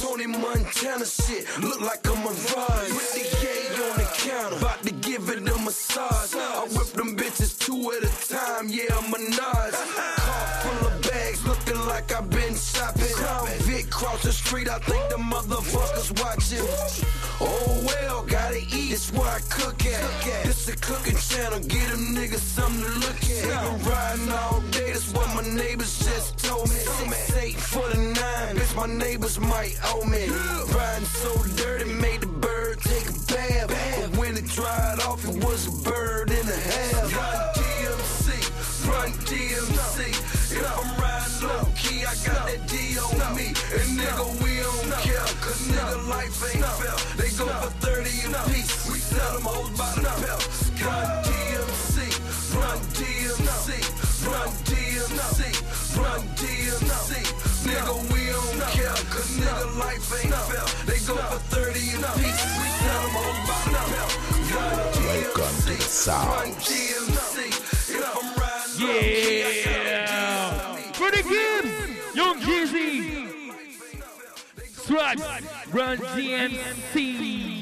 Tony 0.00 0.26
Montana 0.26 1.04
shit, 1.06 1.46
look 1.60 1.80
like 1.80 2.06
a 2.06 2.12
ride. 2.12 2.90
With 2.94 3.12
the 3.14 3.24
gay 3.42 3.68
on 3.84 3.96
the 3.98 4.08
counter, 4.16 4.56
about 4.56 4.82
to 4.82 4.92
give 5.10 5.28
it 5.30 5.38
a 5.38 5.58
massage. 5.64 6.34
I 6.34 6.66
whip 6.70 6.88
them 6.88 7.16
bitches 7.16 7.58
two 7.58 7.92
at 7.92 8.04
a 8.04 8.28
time, 8.32 8.68
yeah, 8.68 8.96
I'm 8.96 9.12
a 9.12 9.18
Nas. 9.18 9.38
Car 9.38 10.46
full 10.62 10.86
of 10.86 11.02
bags, 11.02 11.44
looking 11.46 11.86
like 11.86 12.12
I've 12.12 12.30
been 12.30 12.54
shopping. 12.54 13.59
Crown 14.00 14.12
Vic 14.12 14.20
cross 14.20 14.22
the 14.22 14.32
street, 14.32 14.68
I 14.68 14.78
think 14.78 15.08
the 15.10 15.16
motherfuckers 15.16 16.10
watching. 16.22 16.64
Oh 17.40 17.82
well, 17.86 18.24
gotta 18.24 18.58
eat, 18.58 18.92
it's 18.92 19.12
where 19.12 19.28
I 19.28 19.40
cook 19.50 19.84
at. 19.84 20.44
This 20.44 20.68
a 20.68 20.76
cooking 20.76 21.16
channel, 21.16 21.60
get 21.60 21.88
them 21.90 22.14
niggas 22.14 22.40
something 22.40 22.82
to 22.82 22.92
look 23.00 23.22
at. 23.24 23.44
Been 23.44 23.90
riding 23.90 24.32
all 24.32 24.60
day, 24.70 24.92
that's 24.92 25.12
what 25.12 25.28
my 25.34 25.42
neighbors 25.54 25.98
just 25.98 26.38
told 26.38 26.68
me. 26.68 26.76
Six 26.76 27.36
eight 27.36 27.56
for 27.56 27.88
the 27.90 27.98
nine, 27.98 28.56
bitch, 28.56 28.74
my 28.74 28.86
neighbors 28.86 29.38
might 29.38 29.76
owe 29.84 30.04
me. 30.04 30.28
Riding 30.74 31.06
so 31.06 31.32
dirty, 31.56 31.92
made 31.92 32.22
the 32.22 32.26
bird 32.26 32.80
take 32.80 33.08
a 33.08 33.12
bath. 33.12 33.68
But 33.68 34.18
when 34.18 34.36
it 34.36 34.46
dried 34.46 35.00
off, 35.00 35.24
it 35.24 35.44
was 35.44 35.66
a 35.68 35.90
bird 35.90 36.30
in 36.30 36.48
a 36.48 36.60
half. 36.72 37.16
Run 37.16 37.40
DMC, 37.54 38.88
run 38.88 39.10
DMC. 39.28 40.08
If 40.56 40.78
I'm 40.78 40.99
riding 42.00 42.08
I 42.08 42.14
got 42.24 42.46
that 42.48 42.60
D 42.68 42.96
on 42.98 43.36
me. 43.36 43.52
And 43.76 43.88
nigga, 43.98 44.24
we 44.42 44.56
don't 44.64 44.92
care, 45.04 45.28
cause 45.44 45.60
nigga 45.68 46.08
life 46.08 46.32
ain't 46.48 46.64
fair. 46.80 46.96
They 47.16 47.30
go 47.36 47.46
for 47.46 47.70
30 47.84 48.08
a 48.32 48.42
piece, 48.50 48.72
we 48.88 48.98
sell 48.98 49.34
them 49.34 49.44
hoes 49.44 49.70
by 49.76 49.92
the 50.00 50.12
pelt. 50.24 50.44
Run 50.80 51.08
DMC, 51.28 51.96
run 52.56 52.78
DMC, 52.96 53.68
run 54.26 54.50
DMC, 54.68 55.40
run 56.00 56.20
DMC. 56.40 57.10
Nigga, 57.68 57.94
we 58.12 58.20
don't 58.32 58.60
care, 58.72 58.96
cause 59.12 59.30
nigga 59.36 59.66
life 59.78 60.08
ain't 60.24 60.34
fair. 60.48 60.66
They 60.88 61.00
go 61.04 61.16
for 61.16 61.40
30 61.52 61.68
a 61.68 62.10
piece, 62.16 62.42
we 62.56 62.68
sell 62.80 63.00
them 63.04 63.12
hoes 63.20 63.40
by 63.48 63.60
the 63.68 63.82
pelt. 63.92 64.12
Welcome 65.04 65.56
to 65.68 65.74
the 65.76 65.82
South. 65.82 66.48
DMC. 66.64 67.36
If 67.92 68.02
I'm 68.16 68.28
riding 68.40 68.86
low 68.86 69.00
key, 69.00 69.42
I 69.42 69.52
got 69.64 69.80
Yeah! 69.84 70.92
Freddie 70.92 71.22
Gibbs! 71.28 71.79
Young 72.14 72.40
Jeezy! 72.40 73.28
Swag! 74.72 75.18
Run 75.72 75.96
DMC! 76.16 77.60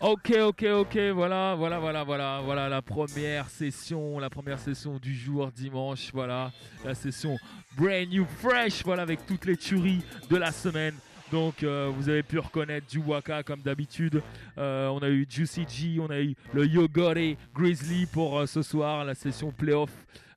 Ok, 0.00 0.32
ok, 0.40 0.64
ok, 0.64 0.98
voilà, 1.14 1.54
voilà, 1.54 1.78
voilà, 1.78 2.02
voilà, 2.02 2.40
voilà 2.44 2.68
la 2.68 2.82
première 2.82 3.48
session, 3.48 4.18
la 4.18 4.28
première 4.28 4.58
session 4.58 4.98
du 4.98 5.14
jour 5.14 5.52
dimanche, 5.52 6.10
voilà, 6.12 6.50
la 6.84 6.94
session 6.94 7.38
brand 7.76 8.08
new 8.08 8.26
fresh, 8.40 8.84
voilà, 8.84 9.02
avec 9.02 9.24
toutes 9.26 9.44
les 9.44 9.56
tueries 9.56 10.02
de 10.28 10.36
la 10.36 10.50
semaine. 10.50 10.94
Donc 11.30 11.62
euh, 11.62 11.90
vous 11.96 12.08
avez 12.08 12.22
pu 12.22 12.38
reconnaître 12.38 12.86
du 12.88 12.98
Waka 12.98 13.42
comme 13.42 13.60
d'habitude. 13.60 14.22
Euh, 14.58 14.88
on 14.88 14.98
a 14.98 15.08
eu 15.08 15.26
Juicy 15.28 15.64
G, 15.68 15.98
on 15.98 16.10
a 16.10 16.20
eu 16.20 16.34
le 16.52 16.66
Yogore 16.66 17.36
Grizzly 17.54 18.06
pour 18.06 18.38
euh, 18.38 18.46
ce 18.46 18.60
soir, 18.60 19.04
la 19.04 19.14
session 19.14 19.50
playoff. 19.50 19.90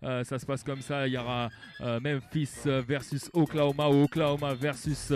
Euh, 0.05 0.23
ça 0.23 0.37
se 0.37 0.45
passe 0.45 0.63
comme 0.63 0.81
ça. 0.81 1.07
Il 1.07 1.13
y 1.13 1.17
aura 1.17 1.49
euh, 1.81 1.99
Memphis 1.99 2.49
euh, 2.67 2.81
versus 2.87 3.29
Oklahoma 3.33 3.89
ou 3.89 4.03
Oklahoma 4.03 4.53
versus 4.53 5.11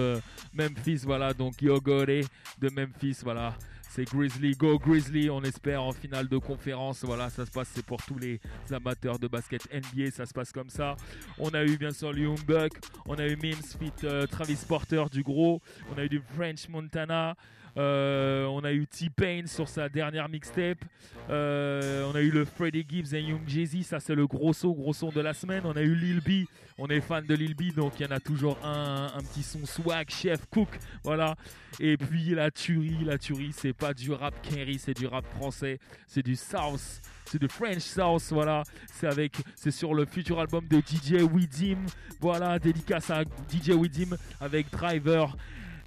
Memphis. 0.53 1.01
Voilà, 1.03 1.33
donc 1.33 1.61
Yogore 1.61 2.05
de 2.05 2.69
Memphis. 2.69 3.19
Voilà, 3.23 3.55
c'est 3.89 4.05
Grizzly. 4.05 4.55
Go 4.55 4.79
Grizzly, 4.79 5.29
on 5.29 5.43
espère 5.43 5.83
en 5.83 5.91
finale 5.91 6.27
de 6.27 6.37
conférence. 6.37 7.03
Voilà, 7.03 7.29
ça 7.29 7.45
se 7.45 7.51
passe, 7.51 7.69
c'est 7.73 7.85
pour 7.85 8.01
tous 8.03 8.17
les 8.17 8.39
amateurs 8.71 9.19
de 9.19 9.27
basket 9.27 9.67
NBA. 9.71 10.11
Ça 10.11 10.25
se 10.25 10.33
passe 10.33 10.51
comme 10.51 10.69
ça. 10.69 10.95
On 11.37 11.49
a 11.49 11.63
eu 11.63 11.77
bien 11.77 11.91
sûr 11.91 12.17
Young 12.17 12.43
Buck. 12.45 12.73
On 13.05 13.15
a 13.15 13.27
eu 13.27 13.35
Mims 13.35 13.77
fit 13.79 14.07
Travis 14.31 14.65
Porter 14.67 15.03
du 15.11 15.21
gros. 15.21 15.61
On 15.93 15.99
a 15.99 16.05
eu 16.05 16.09
du 16.09 16.21
French 16.35 16.67
Montana. 16.67 17.35
Euh, 17.79 18.45
on 18.47 18.63
a 18.65 18.73
eu 18.73 18.85
T-Pain 18.85 19.43
sur 19.45 19.69
sa 19.69 19.87
dernière 19.87 20.27
mixtape. 20.27 20.83
Euh, 21.29 22.09
on 22.11 22.15
a 22.15 22.21
eu 22.21 22.29
le 22.29 22.43
Freddie 22.43 22.85
Gibbs 22.87 23.13
et 23.13 23.21
Young 23.21 23.47
Jay-Z. 23.47 23.83
Ça, 23.83 23.99
c'est 24.01 24.15
le 24.15 24.27
gros 24.27 24.51
son, 24.51 24.71
gros 24.71 24.93
son 24.93 25.09
de 25.09 25.21
la 25.21 25.33
semaine. 25.33 25.61
On 25.63 25.75
a 25.77 25.81
eu 25.81 25.95
Lil 25.95 26.19
B. 26.19 26.45
On 26.77 26.87
est 26.87 26.99
fan 26.99 27.25
de 27.25 27.35
Lil 27.35 27.55
B, 27.55 27.73
donc 27.75 27.93
il 27.99 28.05
y 28.05 28.05
en 28.05 28.11
a 28.11 28.19
toujours 28.19 28.57
un, 28.63 29.07
un 29.13 29.21
petit 29.21 29.43
son 29.43 29.65
swag, 29.65 30.09
chef, 30.09 30.45
cook. 30.49 30.69
Voilà. 31.03 31.35
Et 31.79 31.97
puis 31.97 32.35
la 32.35 32.51
tuerie, 32.51 33.03
la 33.05 33.17
tuerie, 33.17 33.51
c'est 33.53 33.73
pas 33.73 33.93
du 33.93 34.11
rap 34.11 34.33
Kerry, 34.41 34.79
c'est 34.79 34.97
du 34.97 35.07
rap 35.07 35.25
français. 35.35 35.79
C'est 36.07 36.23
du 36.23 36.35
South. 36.35 37.01
C'est 37.25 37.39
du 37.39 37.47
French 37.47 37.83
South, 37.83 38.23
voilà. 38.31 38.63
C'est 38.87 39.07
avec, 39.07 39.37
c'est 39.55 39.71
sur 39.71 39.93
le 39.93 40.05
futur 40.05 40.39
album 40.39 40.65
de 40.67 40.79
DJ 40.79 41.21
Widim. 41.21 41.77
Voilà, 42.19 42.57
dédicace 42.59 43.09
à 43.11 43.23
DJ 43.23 43.69
Widim 43.69 44.17
avec 44.41 44.69
Driver. 44.71 45.35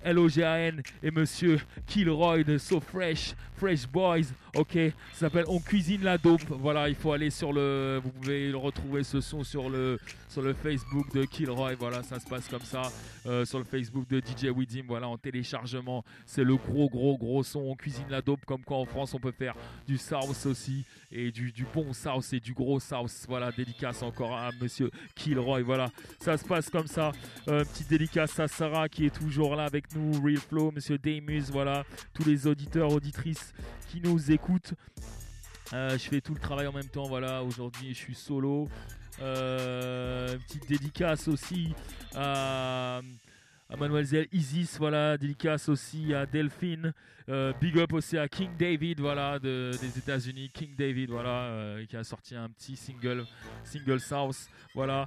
L-O-G-A-N 0.05 0.82
et 1.03 1.11
Monsieur 1.11 1.61
Kilroy 1.86 2.44
de 2.44 2.59
So 2.59 2.80
Fresh, 2.80 3.34
Fresh 3.57 3.86
Boys, 3.86 4.32
ok, 4.57 4.78
ça 5.12 5.20
s'appelle 5.20 5.44
On 5.48 5.61
cuisine 5.61 6.03
la 6.03 6.18
dope, 6.18 6.42
voilà, 6.48 6.88
il 6.88 6.94
faut 6.94 7.12
aller 7.12 7.30
sur 7.30 7.53
le, 7.53 8.00
vous 8.03 8.11
pouvez 8.11 8.53
retrouver 8.53 9.03
ce 9.05 9.20
son 9.20 9.44
sur 9.44 9.70
le, 9.70 9.98
sur 10.33 10.41
le 10.41 10.55
Facebook 10.55 11.12
de 11.12 11.26
Kilroy, 11.26 11.74
voilà, 11.74 12.03
ça 12.03 12.18
se 12.18 12.26
passe 12.26 12.49
comme 12.49 12.62
ça, 12.62 12.91
euh, 13.26 13.45
sur 13.45 13.59
le 13.59 13.66
Facebook 13.66 14.09
de 14.09 14.18
DJ 14.18 14.45
Widim, 14.45 14.85
voilà, 14.89 15.07
en 15.07 15.18
téléchargement, 15.18 16.05
c'est 16.24 16.43
le 16.43 16.57
gros, 16.57 16.89
gros, 16.89 17.18
gros 17.18 17.43
son, 17.43 17.61
On 17.61 17.76
cuisine 17.76 18.07
la 18.09 18.22
dope, 18.22 18.43
comme 18.47 18.64
quoi 18.64 18.78
en 18.78 18.87
France 18.87 19.12
on 19.12 19.18
peut 19.18 19.33
faire 19.33 19.55
du 19.87 19.99
South 19.99 20.47
aussi, 20.47 20.87
et 21.11 21.30
du, 21.30 21.53
bon 21.74 21.93
South 21.93 22.33
et 22.33 22.41
du 22.41 22.55
gros 22.55 22.80
South, 22.80 23.12
voilà, 23.28 23.53
dédicace 23.53 24.03
encore 24.03 24.35
à 24.35 24.53
Monsieur 24.59 24.91
Kilroy, 25.14 25.61
voilà, 25.64 25.91
ça 26.18 26.39
se 26.39 26.45
passe 26.47 26.70
comme 26.70 26.87
ça, 26.87 27.12
euh, 27.49 27.62
petite 27.66 27.91
dédicace 27.91 28.41
à 28.41 28.49
Sarah 28.49 28.89
qui 28.89 29.05
est 29.05 29.14
toujours 29.14 29.55
là 29.55 29.66
avec 29.66 29.95
nous, 29.95 30.12
Real 30.22 30.39
Flow, 30.39 30.72
Monsieur 30.72 30.97
Damus, 30.97 31.51
voilà, 31.51 31.85
tous 32.14 32.24
les 32.24 32.47
auditeurs, 32.47 32.91
auditrices 32.91 33.53
qui 33.91 34.01
nous 34.01 34.33
écoutent. 34.33 34.72
Euh, 35.73 35.91
je 35.93 36.09
fais 36.09 36.20
tout 36.20 36.35
le 36.35 36.41
travail 36.41 36.66
en 36.66 36.73
même 36.73 36.89
temps, 36.89 37.05
voilà, 37.05 37.43
aujourd'hui 37.43 37.95
je 37.95 37.99
suis 37.99 38.14
solo. 38.14 38.68
Euh, 39.20 40.37
petite 40.47 40.68
dédicace 40.68 41.29
aussi 41.29 41.75
à, 42.14 43.01
à 43.73 43.77
Mademoiselle 43.77 44.27
Isis, 44.33 44.77
voilà, 44.79 45.16
dédicace 45.16 45.68
aussi 45.68 46.12
à 46.14 46.27
Delphine. 46.27 46.93
Euh, 47.29 47.53
big 47.61 47.79
up 47.79 47.93
aussi 47.93 48.18
à 48.18 48.29
King 48.29 48.51
David, 48.59 49.01
voilà, 49.01 49.39
de- 49.39 49.70
des 49.81 49.99
États-Unis. 49.99 50.51
King 50.53 50.75
David, 50.77 51.11
voilà, 51.11 51.45
euh, 51.45 51.87
qui 51.87 51.97
a 51.97 52.05
sorti 52.05 52.35
un 52.35 52.51
petit 52.51 52.77
single, 52.77 53.25
single 53.64 54.01
South, 54.01 54.49
voilà. 54.75 55.07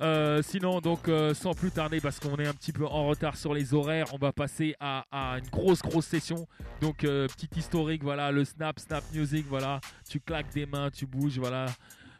Euh, 0.00 0.42
sinon, 0.42 0.80
donc, 0.80 1.10
sans 1.34 1.54
plus 1.54 1.70
tarder, 1.70 2.00
parce 2.00 2.20
qu'on 2.20 2.36
est 2.36 2.46
un 2.46 2.52
petit 2.52 2.72
peu 2.72 2.86
en 2.86 3.06
retard 3.08 3.36
sur 3.36 3.54
les 3.54 3.74
horaires, 3.74 4.06
on 4.12 4.18
va 4.18 4.32
passer 4.32 4.76
à, 4.78 5.04
une 5.38 5.48
grosse, 5.50 5.82
grosse 5.82 6.06
session. 6.06 6.46
Donc, 6.80 6.98
petite 6.98 7.56
historique, 7.56 8.02
voilà, 8.02 8.30
le 8.30 8.44
snap, 8.44 8.78
snap 8.78 9.02
music, 9.12 9.46
voilà. 9.48 9.80
Tu 10.08 10.20
claques 10.20 10.52
des 10.52 10.66
mains, 10.66 10.90
tu 10.90 11.06
bouges, 11.06 11.38
voilà. 11.38 11.66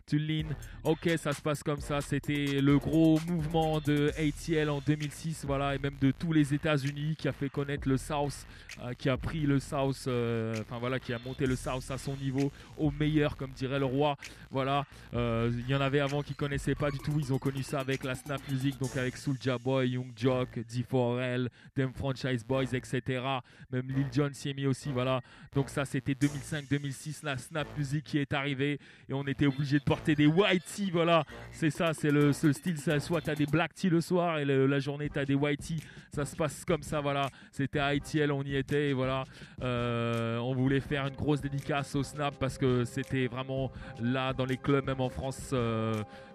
To 0.06 0.16
lean. 0.16 0.54
Ok, 0.82 1.08
ça 1.16 1.32
se 1.32 1.40
passe 1.40 1.62
comme 1.62 1.80
ça. 1.80 2.00
C'était 2.00 2.60
le 2.60 2.78
gros 2.78 3.18
mouvement 3.26 3.80
de 3.80 4.10
ATL 4.18 4.68
en 4.68 4.80
2006, 4.80 5.44
voilà, 5.46 5.74
et 5.74 5.78
même 5.78 5.96
de 6.00 6.10
tous 6.10 6.32
les 6.32 6.52
États-Unis 6.52 7.16
qui 7.16 7.28
a 7.28 7.32
fait 7.32 7.48
connaître 7.48 7.88
le 7.88 7.96
South, 7.96 8.46
euh, 8.82 8.92
qui 8.94 9.08
a 9.08 9.16
pris 9.16 9.40
le 9.40 9.58
South, 9.60 10.04
euh, 10.06 10.54
enfin 10.60 10.78
voilà, 10.78 10.98
qui 10.98 11.12
a 11.12 11.18
monté 11.18 11.46
le 11.46 11.56
South 11.56 11.90
à 11.90 11.98
son 11.98 12.16
niveau, 12.16 12.52
au 12.76 12.90
meilleur, 12.90 13.36
comme 13.36 13.50
dirait 13.52 13.78
le 13.78 13.86
roi. 13.86 14.16
Voilà, 14.50 14.84
euh, 15.14 15.50
il 15.58 15.68
y 15.68 15.74
en 15.74 15.80
avait 15.80 16.00
avant 16.00 16.22
qui 16.22 16.34
connaissaient 16.34 16.74
pas 16.74 16.90
du 16.90 16.98
tout. 16.98 17.18
Ils 17.18 17.32
ont 17.32 17.38
connu 17.38 17.62
ça 17.62 17.80
avec 17.80 18.04
la 18.04 18.14
Snap 18.14 18.40
Music, 18.50 18.78
donc 18.78 18.96
avec 18.96 19.16
Soulja 19.16 19.58
Boy, 19.58 19.90
Young 19.90 20.12
Jock, 20.16 20.58
D4L, 20.70 21.48
Them 21.74 21.92
Franchise 21.94 22.44
Boys, 22.44 22.74
etc. 22.74 23.22
Même 23.70 23.88
Lil 23.88 24.06
Jon 24.12 24.30
s'y 24.32 24.50
est 24.50 24.54
mis 24.54 24.66
aussi, 24.66 24.92
voilà. 24.92 25.22
Donc 25.54 25.70
ça, 25.70 25.84
c'était 25.84 26.14
2005-2006, 26.14 27.24
la 27.24 27.38
Snap 27.38 27.66
Music 27.78 28.04
qui 28.04 28.18
est 28.18 28.32
arrivée 28.32 28.78
et 29.08 29.12
on 29.14 29.24
était 29.26 29.46
obligé 29.46 29.78
de 29.78 29.84
porter 29.94 30.16
des 30.16 30.26
white 30.26 30.64
tee, 30.64 30.90
voilà. 30.90 31.22
C'est 31.52 31.70
ça, 31.70 31.94
c'est 31.94 32.10
le, 32.10 32.32
ce 32.32 32.52
style. 32.52 32.78
Ça, 32.78 32.98
soit 32.98 33.20
t'as 33.20 33.36
des 33.36 33.46
black 33.46 33.74
tee 33.74 33.88
le 33.88 34.00
soir 34.00 34.38
et 34.38 34.44
la 34.44 34.78
journée 34.80 35.08
t'as 35.08 35.24
des 35.24 35.36
white 35.36 35.60
tee. 35.60 35.80
Ça 36.12 36.24
se 36.24 36.34
passe 36.34 36.64
comme 36.64 36.82
ça, 36.82 37.00
voilà. 37.00 37.28
C'était 37.52 37.78
à 37.78 37.94
ITL, 37.94 38.32
on 38.32 38.42
y 38.42 38.56
était 38.56 38.92
voilà. 38.92 39.22
Euh, 39.62 40.38
on 40.38 40.52
voulait 40.52 40.80
faire 40.80 41.06
une 41.06 41.14
grosse 41.14 41.40
dédicace 41.40 41.94
au 41.94 42.02
Snap 42.02 42.34
parce 42.40 42.58
que 42.58 42.84
c'était 42.84 43.28
vraiment 43.28 43.70
là 44.00 44.32
dans 44.32 44.46
les 44.46 44.56
clubs, 44.56 44.84
même 44.84 45.00
en 45.00 45.10
France, 45.10 45.50
euh, 45.52 45.94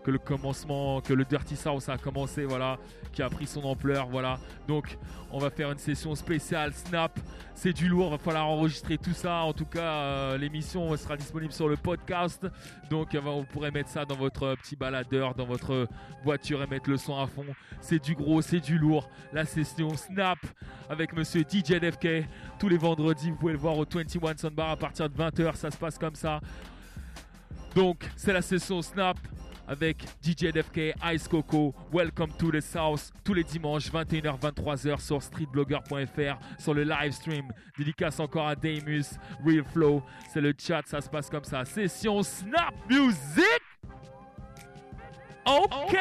que 0.09 0.13
le 0.13 0.17
commencement, 0.17 1.01
que 1.01 1.13
le 1.13 1.23
Dirty 1.23 1.55
South 1.55 1.87
a 1.87 1.97
commencé, 1.97 2.43
voilà, 2.43 2.79
qui 3.13 3.21
a 3.21 3.29
pris 3.29 3.45
son 3.45 3.61
ampleur, 3.61 4.07
voilà. 4.07 4.39
Donc, 4.67 4.97
on 5.31 5.37
va 5.37 5.51
faire 5.51 5.71
une 5.71 5.77
session 5.77 6.15
spéciale 6.15 6.73
Snap. 6.73 7.19
C'est 7.53 7.73
du 7.73 7.87
lourd, 7.87 8.09
va 8.09 8.17
falloir 8.17 8.47
enregistrer 8.47 8.97
tout 8.97 9.13
ça. 9.13 9.41
En 9.43 9.53
tout 9.53 9.65
cas, 9.65 9.91
euh, 9.91 10.37
l'émission 10.37 10.95
sera 10.97 11.15
disponible 11.15 11.53
sur 11.53 11.67
le 11.69 11.77
podcast. 11.77 12.47
Donc, 12.89 13.13
euh, 13.13 13.19
vous 13.19 13.43
pourrez 13.43 13.69
mettre 13.69 13.89
ça 13.89 14.03
dans 14.03 14.15
votre 14.15 14.43
euh, 14.43 14.55
petit 14.55 14.75
baladeur, 14.75 15.35
dans 15.35 15.45
votre 15.45 15.87
voiture 16.23 16.63
et 16.63 16.67
mettre 16.67 16.89
le 16.89 16.97
son 16.97 17.15
à 17.15 17.27
fond. 17.27 17.45
C'est 17.79 18.03
du 18.03 18.15
gros, 18.15 18.41
c'est 18.41 18.61
du 18.61 18.79
lourd. 18.79 19.07
La 19.31 19.45
session 19.45 19.95
Snap 19.95 20.39
avec 20.89 21.13
monsieur 21.13 21.41
DJ 21.41 21.79
DFK. 21.79 22.25
Tous 22.57 22.69
les 22.69 22.77
vendredis, 22.77 23.29
vous 23.29 23.37
pouvez 23.37 23.53
le 23.53 23.59
voir 23.59 23.77
au 23.77 23.85
21 23.85 24.37
Sun 24.37 24.49
Bar 24.49 24.71
à 24.71 24.77
partir 24.77 25.07
de 25.07 25.15
20h. 25.15 25.55
Ça 25.55 25.69
se 25.69 25.77
passe 25.77 25.99
comme 25.99 26.15
ça. 26.15 26.39
Donc, 27.75 28.09
c'est 28.15 28.33
la 28.33 28.41
session 28.41 28.81
Snap 28.81 29.19
avec 29.69 30.03
DJ 30.23 30.51
DFK, 30.51 30.95
Ice 31.13 31.27
Coco, 31.27 31.73
Welcome 31.93 32.31
to 32.39 32.51
the 32.51 32.59
South, 32.59 33.11
tous 33.23 33.35
les 33.35 33.43
dimanches 33.43 33.91
21h, 33.91 34.39
23h 34.39 34.99
sur 34.99 35.21
streetblogger.fr, 35.21 36.39
sur 36.59 36.73
le 36.73 36.83
live 36.83 37.11
stream. 37.11 37.47
Dédicace 37.77 38.19
encore 38.19 38.47
à 38.47 38.55
Damus, 38.55 39.05
Real 39.45 39.63
Flow, 39.63 40.01
c'est 40.33 40.41
le 40.41 40.53
chat, 40.57 40.81
ça 40.85 40.99
se 40.99 41.09
passe 41.09 41.29
comme 41.29 41.43
ça. 41.43 41.63
Session 41.65 42.23
Snap 42.23 42.73
Music! 42.89 43.61
Ok! 45.45 45.97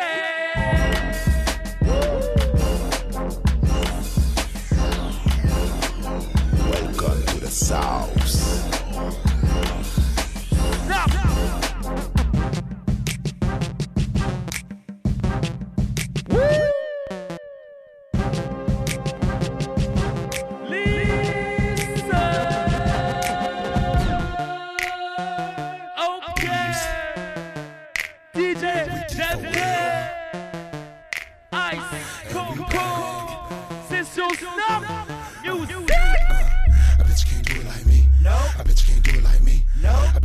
Welcome 6.71 7.23
to 7.27 7.41
the 7.41 7.51
South. 7.51 8.69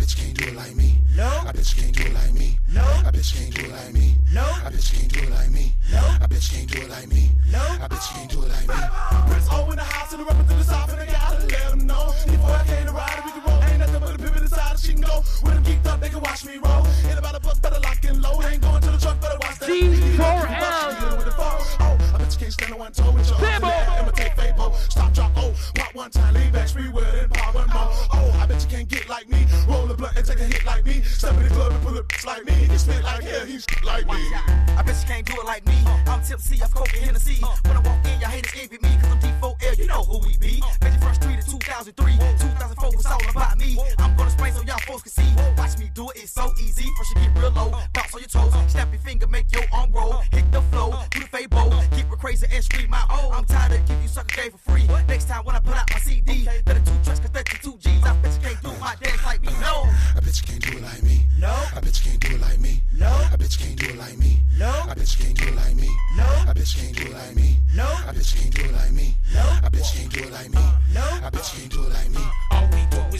No. 0.03 0.09
A 0.09 0.11
bitch 0.11 0.17
can't 0.17 0.35
do 0.35 0.47
it 0.49 0.55
like 0.55 0.75
me. 0.75 0.99
No. 1.15 1.23
A 1.47 1.53
bitch 1.53 1.75
can't 1.79 1.95
do 1.95 2.03
it 2.03 2.13
like 2.13 2.33
me. 2.33 2.57
No. 2.73 2.81
A 3.05 3.11
bitch 3.13 3.31
can't 3.33 3.53
do 3.53 3.61
it 3.63 3.71
like 3.71 3.93
me. 3.93 4.15
No. 4.33 4.41
A 4.41 4.69
bitch 4.69 4.91
can't 4.91 5.07
do 5.07 5.21
it 5.21 5.29
like 5.29 5.49
me. 5.49 5.71
No. 5.91 5.99
A 6.19 6.27
bitch 6.27 6.51
can't 6.51 6.67
do 6.67 6.81
it 6.81 6.89
like 6.89 7.07
me. 7.07 7.31
No. 7.49 7.59
A 7.79 7.87
bitch 7.87 8.07
can't 8.11 8.29
do 8.29 8.43
it 8.43 8.49
like 8.49 8.67
me. 8.67 8.75
Prince 9.31 9.47
O 9.51 9.71
in 9.71 9.77
the 9.77 9.83
house 9.83 10.11
and 10.11 10.21
the 10.21 10.25
rapper 10.25 10.43
to 10.43 10.55
the 10.57 10.63
south 10.63 10.91
and 10.91 10.99
I 10.99 11.05
gotta 11.05 11.45
let 11.45 11.69
them 11.69 11.87
know. 11.87 12.13
Before 12.25 12.51
I 12.51 12.63
came 12.65 12.85
to 12.85 12.91
ride, 12.91 13.21
we 13.23 13.31
can 13.31 13.43
roll. 13.47 13.63
Ain't 13.63 13.79
nothing 13.79 13.99
but 14.01 14.15
a 14.15 14.17
pivot 14.17 14.41
inside, 14.41 14.79
she 14.79 14.91
can 14.91 15.01
go. 15.01 15.23
When 15.43 15.55
I'm 15.55 15.63
geeked 15.63 15.85
up, 15.85 16.01
they 16.01 16.09
can 16.09 16.19
watch 16.19 16.43
me 16.43 16.57
roll. 16.57 16.83
Ain't 17.07 17.19
about 17.19 17.35
a 17.35 17.39
buck, 17.39 17.61
better 17.61 17.79
lock 17.79 18.03
and 18.03 18.21
load. 18.21 18.43
Ain't 18.43 18.61
going 18.61 18.81
to 18.81 18.91
the 18.91 18.97
truck, 18.97 19.21
better 19.21 19.37
watch 19.39 19.59
that. 19.59 19.69
D4L. 19.69 21.15
With 21.15 21.25
the 21.25 21.31
phone. 21.31 21.63
Oh, 21.79 22.11
I 22.13 22.17
bet 22.17 22.33
you 22.33 22.39
can't 22.39 22.51
stand 22.53 22.73
on 22.73 22.79
one 22.79 22.91
toe 22.91 23.11
with 23.11 23.29
your 23.29 23.37
Fabo. 23.39 23.71
Imitate 24.01 24.35
Fabo. 24.35 24.75
Stop, 24.89 25.13
drop, 25.13 25.31
oh. 25.37 25.53
Pop 25.75 25.95
one 25.95 26.11
time, 26.11 26.33
lean 26.33 26.51
back, 26.51 26.67
free 26.67 26.89
will, 26.89 27.05
and 27.05 27.22
like 30.83 30.95
me. 30.95 31.01
Step 31.03 31.35
in 31.35 31.43
the 31.43 31.49
club 31.49 31.71
and 31.71 31.81
pull 31.83 31.93
bitch 31.93 32.25
like 32.25 32.45
me. 32.45 32.53
He 32.53 32.77
spit 32.77 33.03
like 33.03 33.23
hell, 33.23 33.45
he's 33.45 33.65
like 33.83 34.05
me. 34.07 34.17
I 34.77 34.83
bet 34.85 34.95
you 34.99 35.07
can't 35.07 35.25
do 35.25 35.33
it 35.33 35.45
like 35.45 35.65
me. 35.65 35.75
I'm 36.07 36.23
tipsy, 36.23 36.61
I'm 36.61 36.69
coke 36.69 36.93
and 36.93 37.03
Hennessy. 37.03 37.43
When 37.65 37.77
I 37.77 37.79
walk 37.79 38.05
in, 38.05 38.19
y'all 38.19 38.29
haters 38.29 38.51
envy 38.59 38.77
me, 38.81 38.89
cause 39.01 39.11
I'm 39.11 39.19
D4L, 39.19 39.77
you 39.77 39.87
know 39.87 40.03
who 40.03 40.19
we 40.19 40.37
be. 40.37 40.61
The 40.81 40.91
first 41.01 41.21
three 41.21 41.35
to 41.35 41.45
2003. 41.45 42.13
2004 42.13 42.91
was 42.95 43.05
all 43.05 43.19
about 43.29 43.57
me. 43.57 43.79
I'm 43.99 44.15
gonna 44.15 44.29
spray 44.29 44.51
so 44.51 44.61
y'all 44.63 44.79
folks 44.79 45.03
can 45.03 45.11
see. 45.11 45.31
Watch 45.57 45.77
me 45.77 45.89
do 45.93 46.09
it, 46.09 46.17
it's 46.17 46.31
so 46.31 46.51
easy. 46.61 46.87
First 46.97 47.15
you 47.15 47.21
get 47.21 47.37
real 47.37 47.51
low, 47.51 47.71
bounce 47.93 48.13
on 48.13 48.21
your 48.21 48.29
toes. 48.29 48.53
Snap 48.71 48.91
your 48.91 49.01
finger, 49.01 49.27
make 49.27 49.51
your 49.51 49.63
arm 49.71 49.91
roll. 49.91 50.21
Hit 50.31 50.51
the 50.51 50.61
flow, 50.73 50.93
do 51.11 51.19
the 51.19 51.27
fabo. 51.27 51.69
Get 51.95 52.05
real 52.09 52.17
crazy 52.17 52.47
and 52.51 52.63
scream 52.63 52.89
my 52.89 53.03
Oh, 53.09 53.31
I'm 53.33 53.45
tired 53.45 53.73
of 53.73 53.85
giving 53.85 54.03
you 54.03 54.09
sucker 54.09 54.35
game 54.35 54.51
for 54.51 54.57
free. 54.57 54.87
Next 55.07 55.27
time 55.27 55.45
when 55.45 55.55
I 55.55 55.59
put 55.59 55.75
out 55.75 55.89
my 55.91 55.99
CD, 55.99 56.47
No. 61.43 61.49
A 61.75 61.81
bitch 61.81 62.01
can't 62.05 62.21
do 62.21 62.35
it 62.35 62.39
like 62.39 62.57
me. 62.61 62.81
No. 62.93 63.07
A 63.33 63.37
bitch 63.37 63.59
can't 63.59 63.75
do 63.77 63.87
it 63.89 63.97
like 63.97 64.17
me. 64.17 64.39
No. 64.57 64.69
A 64.87 64.95
bitch 64.95 65.19
can't 65.19 65.35
do 65.37 65.45
it 65.45 65.55
like 65.57 65.75
me. 65.75 65.89
No. 66.15 66.23
A 66.47 66.53
bitch 66.55 66.77
can't 66.77 66.95
do 66.95 67.03
it 67.03 67.13
like 67.13 67.35
me. 67.35 67.57
No. 67.75 67.83
A 67.83 68.13
bitch 68.13 68.33
can't 68.33 68.53
do 68.55 68.61
it 68.63 68.71
like 68.71 68.93
me. 68.93 69.13
No. 69.33 69.41
A 69.61 69.69
bitch 69.69 69.93
can't 69.93 70.09
do 70.13 70.23
it 70.23 70.31
like 70.31 70.49
me. 70.49 70.57
Uh, 70.57 70.71
no. 70.93 71.27
A 71.27 71.31
bitch 71.31 71.53
can't 71.53 71.69
do 71.69 71.83
it 71.83 71.89
like 71.91 72.09
me. 72.11 72.42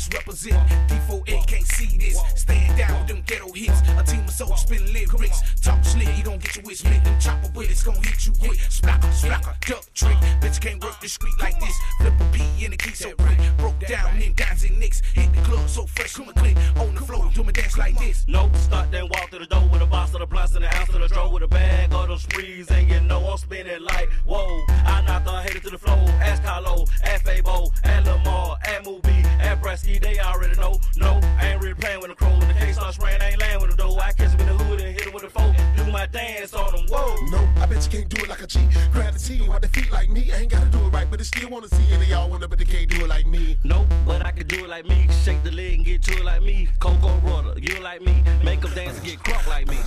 All 0.03 0.19
we 0.19 0.25
do 0.25 0.31
is 0.31 0.47
represent. 0.47 0.69
D4A 0.89 1.47
can't 1.47 1.67
see 1.67 1.97
this. 1.97 2.19
Stand 2.35 2.77
down 2.77 2.99
with 2.99 3.07
them 3.07 3.23
ghetto 3.25 3.51
hits. 3.53 3.81
A 3.97 4.03
team 4.03 4.23
of 4.23 4.31
soldiers 4.31 4.61
spin 4.61 4.93
lyrics. 4.93 5.41
Talk 5.61 5.83
slick, 5.83 6.09
you 6.17 6.23
gon' 6.23 6.39
get 6.39 6.55
your 6.55 6.65
wish 6.65 6.79
split. 6.79 7.03
Them 7.03 7.19
chopper 7.19 7.49
bullets 7.49 7.83
gon' 7.83 7.95
hit 7.95 8.25
you 8.25 8.33
quick. 8.33 8.59
Splacker, 8.59 9.11
splacker, 9.13 9.55
duck 9.67 9.85
trick. 9.93 10.17
Bitch 10.41 10.59
can't 10.59 10.83
work 10.83 10.99
the 11.01 11.07
street 11.07 11.33
like 11.39 11.59
this. 11.59 11.75
Flip 11.99 12.13
a 12.19 12.25
P 12.31 12.65
in 12.65 12.71
the 12.71 12.77
key 12.77 12.93
so 12.93 13.11
quick. 13.13 13.37
Broke 13.57 13.79
down 13.87 14.21
in 14.21 14.33
dimes 14.35 14.63
and 14.63 14.79
nicks. 14.79 15.01
Hit 15.13 15.31
the 15.33 15.41
club 15.41 15.67
so 15.69 15.85
fresh, 15.85 16.13
come 16.13 16.27
and 16.27 16.37
click. 16.37 16.57
On 16.77 16.93
the 16.95 17.01
floor, 17.01 17.29
do 17.33 17.43
my 17.43 17.51
dance 17.51 17.77
like 17.77 17.97
this. 17.97 18.25
No, 18.27 18.49
start 18.53 18.91
then 18.91 19.07
walk 19.09 19.29
through 19.29 19.39
the 19.39 19.45
door 19.45 19.67
with 19.71 19.81
a 19.81 19.85
box 19.85 20.13
of 20.13 20.19
the 20.19 20.25
blunts 20.25 20.55
and 20.55 20.63
the 20.63 20.75
ounce 20.75 20.89
of 20.89 21.01
the 21.01 21.07
draw 21.07 21.29
with 21.29 21.43
a 21.43 21.47
bag 21.47 21.93
of 21.93 22.07
those 22.07 22.23
sprees, 22.23 22.69
and 22.71 22.89
you 22.89 22.99
know 23.01 23.19
I'm 23.25 23.37
spinning 23.37 23.83
like 23.83 24.09
whoa. 24.25 24.65
I 24.85 25.01
knocked 25.05 25.25
the 25.25 25.31
hater 25.31 25.59
to 25.59 25.69
the 25.69 25.77
floor. 25.77 25.97
Ask 26.21 26.43
Carlo, 26.43 26.85
ask 27.03 27.25
Fabo, 27.25 27.69
ask 27.83 28.05
Lamar, 28.05 28.57
ask 28.65 28.85
Movie, 28.85 29.23
ask 29.39 29.61
Bresky, 29.61 29.92
they 29.99 30.19
already 30.19 30.55
know. 30.55 30.79
No, 30.95 31.19
I 31.39 31.49
ain't 31.49 31.61
really 31.61 31.75
playing 31.75 32.01
with 32.01 32.09
the 32.09 32.15
crow. 32.15 32.29
When 32.37 32.47
the 32.47 32.53
case 32.53 32.75
start 32.75 32.93
spraying, 32.93 33.21
I 33.21 33.29
ain't 33.31 33.39
laying 33.39 33.61
with 33.61 33.75
them 33.75 33.77
though. 33.77 33.99
I 33.99 34.11
catch 34.13 34.31
him 34.31 34.39
in 34.41 34.57
the 34.57 34.63
hood 34.63 34.81
and 34.81 34.93
hit 34.93 35.05
him 35.07 35.13
with 35.13 35.23
a 35.23 35.29
foe. 35.29 35.62
My 35.93 36.07
dance 36.07 36.55
on 36.55 36.75
them, 36.75 36.87
whoa. 36.89 37.15
No, 37.29 37.47
I 37.61 37.67
bet 37.67 37.85
you 37.85 37.99
can't 37.99 38.09
do 38.09 38.23
it 38.23 38.27
like 38.27 38.41
a 38.41 38.47
G. 38.47 38.59
Grab 38.91 39.13
the 39.13 39.19
team, 39.19 39.45
want 39.45 39.61
the 39.61 39.67
feet 39.67 39.91
like 39.91 40.09
me. 40.09 40.31
I 40.31 40.37
ain't 40.37 40.51
gotta 40.51 40.65
do 40.65 40.79
it 40.79 40.89
right, 40.89 41.07
but 41.09 41.19
I 41.19 41.23
still 41.23 41.51
wanna 41.51 41.67
see 41.67 41.85
any 41.93 42.05
of 42.05 42.09
y'all 42.09 42.29
wanna, 42.31 42.47
but 42.47 42.57
they 42.57 42.65
can't 42.65 42.89
do 42.89 43.05
it 43.05 43.07
like 43.07 43.27
me. 43.27 43.59
No, 43.63 43.85
but 44.03 44.25
I 44.25 44.31
can 44.31 44.47
do 44.47 44.65
it 44.65 44.69
like 44.69 44.85
me. 44.87 45.07
Shake 45.23 45.43
the 45.43 45.51
leg 45.51 45.75
and 45.75 45.85
get 45.85 46.01
to 46.05 46.13
it 46.17 46.25
like 46.25 46.41
me. 46.41 46.67
Coco 46.79 47.15
Rudder, 47.19 47.59
you 47.59 47.79
like 47.79 48.01
me. 48.01 48.23
Make 48.43 48.61
them 48.61 48.73
dance 48.73 48.97
and 48.97 49.05
get 49.05 49.19
crunk 49.19 49.47
like 49.47 49.67
me. 49.67 49.77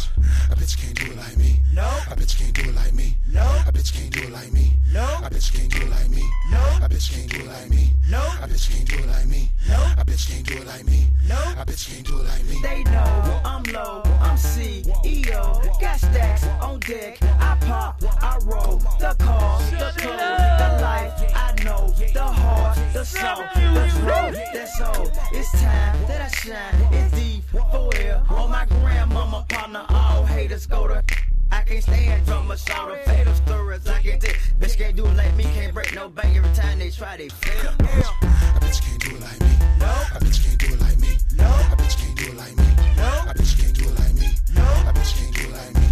A 0.48 0.54
bitch 0.54 0.78
can't 0.78 0.94
do 0.94 1.10
it 1.10 1.16
like 1.16 1.36
me. 1.38 1.58
No. 1.74 1.82
A 1.82 2.14
bitch 2.14 2.38
can't 2.38 2.54
do 2.54 2.62
it 2.62 2.76
like 2.76 2.94
me. 2.94 3.16
No. 3.26 3.42
A 3.66 3.72
bitch 3.72 3.92
can't 3.92 4.12
do 4.12 4.22
it 4.22 4.30
like 4.30 4.52
me. 4.52 4.74
No. 4.92 5.02
A 5.24 5.28
bitch 5.28 5.52
can't 5.52 5.70
do 5.72 5.82
it 5.82 5.90
like 5.90 6.08
me. 6.08 6.22
No. 6.48 6.60
A 6.82 6.88
bitch 6.88 7.10
can't 7.12 7.28
do 7.28 7.38
it 7.42 7.48
like 7.48 7.68
me. 7.68 7.90
No. 8.08 8.22
A 8.40 8.46
bitch 8.46 8.70
can't 8.70 8.86
do 8.88 8.96
it 8.96 9.08
like 9.08 9.26
me. 9.26 9.50
No. 9.68 9.82
A 9.98 10.04
bitch 10.06 10.30
can't 10.30 10.46
do 10.46 10.54
it 10.54 10.66
like 10.66 10.84
me. 10.84 11.08
No. 11.26 11.34
A 11.58 11.66
bitch 11.66 11.88
can't 11.90 12.06
do 12.06 12.20
it 12.20 12.26
like 12.26 12.44
me. 12.44 12.60
They 12.62 12.84
know 12.84 13.40
I'm 13.44 13.62
low, 13.64 14.02
I'm 14.20 14.36
C, 14.36 14.84
EO, 15.04 15.60
got 15.80 15.95
stacks 15.98 16.46
on 16.60 16.80
deck. 16.80 17.18
I 17.22 17.56
pop, 17.62 18.02
I 18.22 18.38
roll, 18.44 18.78
the 18.98 19.14
car, 19.18 19.60
the 19.70 19.92
clothes, 19.96 20.18
the 20.18 20.78
life. 20.82 21.32
I 21.34 21.54
know 21.64 21.92
the 22.12 22.22
heart, 22.22 22.78
the 22.92 23.04
soul, 23.04 23.42
the 23.74 23.88
flow. 24.00 24.30
That's 24.52 24.80
all. 24.80 25.08
It's 25.32 25.52
time 25.52 26.06
that 26.08 26.22
I 26.22 26.28
shine. 26.28 26.92
It's 26.92 27.14
deep 27.14 27.44
for 27.44 27.90
real. 27.94 28.22
On 28.30 28.50
my 28.50 28.66
grandmama 28.66 29.44
partner, 29.48 29.84
all 29.88 30.24
haters 30.24 30.66
go 30.66 30.86
to. 30.88 31.02
I 31.50 31.62
can't 31.62 31.82
stand 31.82 32.26
drama, 32.26 32.56
soda, 32.56 32.96
fatal 33.04 33.34
stories. 33.34 33.86
I 33.86 34.02
can't 34.02 34.20
take. 34.20 34.38
Bitch 34.60 34.76
can't 34.76 34.96
do 34.96 35.06
it 35.06 35.16
like 35.16 35.34
me, 35.36 35.44
can't 35.44 35.72
break 35.72 35.94
no 35.94 36.08
bank 36.08 36.36
every 36.36 36.54
time 36.54 36.78
they 36.78 36.90
try, 36.90 37.16
they 37.16 37.28
fail. 37.28 37.70
A 37.70 38.58
bitch 38.60 38.82
can't 38.82 39.00
do 39.00 39.16
it 39.16 39.20
like 39.20 39.40
me. 39.40 39.46
No. 39.78 39.86
A 39.86 40.18
bitch 40.20 40.44
can't 40.44 40.58
do 40.58 40.66
it 40.74 40.80
like 40.80 40.98
me. 40.98 41.16
No. 41.36 41.44
A 41.44 41.76
bitch 41.76 41.96
can't 41.98 42.16
do 42.16 42.24
it 42.24 42.36
like 42.36 42.56
me. 42.56 42.66
No. 42.96 43.02
A 43.30 43.32
bitch 43.34 45.16
can't 45.16 45.34
do 45.34 45.42
it 45.42 45.52
like 45.52 45.74
me. 45.74 45.85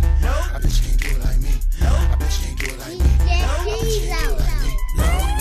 I 0.54 0.58
bet 0.60 0.70
she 0.70 0.88
ain't 0.88 1.00
do 1.00 1.08
it 1.08 1.18
like 1.18 1.40
me. 1.40 1.50
I 1.82 2.14
bet 2.16 2.30
ain't 2.46 2.58
do 2.60 2.66
it 2.66 2.78
like 2.78 2.96
me. 2.96 3.04
Out. 4.12 5.33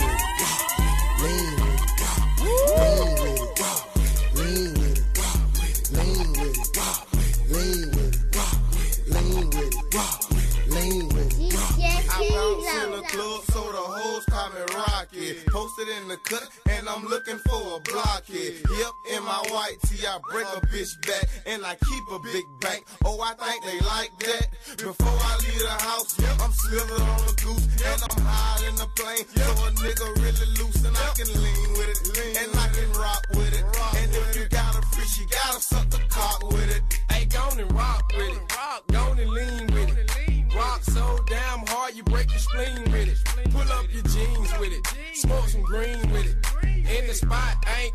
I 12.14 12.28
bounce 12.30 12.84
in 12.84 12.90
the 12.92 13.02
club, 13.08 13.42
so 13.50 13.60
the 13.74 13.84
hoes 13.90 14.24
call 14.26 14.50
me 14.50 14.62
Rocky. 14.70 15.34
Posted 15.50 15.88
in 15.98 16.08
the 16.08 16.16
cut, 16.18 16.48
and 16.70 16.88
I'm 16.88 17.04
looking 17.06 17.38
for 17.48 17.76
a 17.76 17.80
blockhead. 17.80 18.62
Yep, 18.62 18.92
in 19.10 19.22
my 19.24 19.42
white 19.50 19.78
tee, 19.86 20.06
I 20.06 20.18
break 20.30 20.46
a 20.46 20.60
bitch 20.70 20.94
back, 21.06 21.26
and 21.46 21.66
I 21.66 21.74
keep 21.74 22.04
a 22.12 22.18
big 22.20 22.46
bank. 22.60 22.86
Oh, 23.04 23.20
I 23.20 23.34
think 23.34 23.64
they 23.64 23.80
like 23.86 24.12
that. 24.30 24.46
Before 24.78 25.18
I 25.26 25.34
leave 25.42 25.58
the 25.58 25.76
house, 25.82 26.14
I'm 26.38 26.52
slithering 26.52 27.02
on 27.02 27.20
a 27.26 27.34
goose, 27.34 27.66
and 27.82 28.00
I'm 28.06 28.22
high 28.22 28.68
in 28.68 28.76
the 28.76 28.86
plane. 28.94 29.26
So 29.34 29.50
a 29.50 29.70
nigga 29.82 30.06
really 30.22 30.48
loose, 30.54 30.84
and 30.86 30.96
I 30.96 31.10
can 31.18 31.26
lean 31.34 31.70
with 31.74 31.90
it. 31.90 32.46
And 32.46 32.54
I 32.54 32.63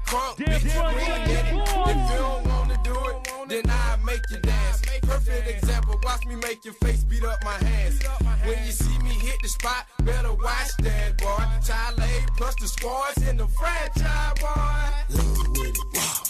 crunk, 0.09 0.35
bitch, 0.37 0.63
you 0.65 0.81
green 0.93 1.21
in 1.21 1.29
it. 1.29 1.53
If 1.91 1.97
you 2.11 2.17
don't 2.17 2.43
wanna 2.47 2.77
do 2.83 2.95
it, 3.09 3.17
then 3.47 3.63
I 3.69 3.97
make 4.03 4.21
you 4.31 4.39
dance. 4.39 4.81
Perfect 5.03 5.47
example, 5.47 5.99
watch 6.03 6.25
me 6.25 6.35
make 6.35 6.65
your 6.65 6.73
face 6.75 7.03
beat 7.03 7.23
up 7.23 7.43
my 7.43 7.57
hands. 7.65 7.99
When 8.43 8.57
you 8.65 8.71
see 8.71 8.97
me 8.99 9.09
hit 9.09 9.37
the 9.41 9.49
spot, 9.49 9.85
better 10.03 10.33
watch 10.33 10.71
that, 10.79 11.17
boy. 11.17 11.43
Child 11.65 11.99
A 11.99 12.11
plus 12.37 12.55
the 12.55 12.67
squads 12.67 13.27
in 13.27 13.37
the 13.37 13.47
franchise, 13.47 14.33
boy. 14.41 14.89
Lean 15.09 15.51
with 15.53 15.77
it, 15.77 15.87
wow. 15.93 16.23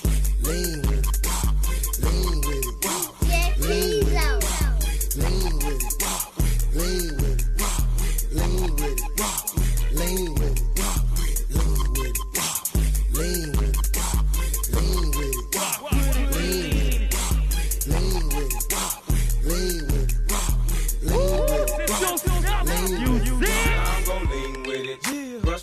Lean 0.44 0.82
with 0.82 0.86
it, 0.86 0.89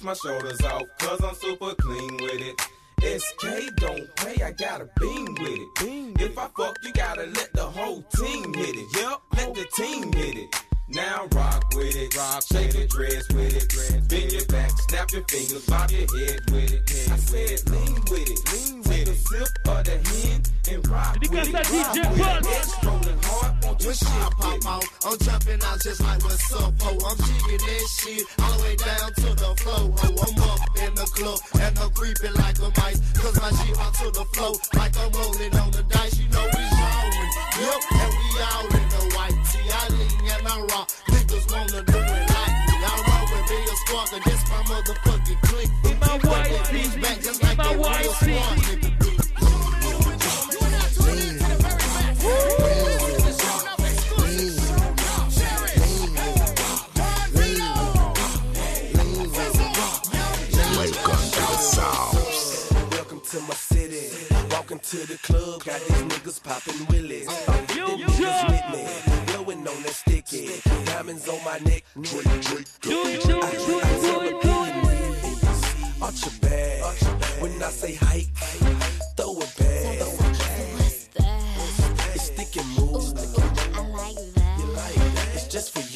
my 0.07 0.15
shoulders 0.15 0.61
off, 0.63 0.85
cause 1.01 1.21
I'm 1.21 1.35
super 1.35 1.75
clean 1.75 2.17
with 2.19 2.41
it. 2.41 3.21
SK 3.21 3.75
don't 3.75 4.15
pay, 4.15 4.41
I 4.41 4.53
gotta 4.53 4.89
beam 5.01 5.35
with 5.35 5.59
it. 5.81 6.21
If 6.21 6.39
I 6.39 6.49
fuck, 6.57 6.79
you 6.85 6.93
gotta 6.93 7.27
let 7.27 7.53
the 7.55 7.65
whole 7.65 8.03
team 8.03 8.55
hit 8.55 8.77
it. 8.77 8.87
Yep, 9.01 9.21
let 9.37 9.55
the 9.55 9.67
team 9.77 10.13
hit 10.13 10.37
it. 10.37 10.66
Now 10.89 11.26
rock 11.34 11.64
with 11.74 11.97
it, 11.97 12.16
rock 12.16 12.45
shake 12.45 12.74
your 12.74 12.87
dress 12.87 13.26
with 13.32 13.57
it, 13.57 14.09
bend 14.09 14.30
your 14.30 14.47
back, 14.47 14.70
snap 14.87 15.11
your 15.11 15.24
fingers, 15.26 15.66
bob 15.66 15.91
your 15.91 16.07
head 16.14 16.41
with 16.49 16.72
it. 16.72 17.11
I 17.11 17.16
said 17.16 17.70
lean 17.70 17.95
with 18.07 18.30
it, 18.30 18.41
lean 18.53 18.78
with 18.87 19.09
it, 19.09 19.16
sip 19.16 19.49
of 19.66 19.82
the 19.82 19.99
hen 19.99 20.43
and 20.70 20.89
rock 20.89 21.18
with 21.18 21.34
it. 21.34 21.43
Dédicace 21.43 21.55
à 21.55 21.59
rock 21.59 21.91
DJ 21.91 22.11
with 22.11 22.20
it. 22.20 22.22
Pulse. 22.22 22.47
Head 22.47 22.64
strolling 22.64 23.22
hard, 23.24 23.64
won't 23.64 23.82
When 23.82 23.95
shit 23.95 23.99
shit 23.99 24.32
pop 24.39 24.55
me? 24.55 24.70
out, 24.70 24.84
I'm 25.05 25.18
jumping 25.18 25.62
out 25.66 25.80
just 25.82 26.01
like 26.03 26.22
what's 26.22 26.53
up, 26.55 26.80
ho. 26.80 26.91
I'm 27.03 27.18
jigging 27.18 27.66
this 27.66 27.91
shit 27.99 28.22
all 28.39 28.53
the 28.55 28.62
way 28.62 28.76
down 28.76 29.12
to 29.12 29.28
the 29.34 29.51
floor, 29.59 29.91
ho. 29.91 30.09
I'm 30.22 30.39
up 30.39 30.62
in 30.87 30.95
the 30.95 31.07
club 31.18 31.41
and 31.66 31.78
I'm 31.80 31.91
creeping 31.99 32.34
like 32.34 32.59
a 32.62 32.70
mice, 32.78 33.03
cause 33.18 33.34
my 33.43 33.51
shit 33.59 33.76
out 33.76 33.95
to 33.95 34.11
the 34.14 34.24
flow 34.39 34.55
like 34.78 34.95
I'm 35.03 35.11
rolling 35.11 35.55
on 35.59 35.70
the 35.72 35.82
dice. 35.91 36.16
You 36.16 36.28
know 36.28 36.47
we 36.55 36.76
showing, 37.33 37.66
yep, 37.66 37.83
and 37.93 38.12
we 38.18 38.29
all 38.41 38.66
in 38.66 38.89
the 38.89 39.03
white 39.16 39.39
tee. 39.51 39.70
I 39.70 39.89
lean 39.89 40.31
and 40.31 40.49
I 40.49 40.61
rock, 40.72 40.89
niggas 41.09 41.47
wanna 41.51 41.83
do 41.83 41.99
it 41.99 42.31
like 42.31 42.55
me. 42.68 42.74
I 42.83 42.85
roll 43.07 43.27
with 43.33 43.47
Bill 43.49 43.77
Squad, 43.85 44.09
and 44.14 44.24
this 44.24 44.43
my 44.49 44.61
motherfucking 44.70 45.41
clique. 45.43 45.72
In 45.85 45.99
my 46.01 46.18
white 46.29 46.64
tee, 46.66 46.89
back 47.01 47.18
just 47.20 47.43
like 47.43 47.53
in 47.53 47.57
my 47.59 47.72
the 47.72 47.79
white 47.79 48.03
real 48.03 48.12
tee. 48.14 48.39
squad, 48.39 48.59
nigga. 48.59 48.93
Welcome 60.87 61.31
to 61.31 61.41
the 61.41 61.47
South. 63.55 63.66
Welcome 64.77 64.89
to 64.91 64.97
my 64.99 65.07
city. 65.07 65.07
Walking 65.07 65.07
to 65.07 65.07
the 65.07 65.18
club, 65.18 65.64
got 65.64 65.81
these 65.81 66.03
niggas 66.03 66.41
popping 66.43 66.87
willies. 66.89 67.27
Them 67.27 67.99
niggas 67.99 68.49
with 68.49 68.66
me, 68.72 68.85
blowing 69.33 69.68
on 69.68 69.83
that 69.83 69.93
sticky. 69.93 70.61
Diamonds 70.87 71.29
on 71.29 71.45
my 71.45 71.59
neck, 71.61 71.85
Drake, 72.03 72.43
Drake. 72.43 72.66
I, 72.85 72.89
I 72.89 73.55
tell 74.03 74.20
the 74.20 74.33
people, 74.43 74.66
arch 76.03 76.24
your 76.24 76.35
back. 76.41 76.83
When 77.41 77.62
I 77.62 77.70
say 77.70 77.95
hike, 77.95 78.29
throw 79.16 79.41
it 79.41 79.55
back. 79.59 80.03
It's 82.14 82.24
stick 82.24 82.57
and 82.57 82.68
move. 82.77 83.05
You 84.59 84.64
like 84.74 84.95
that? 84.95 85.29
It's 85.35 85.47
just 85.49 85.72
for 85.72 85.81
you. 85.81 85.96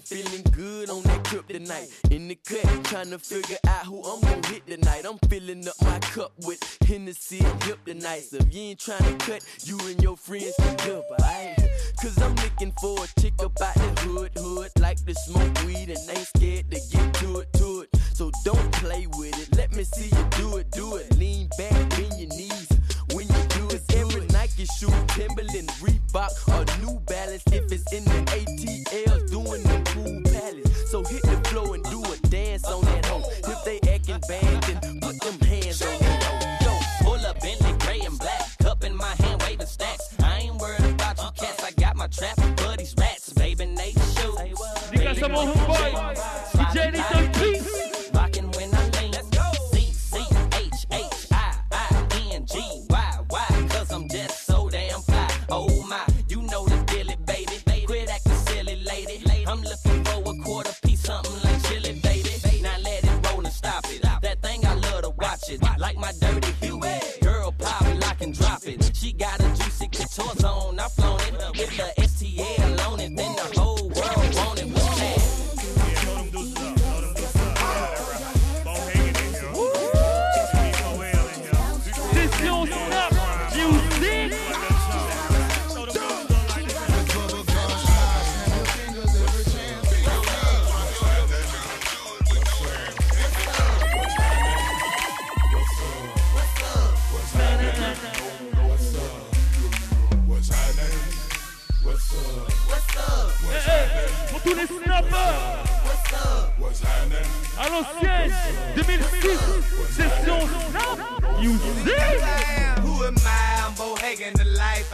Feeling, 0.00 0.26
feeling 0.26 0.42
good 0.52 0.90
on 0.90 1.02
that 1.04 1.24
trip 1.24 1.48
tonight. 1.48 1.88
In 2.10 2.28
the 2.28 2.34
cut, 2.34 2.84
trying 2.84 3.10
to 3.10 3.18
figure 3.18 3.58
out 3.68 3.86
who 3.86 4.02
I'm 4.02 4.20
gonna 4.20 4.46
hit 4.48 4.66
tonight. 4.66 5.04
I'm 5.06 5.18
filling 5.28 5.66
up 5.66 5.74
my 5.82 5.98
cup 6.00 6.32
with 6.44 6.60
Hennessy 6.86 7.40
and 7.44 7.62
Hip 7.64 7.84
tonight. 7.84 8.24
So 8.24 8.38
if 8.38 8.54
you 8.54 8.62
ain't 8.62 8.80
trying 8.80 9.04
to 9.04 9.24
cut, 9.24 9.44
you 9.64 9.78
and 9.86 10.02
your 10.02 10.16
friends 10.16 10.54
can 10.58 10.76
jump, 10.78 11.04
alright? 11.10 11.58
Cause 12.00 12.20
I'm 12.22 12.34
looking 12.36 12.72
for 12.80 12.96
a 13.04 13.20
chick 13.20 13.34
about 13.40 13.74
the 13.74 14.00
hood, 14.02 14.32
hood, 14.36 14.70
like 14.80 15.04
to 15.06 15.14
smoke 15.14 15.64
weed 15.64 15.88
and 15.88 15.98
ain't 16.10 16.26
scared 16.36 16.70
to 16.70 16.80
get 16.90 17.14
to 17.14 17.40
it, 17.40 17.52
to 17.54 17.80
it. 17.82 17.88
So 18.14 18.30
don't 18.44 18.72
play 18.72 19.06
with 19.16 19.40
it. 19.40 19.56
Let 19.56 19.74
me 19.74 19.84
see 19.84 20.14
you 20.14 20.26
do 20.38 20.56
it, 20.58 20.70
do 20.70 20.96
it. 20.96 21.16
Lean 21.16 21.48
back, 21.58 21.72
bend 21.90 22.18
your 22.18 22.28
knees. 22.28 22.68
When 23.12 23.26
you 23.28 23.42
do 23.48 23.68
it, 23.74 23.82
every 23.94 24.25
Nike 24.58 24.72
shoe, 24.78 24.92
Timberland, 25.08 25.68
Reebok, 25.80 26.32
or 26.48 26.64
New 26.80 26.98
Balance. 27.00 27.42
If 27.52 27.70
it's 27.70 27.92
in 27.92 28.04
the 28.04 28.22
ATLs, 28.32 29.30
doing 29.30 29.62
the 29.62 29.82
cool 29.92 30.22
palace. 30.32 30.90
So 30.90 31.04
hit 31.04 31.22
the 31.22 31.36
floor 31.48 31.74
and 31.74 31.84
do 31.84 32.02
a 32.02 32.16
dance 32.28 32.64
on 32.64 32.82
that 32.86 33.04
hoe. 33.04 33.22
If 33.28 33.64
they 33.64 33.80
acting 33.90 34.20
bad, 34.28 34.62
then 34.62 35.00
put 35.00 35.20
them 35.20 35.38
hands 35.40 35.82
on 35.82 35.98
that 35.98 36.22
hoe. 36.22 36.64
Yo, 36.64 36.78
pull 37.04 37.26
up 37.26 37.38
Bentley 37.40 37.72
gray 37.80 38.00
and 38.00 38.18
black, 38.18 38.56
cup 38.62 38.82
in 38.82 38.96
my 38.96 39.14
hand, 39.20 39.42
waving 39.42 39.66
stacks. 39.66 40.14
I 40.22 40.38
ain't 40.38 40.56
worried 40.56 40.90
about 40.90 41.18
you 41.18 41.30
cats, 41.36 41.62
I 41.62 41.72
got 41.72 41.96
my 41.96 42.06
trap 42.06 42.36
buddies, 42.56 42.94
rats, 42.98 43.32
baby 43.34 43.66
Nate 43.66 43.98
shoes. 44.16 44.38
Dédicace 44.90 45.22
à 45.22 45.28
mon 45.28 45.48
homeboy, 45.48 45.92
DJ 46.54 46.92
Little 46.92 47.25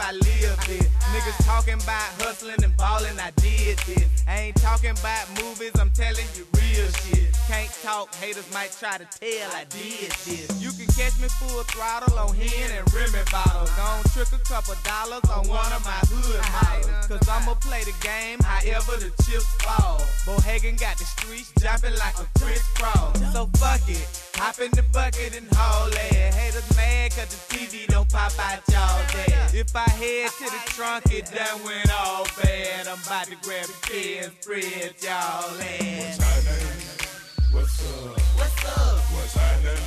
I 0.05 0.11
lived 0.11 0.69
it. 0.69 0.89
Niggas 1.15 1.45
talking 1.45 1.75
about 1.75 2.09
hustling 2.19 2.61
and 2.61 2.75
balling, 2.75 3.17
I 3.19 3.31
did 3.37 3.77
this. 3.87 4.25
I 4.27 4.39
ain't 4.39 4.57
talking 4.57 4.91
about 4.91 5.29
movies, 5.41 5.71
I'm 5.79 5.91
telling 5.91 6.27
you 6.35 6.42
can't 7.53 7.73
talk, 7.83 8.15
haters 8.15 8.49
might 8.51 8.71
try 8.79 8.97
to 8.97 9.05
tell 9.05 9.49
I 9.53 9.65
did 9.69 10.09
this. 10.25 10.49
You 10.57 10.71
can 10.73 10.89
catch 10.97 11.13
me 11.21 11.29
full 11.37 11.61
throttle 11.69 12.17
on 12.17 12.33
hen 12.33 12.71
and 12.73 12.81
Remy 12.93 13.21
bottles. 13.31 13.69
Gon' 13.77 14.03
trick 14.13 14.33
a 14.33 14.41
couple 14.41 14.73
dollars 14.81 15.25
on 15.29 15.47
one 15.47 15.71
of 15.71 15.85
my 15.85 16.01
hood 16.09 16.41
models. 16.49 17.05
Cause 17.05 17.29
I'ma 17.29 17.53
play 17.61 17.83
the 17.83 17.93
game 18.01 18.39
however 18.41 18.97
the 18.97 19.11
chips 19.21 19.45
fall. 19.61 20.01
Bohagan 20.25 20.79
got 20.79 20.97
the 20.97 21.05
streets 21.05 21.53
jumping 21.61 21.93
like 22.01 22.17
a 22.17 22.25
Kris 22.39 22.65
Kross. 22.73 23.21
So 23.33 23.45
fuck 23.61 23.85
it, 23.87 24.01
hop 24.33 24.57
in 24.57 24.71
the 24.71 24.83
bucket 24.91 25.37
and 25.37 25.47
haul 25.53 25.93
it. 25.93 26.33
Haters 26.33 26.65
mad 26.75 27.11
cause 27.11 27.29
the 27.29 27.41
TV 27.53 27.85
don't 27.85 28.09
pop 28.09 28.33
out 28.39 28.65
y'all 28.73 28.97
there. 29.13 29.45
If 29.53 29.75
I 29.75 29.89
head 30.01 30.31
to 30.41 30.45
the 30.49 30.61
trunk, 30.73 31.05
it 31.13 31.29
done 31.29 31.61
went 31.63 31.93
all 31.93 32.25
bad. 32.41 32.87
I'm 32.87 32.97
about 33.05 33.27
to 33.27 33.37
grab 33.45 33.67
the 33.69 33.77
kids, 33.85 34.33
and 34.49 34.93
y'all 35.05 35.61
ass. 35.61 37.12
What's 37.53 37.85
up? 37.85 38.19
What's 38.35 38.65
up? 38.65 38.97
What's 39.13 39.33
happening? 39.35 39.83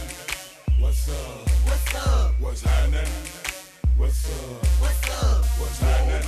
What's 0.79 1.09
up? 1.09 1.51
What's 1.67 1.95
up? 1.97 2.41
What's 2.41 2.63
happening? 2.63 3.13
What's 3.97 4.31
up? 4.31 4.67
What's 4.81 5.11
up? 5.11 5.45
What's 5.59 5.81
happening? 5.81 6.23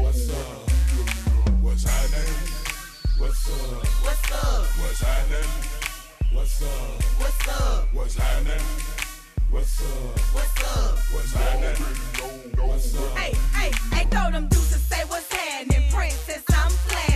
What's 0.00 0.30
up? 0.30 0.70
What's 1.60 1.82
happening? 1.82 2.34
What's 3.18 3.50
up? 3.50 3.84
What's 4.04 4.32
up? 4.32 4.64
What's 4.78 5.00
happening? 5.00 5.50
What's 6.32 6.62
up? 6.62 7.02
What's 7.18 7.48
up? 7.48 7.88
What's 7.92 8.14
happening? 8.14 8.62
What's 9.50 9.82
up? 9.82 10.18
What's 10.34 10.62
up? 10.76 10.98
What's 11.12 11.32
happening? 11.34 11.82
What's 12.68 12.96
up? 12.96 13.18
Hey, 13.18 13.34
hey, 13.54 13.72
hey, 13.92 14.06
throw 14.08 14.30
them 14.30 14.46
dudes 14.46 14.72
to 14.72 14.78
say 14.78 15.02
what's 15.08 15.32
happening, 15.32 15.90
princess. 15.90 16.44
I'm 16.50 16.70
playing. 16.86 17.13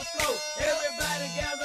Everybody 0.00 1.28
gather. 1.36 1.59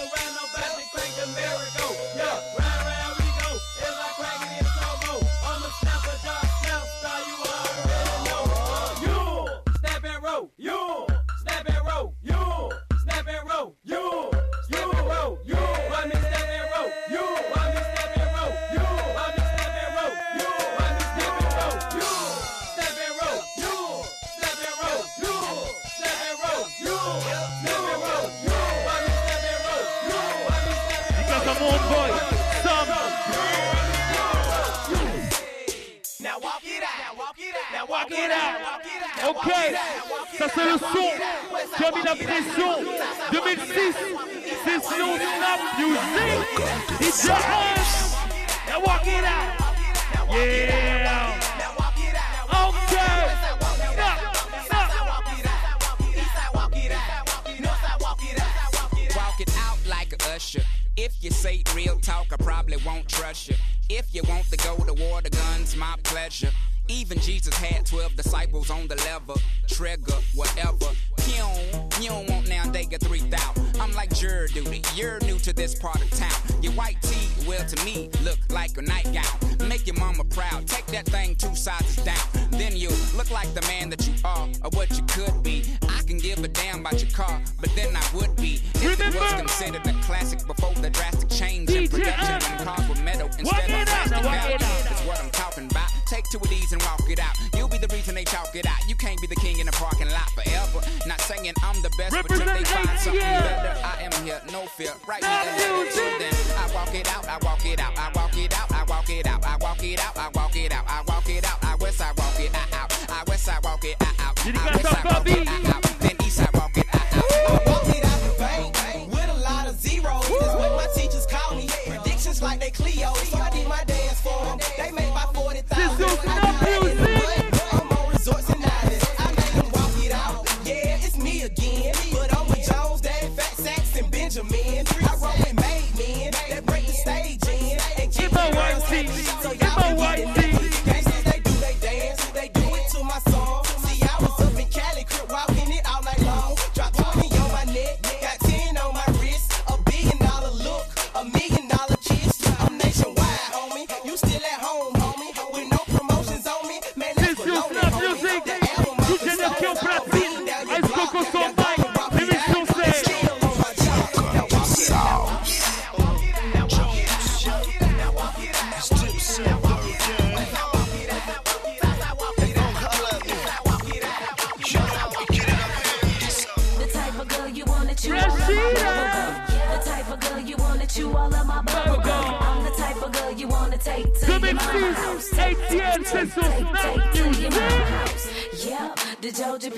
The 189.25 189.31
Georgia 189.31 189.71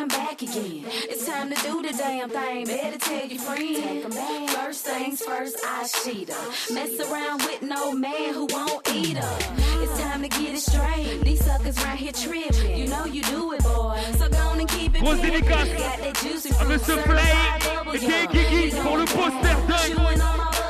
I'm 0.00 0.08
back 0.08 0.42
again. 0.42 0.84
It's 1.08 1.26
time 1.26 1.48
to 1.48 1.56
do 1.62 1.80
the 1.80 1.96
damn 1.96 2.28
thing. 2.28 2.66
Better 2.66 2.98
tell 2.98 3.26
your 3.26 3.40
friend. 3.40 4.14
First 4.50 4.84
things 4.84 5.22
first, 5.22 5.56
I 5.64 5.86
sheet 5.86 6.28
her. 6.28 6.74
Mess 6.74 7.00
around 7.00 7.42
with 7.42 7.62
no 7.62 7.92
man 7.92 8.34
who 8.34 8.46
won't 8.52 8.86
eat 8.94 9.16
her. 9.16 9.38
It's 9.82 9.98
time 9.98 10.22
to 10.22 10.28
get 10.28 10.54
it 10.54 10.60
straight. 10.60 11.22
These 11.22 11.44
suckers 11.44 11.78
here. 12.52 12.76
You 12.76 12.88
know 12.88 13.06
you 13.06 13.22
do 13.22 13.52
it, 13.54 13.62
boy. 13.62 13.98
So 14.18 14.28
go 14.28 14.38
on 14.38 14.60
and 14.60 14.68
keep 14.68 14.94
it 14.94 15.02
that 15.02 16.14
juicy 16.22 16.50
à 16.50 16.54
fruit 16.54 16.68
Monsieur 16.68 16.96
served 16.96 17.04
Play 17.04 17.32
et 17.94 18.02
yum. 18.02 18.26
Guigui 18.30 18.70
pour 18.82 18.98
poster 19.06 19.56
dingue. 19.68 20.20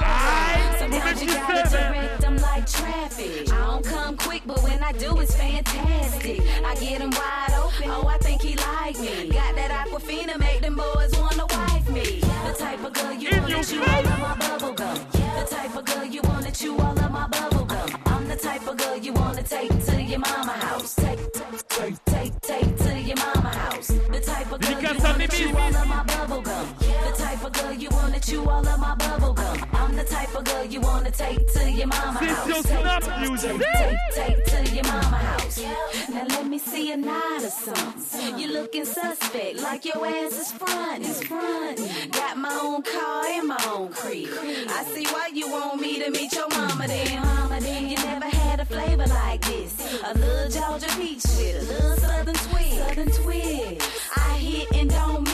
Aïe, 0.00 0.71
Sometimes 0.92 1.22
you 1.22 1.28
gotta 1.28 1.70
direct 1.70 2.20
them 2.20 2.36
like 2.36 2.66
traffic. 2.70 3.50
I 3.50 3.64
don't 3.64 3.82
come 3.82 4.14
quick, 4.14 4.42
but 4.44 4.62
when 4.62 4.82
I 4.82 4.92
do, 4.92 5.18
it's 5.20 5.34
fantastic. 5.34 6.42
I 6.66 6.74
get 6.74 6.98
them 6.98 7.10
wide 7.12 7.54
open. 7.56 7.90
Oh, 7.90 8.06
I 8.06 8.18
think 8.18 8.42
he 8.42 8.56
like 8.56 9.00
me. 9.00 9.30
Got 9.30 9.54
that 9.54 9.70
aquafina, 9.70 10.38
make 10.38 10.60
them 10.60 10.76
boys 10.76 11.12
wanna 11.18 11.46
wife 11.46 11.88
me. 11.88 12.20
The 12.20 12.54
type 12.58 12.84
of 12.84 12.92
girl 12.92 13.14
you 13.14 13.30
wanna 13.40 13.64
chew 13.64 13.82
all 13.82 14.06
of 14.06 14.18
my 14.20 14.36
bubble 14.36 14.74
gum. 14.74 14.98
The 15.12 15.46
type 15.48 15.74
of 15.74 15.84
girl 15.86 16.04
you 16.04 16.20
wanna 16.24 16.52
chew 16.52 16.76
all 16.76 16.98
of 16.98 17.10
my 17.10 17.26
bubble 17.26 17.64
gum. 17.64 18.02
I'm 18.04 18.28
the 18.28 18.36
type 18.36 18.68
of 18.68 18.76
girl 18.76 18.98
you 18.98 19.14
wanna 19.14 19.42
take 19.42 19.70
to 19.86 20.02
your 20.02 20.18
mama 20.18 20.52
house. 20.52 20.94
Take, 20.94 21.20
take, 21.70 22.04
take, 22.04 22.40
take, 22.42 22.76
to 22.76 23.00
your 23.00 23.16
mama 23.16 23.48
house. 23.48 23.88
The 23.88 24.20
type 24.20 24.52
of 24.52 24.60
girl 24.60 24.82
you 24.82 24.98
wanna 24.98 25.28
chew 25.28 25.56
all 25.56 25.74
of 25.74 25.88
my 25.88 26.04
bubble 26.04 26.42
gum. 26.42 26.81
Type 27.42 27.56
of 27.56 27.60
girl 27.60 27.72
you 27.72 27.88
wanna 27.90 28.20
chew 28.20 28.48
all 28.48 28.64
of 28.64 28.78
my 28.78 28.94
bubble 28.94 29.32
gum. 29.32 29.66
I'm 29.72 29.96
the 29.96 30.04
type 30.04 30.32
of 30.32 30.44
girl 30.44 30.64
you 30.64 30.80
wanna 30.80 31.10
take 31.10 31.44
to 31.54 31.72
your 31.72 31.88
mama 31.88 32.20
this 32.20 32.30
house. 32.30 32.46
Session 32.46 32.62
Take, 32.62 32.80
Snap 32.82 33.02
take, 33.02 33.20
Music. 33.20 33.62
take, 33.74 34.14
take 34.14 34.44
to 34.44 34.74
your 34.76 34.84
mama 34.84 35.16
house. 35.16 35.64
Now 36.08 36.24
let 36.28 36.46
me 36.46 36.58
see 36.58 36.92
a 36.92 36.96
nod 36.96 37.42
or 37.42 37.50
something. 37.50 38.38
You 38.38 38.46
looking 38.52 38.84
suspect, 38.84 39.60
like 39.60 39.84
your 39.84 40.06
ass 40.06 40.38
is 40.38 40.52
front, 40.52 41.02
is 41.04 41.20
front. 41.24 41.78
Got 42.12 42.38
my 42.38 42.56
own 42.62 42.80
car 42.82 43.24
and 43.26 43.48
my 43.48 43.64
own 43.72 43.88
crib. 43.88 44.28
I 44.68 44.84
see 44.84 45.06
why 45.06 45.30
you 45.34 45.50
want 45.50 45.80
me 45.80 45.98
to 45.98 46.12
meet 46.12 46.32
your 46.32 46.48
mama 46.48 46.86
then. 46.86 47.22
Mama 47.22 47.58
then 47.58 47.88
you 47.88 47.96
never 47.96 48.26
had 48.26 48.60
a 48.60 48.64
flavor 48.64 49.06
like 49.08 49.44
this. 49.46 50.00
A 50.04 50.14
little 50.16 50.48
Georgia 50.48 50.86
peach 50.96 51.24
with 51.24 51.60
a 51.60 51.72
little 51.72 51.96
southern 51.96 52.34
twist. 52.36 52.78
Southern 52.78 53.10
twist. 53.10 54.16
I 54.16 54.38
hit 54.38 54.76
and 54.76 54.90
don't. 54.90 55.31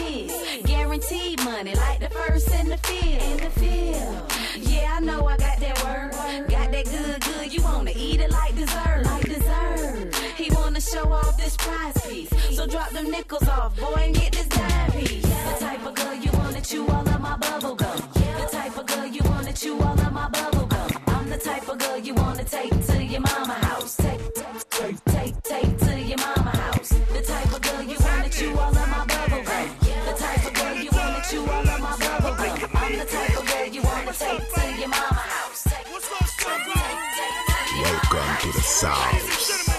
Guaranteed 0.98 1.44
money 1.44 1.74
like 1.76 2.00
the 2.00 2.10
first 2.10 2.50
in 2.52 2.70
the 2.70 2.76
field. 2.78 3.22
In 3.22 3.36
the 3.36 3.50
field. 3.50 4.32
Yeah, 4.56 4.96
I 4.96 5.00
know 5.00 5.28
I 5.28 5.36
got 5.36 5.60
that 5.60 5.84
word. 5.84 6.48
Got 6.48 6.72
that 6.72 6.84
good, 6.86 7.20
good. 7.22 7.52
You 7.54 7.62
wanna 7.62 7.92
eat 7.94 8.20
it 8.20 8.32
like 8.32 8.56
dessert. 8.56 9.04
Like 9.04 9.22
dessert. 9.22 10.12
He 10.36 10.50
wanna 10.50 10.80
show 10.80 11.12
off 11.12 11.36
this 11.36 11.56
prize 11.56 11.96
piece. 12.04 12.56
So 12.56 12.66
drop 12.66 12.90
them 12.90 13.12
nickels 13.12 13.46
off, 13.48 13.78
boy, 13.78 13.94
and 14.06 14.14
get 14.14 14.32
this 14.32 14.48
dime 14.48 14.90
piece. 14.90 15.22
The 15.22 15.56
type 15.60 15.86
of 15.86 15.94
girl 15.94 16.14
you 16.14 16.32
wanna 16.32 16.60
chew 16.62 16.84
all 16.88 17.08
of 17.08 17.20
my 17.20 17.36
bubble 17.36 17.76
gum. 17.76 17.98
The 18.14 18.48
type 18.50 18.76
of 18.76 18.86
girl 18.86 19.06
you 19.06 19.20
wanna 19.26 19.52
chew 19.52 19.80
all 19.80 20.00
of 20.00 20.12
my 20.12 20.28
bubble 20.30 20.66
gum. 20.66 20.90
I'm 21.06 21.30
the 21.30 21.38
type 21.38 21.68
of 21.68 21.78
girl 21.78 21.98
you 21.98 22.14
wanna 22.14 22.42
take 22.42 22.86
to 22.86 23.04
your 23.04 23.20
mama 23.20 23.54
house. 23.54 23.96
Take, 23.98 24.34
take, 24.34 24.68
take, 24.70 25.04
take 25.04 25.07
Welcome 38.80 39.10
to 39.10 39.34
the 39.34 39.59
South. 39.59 39.78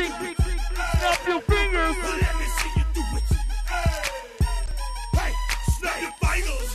Session 0.00 0.39
snap 1.00 1.26
your 1.26 1.40
fingers. 1.40 1.96
Let 1.96 2.34
me 2.36 2.46
see 2.58 2.72
you 2.76 2.84
do 2.92 3.04
it. 3.16 3.24
Hey, 3.72 4.02
hey 5.16 5.32
snap 5.78 6.00
your 6.04 6.14
fingers, 6.20 6.70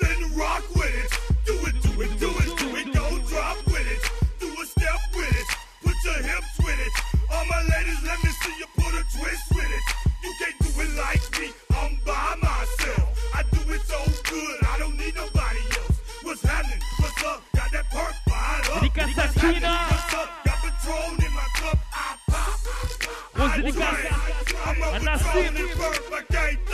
then 0.00 0.18
rock 0.34 0.64
with 0.74 0.94
it. 1.02 1.10
Do 1.46 1.54
it, 1.68 1.76
do 1.82 1.92
it, 2.02 2.12
do 2.18 2.30
it, 2.42 2.50
do 2.58 2.68
it. 2.76 2.92
Don't 2.92 3.22
drop 3.28 3.56
with 3.66 3.86
it. 3.86 4.02
Do 4.40 4.48
a 4.60 4.66
step 4.66 5.00
with 5.14 5.34
it. 5.40 5.48
Put 5.84 5.96
your 6.04 6.20
hips 6.30 6.58
with 6.58 6.80
it. 6.86 6.92
All 7.32 7.44
my 7.46 7.62
ladies, 7.62 8.02
let 8.02 8.18
me 8.24 8.30
see 8.42 8.54
you 8.58 8.66
put 8.76 8.92
a 8.94 9.04
twist 9.16 9.46
with 9.54 9.70
it. 9.78 9.84
You 10.24 10.32
can't 10.40 10.58
do 10.66 10.70
it 10.82 10.90
like 10.98 11.22
me. 11.38 11.48
I'm 11.78 11.94
by 12.04 12.34
myself. 12.42 13.08
I 13.34 13.42
do 13.54 13.60
it 13.72 13.82
so 13.82 14.00
good. 14.30 14.56
I 14.66 14.78
don't 14.78 14.98
need 14.98 15.14
nobody 15.14 15.62
else. 15.78 16.00
What's 16.22 16.42
happening? 16.42 16.82
What's 16.98 17.24
up? 17.24 17.42
Got 17.54 17.70
that 17.72 17.86
perk 17.90 18.14
fired 18.28 18.66
up. 18.68 18.94
Got 18.94 19.10
did 23.62 23.74
you 23.74 23.80
guys? 23.80 24.06
And 24.94 25.06
I 25.06 25.16
see 25.18 25.40
it. 25.40 26.69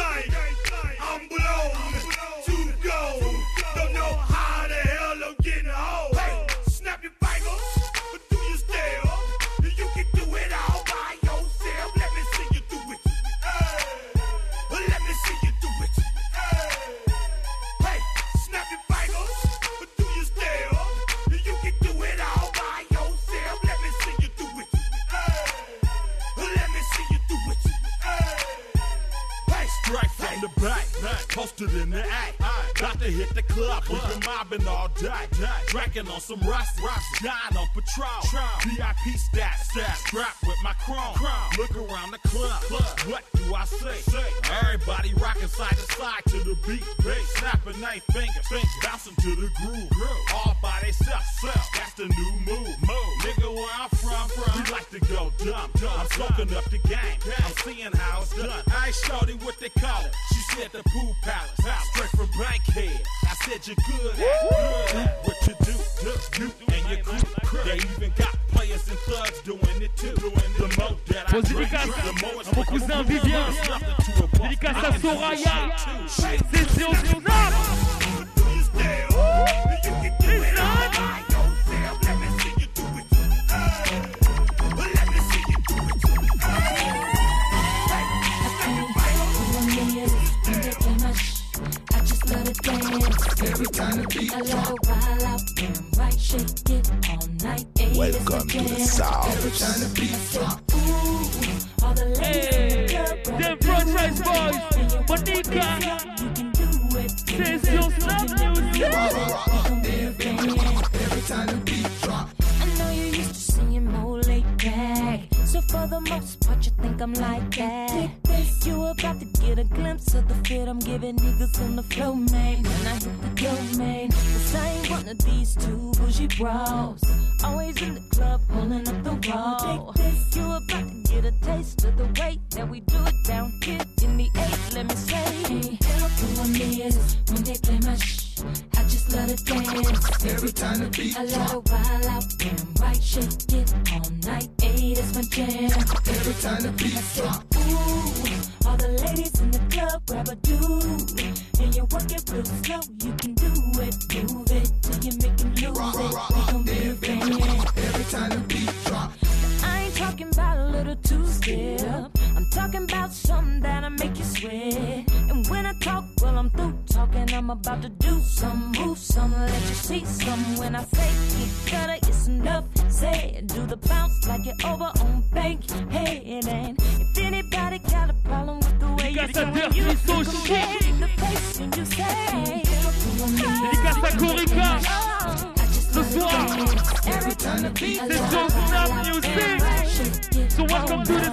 Every 187.08 187.34
time 187.36 187.62
the 187.62 187.70
beat 187.70 188.00
This 188.08 188.20
goes 188.32 188.52
stop 188.52 189.06
music. 189.06 190.50
So 190.50 190.64
welcome 190.64 191.04
to 191.04 191.12
the 191.12 191.30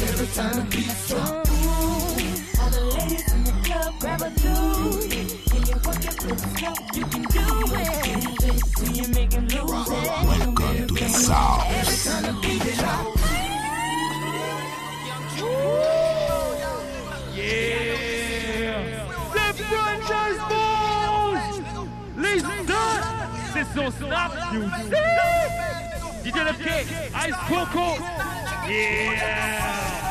Every 0.00 0.26
time 0.28 0.56
the 0.56 0.64
beat 0.70 0.94
drop 1.08 1.48
All 2.60 2.70
the 2.70 2.80
ladies 2.96 3.32
in 3.32 3.44
the 3.44 3.52
club 3.64 3.94
grab 4.00 4.22
a 4.22 4.30
you 5.66 5.76
work 5.84 6.04
it 6.04 6.16
you 6.96 7.04
can 7.04 7.22
do 7.22 7.44
it. 7.76 8.96
You 8.96 9.06
make 9.14 9.32
him 9.32 9.48
lose 9.48 9.88
it 9.90 10.08
Welcome 10.26 10.86
to 10.86 10.94
the 10.94 11.08
south. 11.08 11.66
Every 11.68 11.96
time 12.10 12.22
the 12.22 12.40
beat 12.40 12.76
drop 12.78 13.16
Yeah, 17.34 17.42
yeah. 17.42 19.06
The 19.34 19.64
franchise 19.64 20.55
Benzo, 23.76 23.92
Snap, 23.92 24.32
DJ 26.22 26.44
Ice 27.12 27.36
Coco. 27.46 27.98
Yeah! 28.66 30.05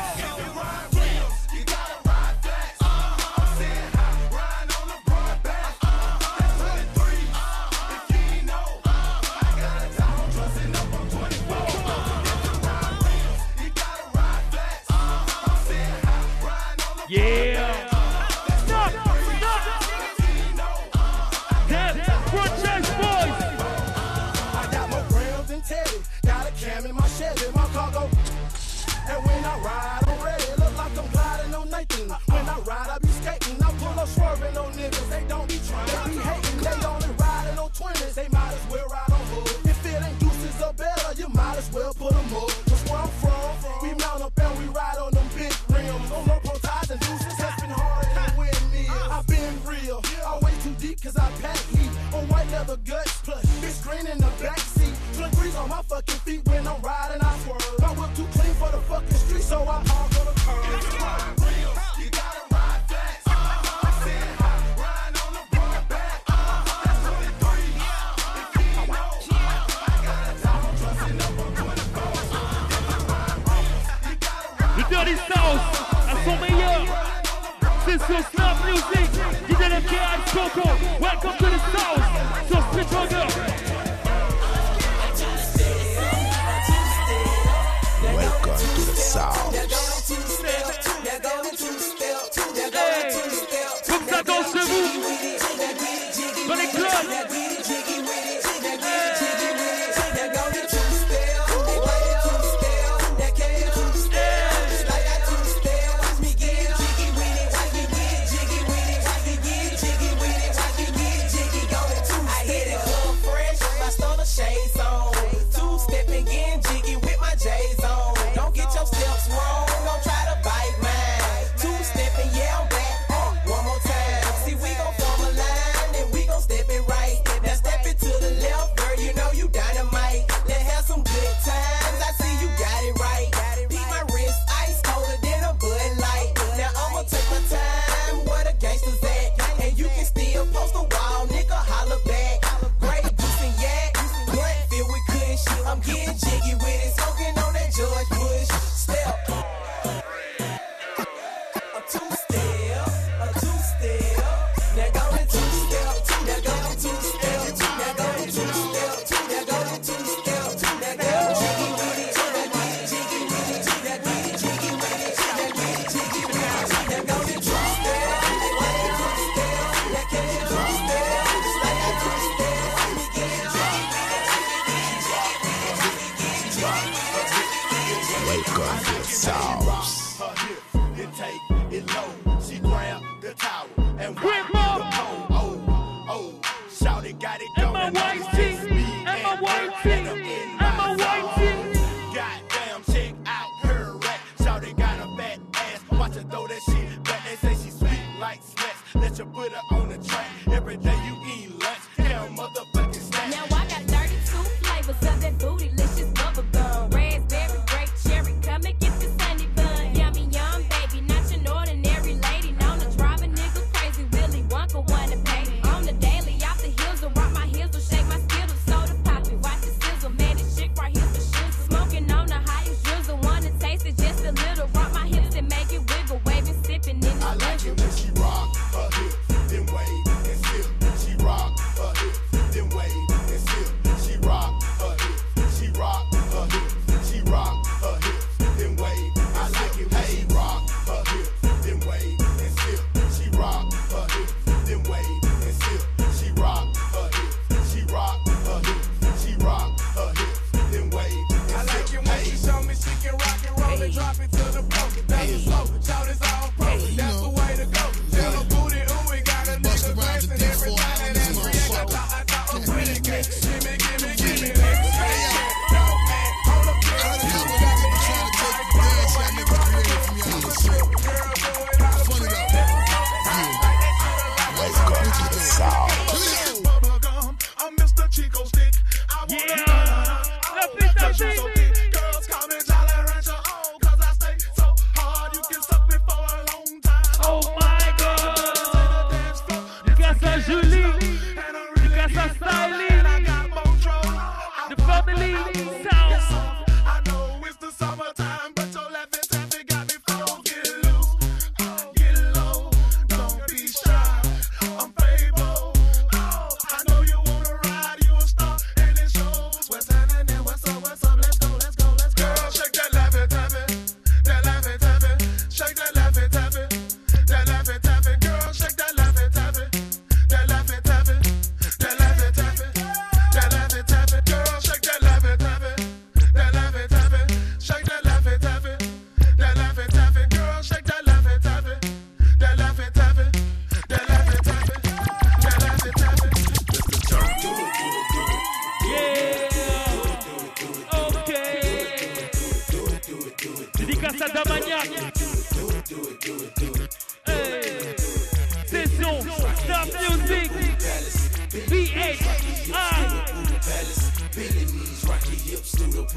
Welcome 81.26 81.44
to 81.44 81.50
the 81.50 81.76
South. 81.76 82.05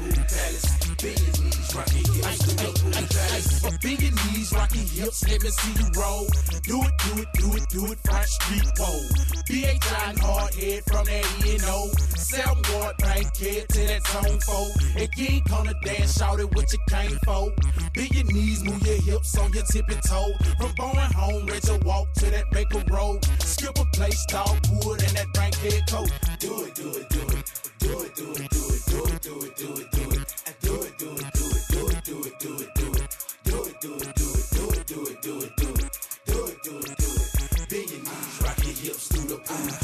through 0.00 0.10
the 0.12 0.20
pool 0.20 0.24
palace. 0.30 0.80
Billionaires, 1.00 1.74
rocky 1.74 1.98
hips 1.98 2.44
through 2.44 2.56
the 2.56 2.80
pool 2.80 3.06
palace. 3.10 3.78
Billionaires, 3.80 4.52
rocky 4.52 4.84
hips, 4.86 5.28
let 5.28 5.42
me 5.42 5.50
see 5.50 5.72
you 5.80 5.88
roll. 6.00 6.26
Do 6.62 6.82
it, 6.82 6.94
do 7.04 7.22
it, 7.22 7.28
do 7.34 7.46
it, 7.56 7.68
do 7.68 7.92
it, 7.92 7.98
front 8.04 8.28
street 8.28 8.68
pole. 8.76 9.04
B.H.I. 9.48 10.14
hard 10.20 10.54
head 10.54 10.84
from 10.84 11.04
that 11.04 11.26
E&O. 11.44 11.90
Sam 12.16 12.56
Ward, 12.72 12.96
bank 12.98 13.36
head 13.36 13.68
to 13.68 13.80
that 13.86 14.06
zone 14.06 14.40
four. 14.40 14.68
And 14.96 15.08
you 15.16 15.26
ain't 15.30 15.48
gonna 15.48 15.74
dance, 15.84 16.16
shout 16.16 16.40
it 16.40 16.54
what 16.54 16.72
you 16.72 16.78
came 16.88 17.18
for. 17.24 17.52
Bend 17.94 18.10
your 18.14 18.24
knees, 18.24 18.62
move 18.64 18.86
your 18.86 19.00
hips 19.02 19.36
on 19.38 19.52
your 19.52 19.64
tippy 19.64 19.96
toe. 20.06 20.32
From 20.58 20.72
going 20.78 21.12
home, 21.12 21.46
ready 21.46 21.60
to 21.60 21.80
walk 21.84 22.12
to 22.14 22.30
that 22.30 22.50
Baker 22.52 22.84
Road. 22.90 23.24
Skip 23.40 23.78
a 23.78 23.84
place, 23.96 24.24
dog 24.26 24.58
wood, 24.84 25.02
and 25.02 25.16
that 25.16 25.32
bank 25.34 25.54
head 25.56 25.82
coat. 25.88 26.10
Do 26.38 26.64
it, 26.64 26.74
do 26.74 26.90
it, 26.90 27.08
do 27.08 27.20
it. 27.36 27.70
Do 27.80 28.00
it, 28.00 28.14
do 28.14 28.30
it, 28.32 28.36
do 28.36 28.44
it, 28.44 28.59
do 28.90 29.04
it, 29.04 29.22
do 29.22 29.42
it, 29.42 29.56
do 29.56 29.68
it, 29.74 29.90
do 29.92 30.10
it. 30.10 30.34
And 30.46 30.56
do 30.60 30.82
it, 30.82 30.98
do 30.98 31.10
it, 31.12 31.32
do 31.32 31.44
it, 31.46 31.64
do 31.70 31.86
it, 31.86 32.04
do 32.04 32.24
it, 32.24 32.38
do 32.38 32.50
it, 32.58 32.74
do 32.74 32.92
it. 32.92 33.10
Do 33.44 33.64
it, 33.64 33.80
do 33.80 33.94
it, 33.94 34.14
do 34.16 34.28
it, 34.30 34.50
do 34.50 34.70
it, 34.70 34.86
do 34.86 35.06
it, 35.06 35.22
do 35.22 35.40
it, 35.40 35.56
do 35.56 35.68
it. 35.74 35.90
Do 36.26 36.46
it, 36.46 36.62
do 36.62 36.78
it, 36.78 36.96
do 36.98 37.06
it. 37.06 37.70
Bend 37.70 37.90
your 37.90 38.00
knees, 38.00 38.40
rock 38.42 38.58
your 38.64 38.74
hips 38.74 39.08
through 39.08 39.28
the 39.28 39.36
pool 39.38 39.79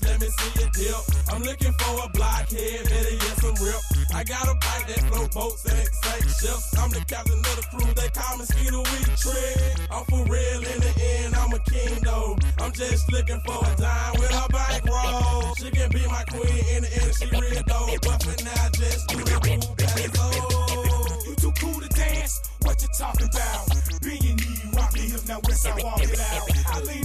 let 0.00 0.20
me 0.20 0.28
see 0.28 0.62
you 0.62 0.68
dip. 0.72 0.96
I'm 1.28 1.42
looking 1.42 1.72
for 1.72 2.04
a 2.04 2.08
blockhead, 2.16 2.84
better 2.88 3.16
get 3.20 3.36
some 3.44 3.56
rip. 3.60 3.80
I 4.14 4.24
got 4.24 4.48
a 4.48 4.54
bike 4.54 4.86
that 4.88 5.00
float 5.12 5.32
boats 5.32 5.64
and 5.66 5.78
excite 5.78 6.24
ships. 6.40 6.78
I'm 6.78 6.90
the 6.90 7.04
captain 7.04 7.38
of 7.38 7.56
the 7.60 7.66
crew, 7.68 7.92
they 7.92 8.08
call 8.08 8.38
me 8.38 8.44
Skeeter 8.44 8.78
Week 8.78 9.08
Trick. 9.20 9.76
I'm 9.90 10.04
for 10.08 10.24
real 10.24 10.60
in 10.64 10.80
the 10.80 10.92
end, 11.20 11.34
I'm 11.34 11.52
a 11.52 11.58
king 11.68 11.98
though. 12.02 12.38
I'm 12.60 12.72
just 12.72 13.10
looking 13.12 13.40
for 13.44 13.58
a 13.60 13.72
dime 13.76 14.14
with 14.16 14.32
a 14.32 14.46
bankroll. 14.48 15.54
She 15.60 15.70
can 15.70 15.90
be 15.90 16.06
my 16.06 16.24
queen 16.30 16.64
in 16.72 16.82
the 16.84 16.90
end, 17.02 17.12
she 17.12 17.26
real 17.28 17.62
though. 17.66 17.88
But 18.00 18.22
for 18.22 18.36
now, 18.44 18.64
just 18.72 19.08
do 19.08 19.18
the 19.18 19.36
cool 19.44 19.74
balance. 19.76 20.16
Oh, 20.18 21.24
You 21.26 21.34
too 21.36 21.52
cool 21.60 21.80
to 21.80 21.88
dance? 21.88 22.40
What 22.62 22.80
you 22.80 22.88
talking 22.96 23.28
about? 23.28 23.68
Your 24.02 24.14
knee, 24.14 24.62
rock 24.74 24.96
your 24.96 25.06
hips, 25.06 25.28
now 25.28 25.40
west 25.44 25.66
I 25.66 25.74
walk 25.82 26.02
it 26.02 26.20
out. 26.20 26.48
I 26.76 26.80
lean 26.80 27.01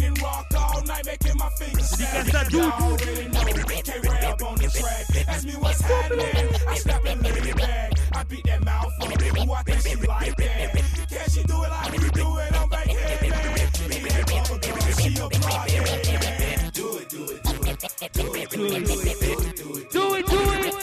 night, 0.88 1.06
making 1.06 1.38
my 1.38 1.50
fingers 1.50 1.90
snap. 1.90 2.52
You 2.52 2.62
already 2.62 3.28
know, 3.28 3.44
K-Rab 3.84 4.42
on 4.44 4.56
the 4.56 4.70
track. 4.70 5.28
Ask 5.28 5.46
me 5.46 5.54
what's 5.54 5.82
happening, 5.82 6.50
I 6.68 6.76
snap 6.76 7.06
and 7.06 7.22
lay 7.22 7.30
it 7.30 7.56
back. 7.58 7.92
I 8.14 8.24
beat 8.24 8.46
that 8.46 8.64
mouth 8.64 8.94
up, 9.02 9.10
ooh, 9.10 9.52
I 9.52 9.64
think 9.64 9.82
she 9.82 9.96
like 10.08 10.36
that. 10.38 10.72
Can 11.10 11.30
she 11.30 11.44
do 11.44 11.64
it 11.64 11.70
like 11.70 11.92
we 11.92 12.10
do 12.10 12.38
it 12.38 12.56
on 12.56 12.70
Bankhead, 12.70 13.22
man? 13.22 13.70
She 13.74 14.00
that 14.00 14.26
bubble 14.28 14.60
girl, 14.60 14.80
she 14.98 15.10
a 15.16 15.28
blockhead. 15.30 16.74
Do 16.74 16.98
it, 16.98 17.10
do 17.10 17.24
it, 17.26 17.44
do 17.44 17.54
it. 17.54 17.78
Do 18.14 18.34
it, 18.36 18.50
do 18.50 18.66
it, 18.66 18.66
do 18.66 18.66
it, 18.66 18.86
do 18.86 18.96
it, 19.02 19.18
do 19.18 19.68
it. 19.76 19.92
Do 19.92 20.16
it, 20.16 20.26
do 20.28 20.40
it. 20.52 20.76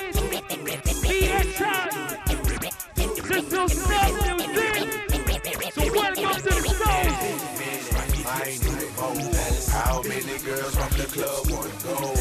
Be 1.03 1.17
a 1.27 1.43
child. 1.55 1.91
This 2.97 3.11
is 3.53 3.73
soul 3.83 4.13
music. 4.37 4.75
So 5.75 5.83
welcome 5.93 6.35
to 6.35 6.51
the 6.51 6.71
soul. 6.79 7.07
I 8.27 8.43
ain't 8.47 8.65
even 8.65 8.89
vote. 8.91 9.34
The 11.05 11.13
club 11.13 11.51
wanna 11.51 11.71
go? 11.83 12.15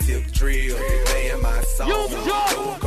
Tip 0.00 0.26
Drill. 0.32 0.76
They 1.06 1.30
in 1.30 1.40
my 1.40 1.60
song. 1.62 2.83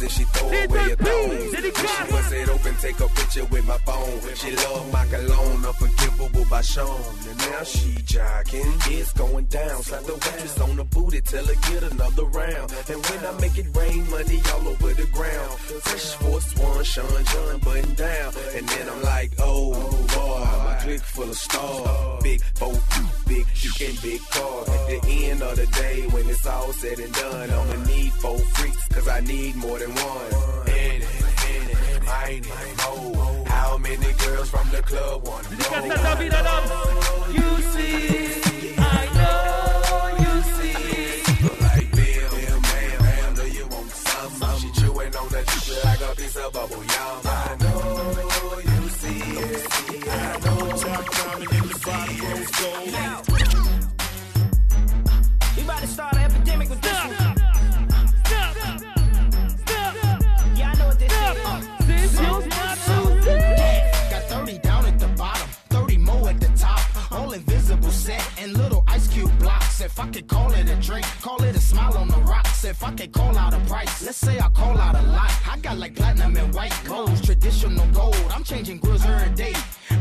Then 0.00 0.08
she 0.08 0.24
throw 0.24 0.48
away 0.48 0.92
a 0.92 0.96
thong. 0.96 1.30
She 1.70 2.12
bust 2.12 2.32
it 2.32 2.48
open, 2.48 2.74
take 2.76 3.00
a 3.00 3.08
picture 3.08 3.44
with 3.46 3.66
my 3.66 3.78
phone. 3.78 4.20
She 4.34 4.56
love 4.56 4.92
my 4.92 5.06
cologne, 5.06 5.64
unforgivable 5.64 6.46
by 6.48 6.62
Sean. 6.62 7.00
And 7.28 7.38
now 7.38 7.62
she 7.64 7.96
jogging, 8.04 8.72
it's 8.86 9.12
going 9.12 9.44
down. 9.46 9.82
Slap 9.82 10.02
the 10.04 10.14
waitress 10.14 10.60
on 10.60 10.76
the 10.76 10.84
booty, 10.84 11.20
tell 11.20 11.44
her 11.44 11.54
get 11.68 11.82
another 11.92 12.24
round. 12.24 12.72
And 12.88 13.06
when 13.06 13.26
I 13.26 13.40
make 13.40 13.58
it 13.58 13.68
rain, 13.76 14.10
money 14.10 14.40
all 14.54 14.68
over 14.68 14.92
the 14.94 15.06
ground. 15.12 15.58
Fresh 15.58 16.14
Force 16.20 16.56
One, 16.56 16.84
Sean 16.84 17.24
John 17.24 17.58
button 17.60 17.94
down. 17.94 18.32
And 18.54 18.68
then 18.68 18.88
I'm 18.88 19.02
like, 19.02 19.32
oh 19.38 19.72
boy, 20.14 20.64
my 20.64 20.78
clique 20.80 21.02
full 21.02 21.28
of 21.28 21.36
stars. 21.36 22.22
Big 22.22 22.40
boat, 22.58 22.80
big 23.26 23.46
and 23.82 24.02
big 24.02 24.20
car. 24.30 24.60
At 24.90 25.02
the 25.02 25.26
end 25.30 25.42
of 25.42 25.56
the 25.56 25.66
day, 25.66 26.06
when 26.10 26.28
it's 26.28 26.46
all 26.46 26.72
said 26.72 26.98
and 26.98 27.12
done, 27.14 27.50
I'ma 27.50 27.84
need 27.84 28.12
four 28.12 28.38
freaks, 28.38 28.88
cause 28.88 29.08
I 29.08 29.20
need 29.20 29.56
more 29.56 29.78
than 29.78 29.89
one. 29.90 30.68
In 30.68 31.02
it, 31.02 31.08
in 31.50 31.64
it, 31.70 32.08
I 32.08 32.10
ain't 32.30 32.46
even 32.46 32.76
know 32.78 33.44
how 33.46 33.78
many 33.78 34.12
girls 34.24 34.48
from 34.50 34.68
the 34.70 34.82
club 34.82 35.26
wanna 35.26 35.48
go. 35.48 35.56
You 37.32 37.62
see, 37.72 38.74
I 38.78 38.80
know 39.16 40.08
you 40.22 40.32
see. 40.56 41.22
Like 41.60 41.90
Bill, 41.92 42.28
Bill, 42.30 42.60
man, 42.60 42.96
man, 43.02 43.34
do 43.34 43.44
you 43.48 43.66
want 43.68 43.90
some? 43.90 44.58
She 44.58 44.70
chewing 44.80 45.14
on 45.16 45.28
the 45.28 45.42
chick 45.46 45.84
like 45.84 46.00
a 46.00 46.14
piece 46.16 46.36
of 46.36 46.52
bubble 46.52 46.82
If 72.70 72.84
I 72.84 72.92
could 72.92 73.10
call 73.10 73.36
out 73.36 73.52
a 73.52 73.58
price, 73.68 74.00
let's 74.06 74.18
say 74.18 74.38
I 74.38 74.48
call 74.50 74.78
out 74.78 74.94
a 74.94 75.02
lot. 75.02 75.32
I 75.50 75.58
got 75.58 75.76
like 75.76 75.96
platinum 75.96 76.36
and 76.36 76.54
white 76.54 76.72
gold, 76.86 77.20
traditional 77.24 77.84
gold. 77.88 78.14
I'm 78.30 78.44
changing 78.44 78.78
grills 78.78 79.04
every 79.04 79.34
day. 79.34 79.54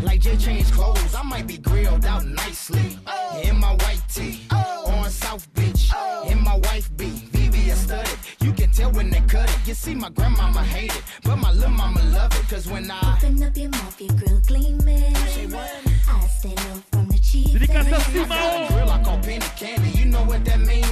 Like 0.03 0.21
Jay 0.21 0.37
changed 0.37 0.71
clothes, 0.73 1.15
I 1.15 1.23
might 1.23 1.47
be 1.47 1.57
grilled 1.57 2.05
out 2.05 2.23
nicely. 2.25 2.99
In 3.41 3.59
my 3.59 3.71
white 3.71 4.03
tee, 4.07 4.45
on 4.51 5.09
South 5.09 5.51
Beach. 5.55 5.89
In 6.29 6.43
my 6.43 6.57
wife 6.57 6.95
be 6.95 7.07
VVS 7.33 7.85
studded. 7.85 8.19
You 8.39 8.53
can 8.53 8.69
tell 8.71 8.91
when 8.91 9.09
they 9.09 9.21
cut 9.21 9.49
it. 9.49 9.67
You 9.67 9.73
see, 9.73 9.95
my 9.95 10.11
grandmama 10.11 10.63
hate 10.63 10.95
it, 10.95 11.03
but 11.23 11.37
my 11.37 11.51
little 11.51 11.71
mama 11.71 12.03
love 12.13 12.31
it. 12.35 12.47
Cause 12.49 12.67
when 12.67 12.91
I 12.91 13.17
Open 13.17 13.41
up 13.41 13.57
your 13.57 13.69
mouth, 13.69 13.99
your 13.99 14.13
grill 14.13 14.41
gleaming. 14.45 15.15
I 15.15 16.27
stand 16.27 16.59
up 16.59 16.83
from 16.91 17.07
the 17.09 17.17
chief. 17.17 17.51
Grill 17.67 18.89
I 18.91 19.01
call 19.03 19.17
penny 19.19 19.45
candy. 19.57 19.89
You 19.97 20.05
know 20.05 20.23
what 20.23 20.45
that 20.45 20.59
mean? 20.59 20.88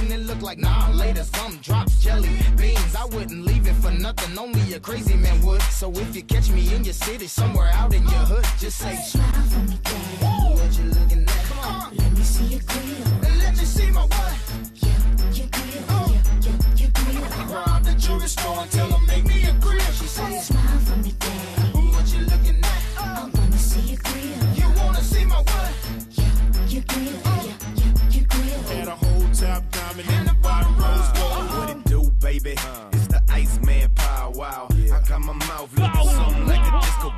Like 0.48 0.60
nah 0.60 0.88
later 0.94 1.24
some 1.24 1.58
drops 1.58 2.02
jelly 2.02 2.30
beans. 2.56 2.94
I 2.96 3.04
wouldn't 3.04 3.44
leave 3.44 3.68
it 3.68 3.74
for 3.82 3.90
nothing. 3.90 4.38
Only 4.38 4.72
a 4.72 4.80
crazy 4.80 5.14
man 5.14 5.42
would. 5.42 5.60
So 5.60 5.90
if 5.90 6.16
you 6.16 6.22
catch 6.22 6.48
me 6.48 6.74
in 6.74 6.84
your 6.84 6.94
city, 6.94 7.26
somewhere 7.26 7.70
out 7.74 7.92
in 7.92 8.02
your 8.04 8.24
hood, 8.32 8.46
just 8.58 8.78
say 8.78 8.96
smile 8.96 9.42
for 9.52 9.60
me, 9.68 9.78
daddy. 9.84 10.24
What 10.56 10.78
you 10.78 10.84
looking 10.84 11.24
at? 11.24 11.42
Come 11.50 11.58
on, 11.58 11.96
let 11.98 12.12
me 12.16 12.22
see 12.22 12.44
your 12.44 12.62
grill. 12.64 13.26
And 13.26 13.38
let 13.40 13.60
you 13.60 13.66
see 13.66 13.90
my 13.90 14.00
what? 14.00 14.36
Your 15.36 15.48
grill, 15.52 15.84
oh. 15.90 16.16
your, 16.40 16.52
your, 16.52 16.56
your 16.80 16.90
grill. 16.96 17.54
Rob 17.54 17.84
the 17.84 17.92
jewelry 17.98 18.28
store 18.28 18.60
and 18.60 18.70
tell 18.70 19.00
make 19.06 19.26
me 19.26 19.44
a 19.44 19.52
grill. 19.60 19.92
She 20.00 20.06
said, 20.06 20.40
Smile 20.40 20.78
for 20.78 20.96
me. 20.96 21.12
What 21.92 22.08
you 22.14 22.20
looking 22.24 22.58
at? 22.64 22.82
I 22.96 23.30
wanna 23.34 23.58
see 23.58 23.84
your 23.92 24.00
grill. 24.02 24.40
You 24.56 24.80
wanna 24.80 25.02
see 25.02 25.26
my 25.26 25.42
what? 25.42 25.72
Your 26.72 26.84
grill, 26.88 27.20
your, 27.44 27.92
your 28.16 28.24
grill. 28.32 28.62
Had 28.72 28.88
a 28.88 28.96
whole 28.96 29.28
top 29.34 29.62
diamond 29.72 30.27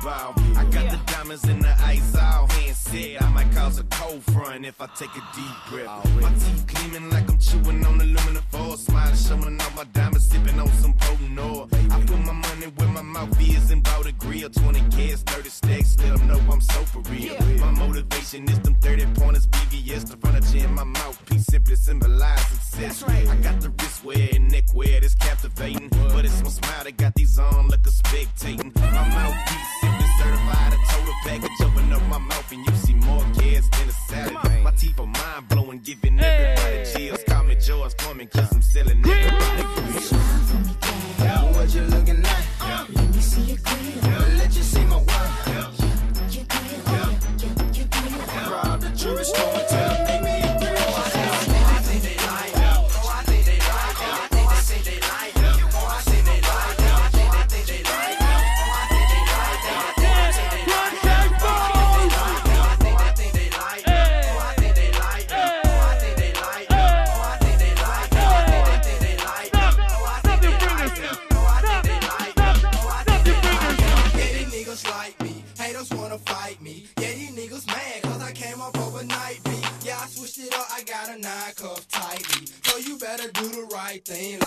ball. 0.03 0.33
I 0.57 0.63
got 0.65 0.89
the 0.89 0.99
diamonds 1.05 1.47
in 1.47 1.60
a 3.81 3.83
cold 3.95 4.23
front 4.23 4.65
if 4.65 4.79
I 4.79 4.87
take 4.95 5.13
a 5.15 5.23
deep 5.35 5.57
breath. 5.69 6.21
My 6.21 6.31
teeth 6.33 6.65
gleaming 6.67 7.09
like 7.09 7.27
I'm 7.29 7.37
chewing 7.37 7.85
on 7.85 7.99
aluminum 7.99 8.43
foil. 8.49 8.77
Smiling, 8.77 9.15
showing 9.15 9.61
off 9.61 9.75
my 9.75 9.83
diamonds, 9.85 10.27
sipping 10.29 10.59
on 10.59 10.71
some 10.83 10.93
potent 10.93 11.39
oil. 11.39 11.69
I 11.73 11.99
put 12.05 12.19
my 12.19 12.33
money 12.33 12.67
where 12.77 12.89
my 12.89 13.01
mouth 13.01 13.41
is 13.41 13.71
and 13.71 13.83
bought 13.83 14.05
a 14.05 14.11
grill. 14.13 14.49
20 14.49 14.79
cans, 14.95 15.21
30 15.23 15.49
stacks, 15.49 15.97
let 15.99 16.19
'em 16.19 16.27
know 16.27 16.39
I'm 16.51 16.61
so 16.61 16.79
for 16.91 17.01
real. 17.11 17.37
My 17.59 17.71
motivation 17.71 18.49
is 18.49 18.59
them 18.59 18.75
30 18.75 19.05
pointers, 19.19 19.47
VVS, 19.47 20.03
the 20.09 20.17
furniture 20.17 20.65
in 20.65 20.73
my 20.75 20.83
mouthpiece 20.83 21.45
simply 21.45 21.75
symbolize 21.75 22.45
success. 22.47 23.03
I 23.03 23.35
got 23.37 23.61
the 23.61 23.69
wristwear 23.69 24.35
and 24.35 24.51
neckwear 24.51 25.01
that's 25.01 25.15
captivating, 25.15 25.89
but 26.13 26.25
it's 26.25 26.41
my 26.43 26.49
smile 26.49 26.83
that 26.83 26.97
got 26.97 27.15
these 27.15 27.39
on 27.39 27.67
like 27.67 27.85
a 27.87 27.93
spectating. 28.01 28.75
My 28.75 29.07
mouthpiece 29.15 29.69
simply 29.81 30.07
certified, 30.19 30.73
total 31.11 31.29
package, 31.29 31.65
open 31.65 31.93
up 31.93 32.01
my 32.03 32.17
mouth 32.17 32.51
and 32.51 32.65
you 32.65 32.75
see 32.75 32.93
more 32.93 33.23
kids 33.33 33.69
than 33.69 33.89
a 33.89 33.91
salad. 33.91 34.63
My 34.63 34.71
teeth 34.71 34.99
are 34.99 35.05
mind 35.05 35.47
blowing, 35.49 35.79
giving 35.79 36.17
hey. 36.17 36.55
everybody 36.57 37.05
chills. 37.07 37.23
Call 37.27 37.43
me 37.43 37.55
George 37.55 37.93
Foreman, 37.97 38.27
cause 38.27 38.51
I'm 38.53 38.61
selling 38.61 39.01
Green. 39.01 39.17
everybody 39.17 39.63
grills. 39.63 40.11
Now 41.19 41.51
what 41.53 41.73
you 41.73 41.81
looking 41.81 42.23
at? 42.23 42.45
Uh, 42.59 42.85
let 42.93 43.15
me 43.15 43.21
see 43.21 43.41
your 43.41 43.57
grill. 43.57 44.37
Let 44.37 44.55
you 44.55 44.63
see 44.63 44.85
my 44.85 44.97
you, 44.97 45.05
Yeah. 45.07 45.71
Yeah, 45.87 46.29
you 46.29 46.41
you, 46.41 46.81
Yeah. 46.85 47.19
Yeah, 47.37 47.73
you 47.73 47.85
grill. 47.85 48.17
Yeah. 48.27 48.51
Rob 48.51 48.81
the 48.81 48.89
jewelry 48.89 49.23
store. 49.23 49.80
like 76.51 76.61
me. 76.61 76.85
Yeah, 76.99 77.13
these 77.13 77.31
niggas 77.31 77.65
mad, 77.67 78.01
cause 78.03 78.21
I 78.21 78.31
came 78.33 78.59
up 78.59 78.77
overnight, 78.77 79.41
B. 79.45 79.51
Yeah, 79.83 79.99
I 80.01 80.07
switched 80.07 80.39
it 80.39 80.53
up, 80.53 80.67
I 80.69 80.83
got 80.83 81.07
a 81.07 81.17
nine 81.17 81.53
cuff 81.55 81.87
tightly. 81.87 82.47
So 82.63 82.77
you 82.77 82.97
better 82.97 83.31
do 83.31 83.47
the 83.47 83.69
right 83.73 84.03
thing 84.03 84.40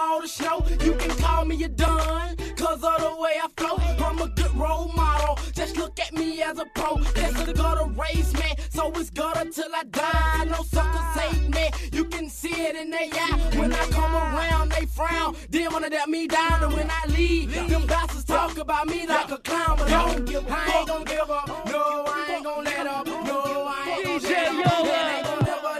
all 0.00 0.20
the 0.20 0.28
show. 0.28 0.64
You 0.84 0.94
can 0.94 1.16
call 1.18 1.44
me 1.44 1.62
a 1.64 1.68
done, 1.68 2.36
cause 2.56 2.82
of 2.82 2.98
the 3.00 3.16
way 3.20 3.34
I 3.42 3.48
flow. 3.56 3.76
I'm 4.06 4.20
a 4.20 4.28
good 4.28 4.54
role 4.54 4.88
model, 4.88 5.38
just 5.52 5.76
look 5.76 5.98
at 6.00 6.12
me 6.12 6.42
as 6.42 6.58
a 6.58 6.66
pro. 6.74 6.96
That's 7.14 7.42
the 7.44 7.52
gutter 7.52 7.88
raise 7.90 8.32
me, 8.34 8.54
so 8.70 8.90
it's 8.92 9.10
gutter 9.10 9.50
till 9.50 9.74
I 9.74 9.84
die. 9.84 10.44
No 10.48 10.62
suckers 10.62 11.20
hate 11.20 11.48
me, 11.54 11.70
you 11.92 12.04
can 12.06 12.28
see 12.28 12.62
it 12.68 12.76
in 12.76 12.90
their 12.90 13.08
eye. 13.12 13.50
When 13.56 13.72
I 13.72 13.84
come 13.90 14.14
around, 14.14 14.72
they 14.72 14.86
frown. 14.86 15.36
They 15.50 15.68
wanna 15.68 15.88
let 15.88 16.08
me 16.08 16.26
down, 16.26 16.64
and 16.64 16.72
when 16.72 16.88
I 16.90 17.06
leave, 17.08 17.52
them 17.54 17.86
bastards 17.86 18.24
talk 18.24 18.58
about 18.58 18.86
me 18.86 19.06
like 19.06 19.30
a 19.30 19.38
clown. 19.38 19.76
But 19.78 19.92
I 19.92 20.12
don't 20.12 20.24
give 20.26 20.46
a 20.46 20.52
I 20.52 20.78
ain't 20.78 20.88
gon' 20.88 21.04
give 21.04 21.30
up. 21.30 21.48
No, 21.66 22.04
I 22.06 22.34
ain't 22.34 22.44
gon' 22.44 22.64
let 22.64 22.86
up. 22.86 23.06
No, 23.06 23.66
I 23.68 23.96
ain't 23.96 24.04
gon' 24.06 24.20
DJ 24.20 24.30
let 24.30 24.66
up. 24.66 24.84
And 24.84 24.88
I 24.88 25.16
ain't 25.16 25.26
gon' 25.26 25.44
never 25.44 25.72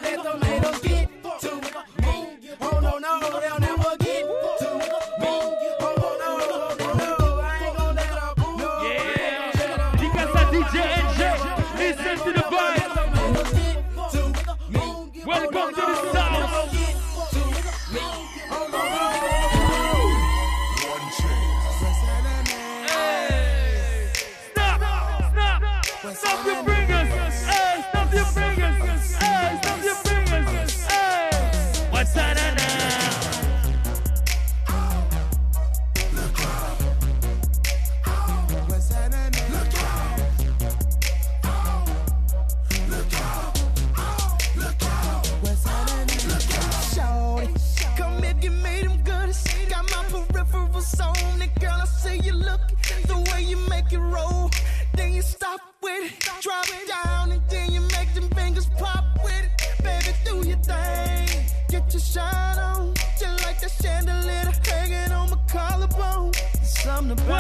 let 0.45 0.63
them 0.63 0.81
get 0.83 1.41
to 1.41 1.51
me. 1.57 1.71
Oh 2.61 2.81
no, 2.81 2.99
no, 2.99 3.21
they'll 3.21 3.41
never 3.41 3.61
get 3.61 3.62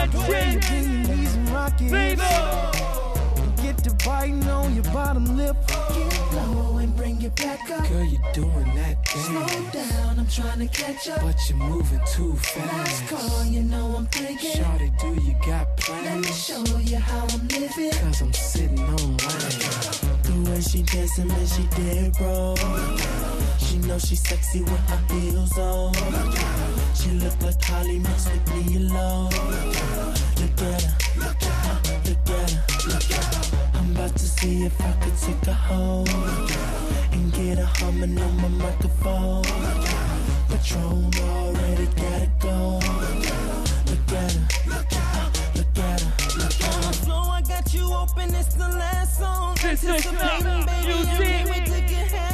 Something 0.02 0.20
about 0.20 0.52
you 0.52 0.60
bring 0.60 0.82
your 1.06 1.16
knees 1.16 1.34
and 1.34 1.48
rock 1.50 1.80
it. 1.80 1.90
Baby. 1.90 2.22
Get 3.62 3.78
to 3.84 3.94
biting 4.04 4.48
on 4.48 4.74
your 4.74 4.84
bottom 4.84 5.36
lip. 5.36 5.56
Get 5.68 6.32
low 6.34 6.78
and 6.78 6.96
bring 6.96 7.22
it 7.22 7.36
back 7.36 7.70
up. 7.70 7.88
Girl, 7.88 8.04
you 8.04 8.18
doing 8.34 8.74
that 8.74 9.06
thing. 9.06 9.22
Slow 9.22 9.70
down, 9.70 10.18
I'm 10.18 10.26
trying 10.26 10.58
to 10.58 10.66
catch 10.66 11.08
up. 11.08 11.20
But 11.20 11.38
you're 11.48 11.58
moving 11.58 12.00
too 12.06 12.34
fast. 12.34 12.72
Last 12.72 13.08
call, 13.08 13.44
you 13.44 13.62
know 13.62 13.94
I'm 13.96 14.06
thinking. 14.06 14.62
Shorty, 14.62 14.92
do 15.00 15.20
you 15.22 15.36
got 15.46 15.76
plans? 15.76 16.04
Let 16.04 16.18
me 16.18 16.32
show 16.32 16.78
you 16.78 16.98
how 16.98 17.22
I'm 17.22 17.48
living. 17.48 17.92
Cause 17.92 18.22
I'm 18.22 18.32
sitting 18.32 18.80
on 18.80 19.16
land. 19.18 20.48
Way 20.48 20.60
she 20.60 20.82
dancing, 20.82 21.28
man, 21.28 21.46
she 21.46 21.62
dead 21.76 22.20
wrong. 22.20 22.56
She 23.58 23.78
know 23.78 23.98
she 23.98 24.16
sexy 24.16 24.62
with 24.62 24.90
her 24.90 25.14
heels 25.14 25.56
on. 25.56 25.94
She 26.94 27.10
look 27.12 27.40
like 27.42 27.62
Holly 27.64 27.98
mixed 27.98 28.30
with 28.32 28.54
me 28.54 28.76
alone. 28.76 29.30
Look 30.40 30.60
at 30.62 30.82
her, 30.82 30.94
look 31.18 31.42
at 31.42 31.52
her, 31.66 31.76
look 32.06 32.30
at 32.30 32.50
her, 32.50 32.88
look 32.88 33.10
at 33.10 33.34
her. 33.34 33.58
I'm 33.74 33.90
about 33.92 34.14
to 34.16 34.26
see 34.26 34.64
if 34.64 34.80
I 34.80 34.92
could 35.00 35.16
take 35.18 35.44
her 35.46 35.52
home 35.52 36.06
and 37.12 37.32
get 37.32 37.58
her 37.58 37.64
humming 37.64 38.18
on 38.20 38.36
my 38.36 38.48
microphone. 38.48 39.42
Patron 40.48 41.10
already 41.20 41.86
gotta 41.96 42.30
go. 42.38 42.78
Look 43.88 44.12
at 44.12 44.32
her, 44.32 44.46
look 44.68 44.92
at 44.92 45.02
her, 45.02 45.30
look 45.56 45.78
at 45.78 46.00
her, 46.00 46.38
look 46.38 46.60
at 46.60 46.62
her. 46.62 46.76
On 46.76 46.82
the 46.82 46.98
floor, 47.04 47.26
I 47.30 47.42
got 47.42 47.74
you 47.74 47.92
open, 47.92 48.34
it's 48.34 48.54
the 48.54 48.68
last 48.68 49.18
song. 49.18 49.56
This 49.62 49.82
is 49.82 49.88
Anticipating, 49.88 50.44
not 50.44 50.66
baby, 50.66 50.86
music. 50.86 51.10
I 51.10 51.44
can't 51.44 51.66
to 51.66 51.80
get 51.94 52.12
hands 52.12 52.31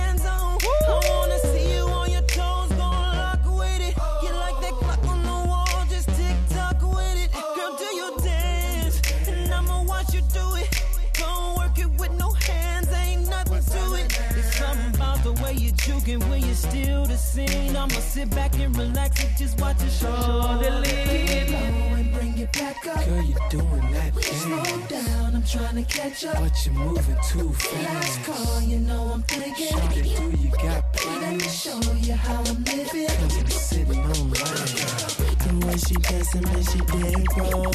the 15.89 15.95
way 15.95 16.01
you're 16.09 16.19
juking 16.19 16.31
when 16.31 16.43
you're 16.43 16.55
still 16.55 17.05
the 17.07 17.17
scene. 17.17 17.77
I'ma 17.77 18.01
sit 18.01 18.31
back 18.31 18.55
and 18.59 18.77
relax 18.77 19.25
and 19.25 19.37
just 19.37 19.61
watch 19.61 19.83
it 19.83 19.91
show. 19.91 20.59
The 20.63 20.71
lead. 20.71 21.53
and 21.99 22.13
bring 22.13 22.39
it 22.39 22.53
back 22.53 22.87
up. 22.87 23.05
Girl, 23.05 23.23
you're 23.23 23.49
doing 23.51 23.93
that 23.93 24.15
We 24.15 24.23
slow 24.23 24.81
down, 24.89 25.35
I'm 25.35 25.43
trying 25.45 25.85
to 25.85 25.99
catch 25.99 26.25
up. 26.25 26.37
But 26.37 26.67
you're 26.67 26.75
moving 26.75 27.17
too 27.29 27.53
fast. 27.53 27.85
Last 27.85 28.25
call, 28.25 28.61
you 28.63 28.79
know 28.79 29.11
I'm 29.15 29.23
thinking. 29.23 29.77
do 29.95 30.37
you 30.39 30.51
got 30.51 30.93
plans? 30.93 31.23
Let 31.23 31.33
me 31.35 31.49
show 31.49 31.93
you 31.95 32.15
how 32.15 32.43
I'm 32.45 32.65
living. 32.65 33.09
I'm 33.09 33.49
sitting 33.49 34.01
online. 34.01 35.09
The 35.39 35.67
way 35.67 35.77
she 35.77 35.95
dancing, 35.95 36.43
man, 36.43 36.63
she 36.65 36.79
dead 36.79 37.27
wrong. 37.37 37.73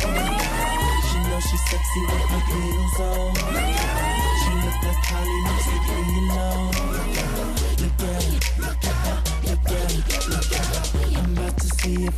She 1.09 1.17
know 1.29 1.39
she 1.39 1.57
sexy 1.57 2.01
with 2.09 2.29
her 2.33 2.43
heels 2.49 2.99
on. 2.99 3.35
She 4.41 4.51
look 4.63 4.77
like 4.83 5.03
Holly 5.09 5.39
mixed 5.43 5.69
with 5.73 5.85
me 5.89 6.29
alone. 6.29 6.71
Look 6.93 7.12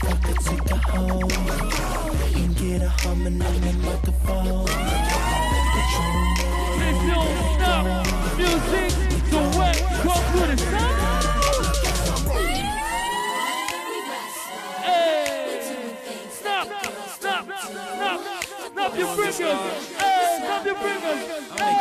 I 0.02 0.14
could 0.24 0.40
take 0.40 0.70
her 0.70 0.78
home 0.92 1.32
and 2.36 2.56
get 2.58 2.82
her 2.82 2.94
humming 3.00 3.42
on 3.42 3.62
the 3.62 3.74
microphone. 3.84 4.66
This 6.80 6.98
don't 7.10 7.38
stop 7.56 7.86
music, 8.38 8.92
so 9.30 9.40
wet, 9.58 9.78
come 10.02 10.26
to 10.34 10.44
the. 10.48 10.58
Hey, 14.84 15.62
stop, 16.30 16.68
stop, 17.08 17.46
stop, 17.46 18.22
stop 18.72 18.92
your 18.98 19.10
fingers. 19.16 19.40
Hey, 19.98 20.40
stop 20.44 20.66
your 20.66 20.76
fingers. 20.76 21.22
Hey, 21.58 21.76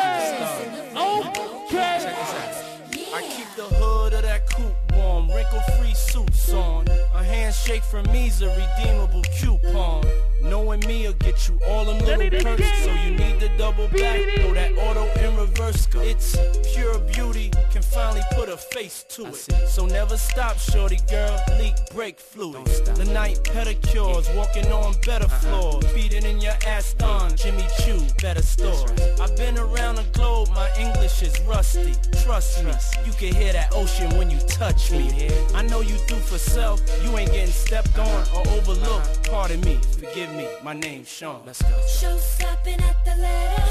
okay. 0.96 2.73
I 3.14 3.22
keep 3.22 3.46
the 3.54 3.62
hood 3.62 4.12
of 4.12 4.22
that 4.22 4.50
coupe 4.50 4.74
warm, 4.92 5.30
wrinkle-free 5.30 5.94
suits 5.94 6.52
on. 6.52 6.88
A 7.14 7.22
handshake 7.22 7.84
from 7.84 8.10
me's 8.10 8.42
a 8.42 8.48
redeemable 8.48 9.22
coupon. 9.38 10.02
Knowing 10.44 10.80
me'll 10.86 11.12
get 11.14 11.48
you 11.48 11.58
all 11.66 11.84
them 11.84 11.98
little 12.04 12.28
perks, 12.40 12.84
so 12.84 12.92
you 12.92 13.12
need 13.12 13.40
the 13.40 13.50
double 13.56 13.88
back, 13.88 14.20
throw 14.36 14.52
that 14.52 14.72
auto 14.78 15.04
in 15.20 15.36
reverse. 15.36 15.88
It's 15.94 16.36
pure 16.74 16.98
beauty, 16.98 17.50
can 17.70 17.82
finally 17.82 18.22
put 18.32 18.48
a 18.48 18.56
face 18.56 19.04
to 19.10 19.26
it. 19.26 19.68
So 19.68 19.86
never 19.86 20.16
stop, 20.16 20.58
shorty 20.58 20.98
girl, 21.08 21.40
leak 21.58 21.74
brake 21.94 22.18
fluid. 22.18 22.66
The 22.96 23.06
night 23.06 23.38
pedicures, 23.44 24.34
walking 24.36 24.70
on 24.70 24.94
better 25.06 25.28
floors, 25.28 25.84
beating 25.94 26.24
in 26.24 26.40
your 26.40 26.56
ass 26.66 26.94
on 27.02 27.36
Jimmy 27.36 27.66
Choo, 27.80 28.02
better 28.20 28.42
store. 28.42 28.86
I've 29.20 29.36
been 29.36 29.56
around 29.56 29.96
the 29.96 30.06
globe, 30.12 30.48
my 30.50 30.70
English 30.78 31.22
is 31.22 31.40
rusty. 31.42 31.94
Trust 32.22 32.64
me, 32.64 32.72
you 33.06 33.12
can 33.12 33.34
hear 33.34 33.52
that 33.52 33.72
ocean 33.72 34.10
when 34.18 34.30
you 34.30 34.38
touch 34.48 34.90
me. 34.90 35.30
I 35.54 35.62
know 35.62 35.80
you 35.80 35.96
do 36.06 36.16
for 36.16 36.38
self, 36.38 36.80
you 37.02 37.16
ain't 37.16 37.32
getting 37.32 37.52
stepped 37.52 37.98
on 37.98 38.24
or 38.34 38.46
overlooked. 38.48 39.30
Pardon 39.30 39.60
me, 39.62 39.78
forgive 39.92 40.30
me, 40.33 40.33
my 40.62 40.72
name's 40.72 41.08
Sean. 41.08 41.42
Let's 41.46 41.62
go. 41.62 41.76
Show 41.86 42.16
stopping 42.16 42.80
at 42.80 43.04
the 43.04 43.14
ladder. 43.20 43.62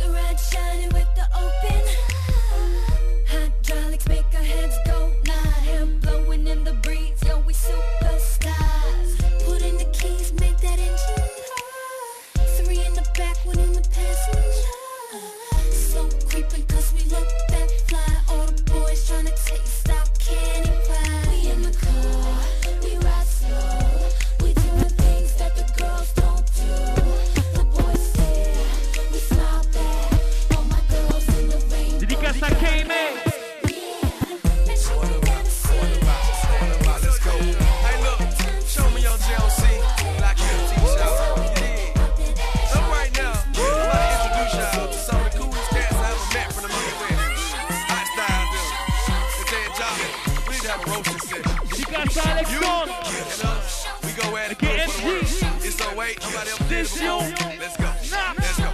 The 0.00 0.10
red 0.12 0.40
shining 0.40 0.88
with 0.88 1.08
the 1.14 1.26
open. 1.34 2.19
À 52.24 52.30
Alexandre. 52.30 52.92
We 54.02 54.12
go 54.12 54.36
at 54.36 54.52
it. 54.52 54.58
The 54.58 54.66
work. 55.06 55.22
It's 55.64 55.80
08. 55.80 56.20
Nobody 56.22 56.50
else 56.50 56.68
did 56.68 56.78
it 56.78 56.90
before. 56.92 57.24
Let's 57.58 57.76
go. 57.76 57.88
Let's 58.38 58.58
go. 58.58 58.70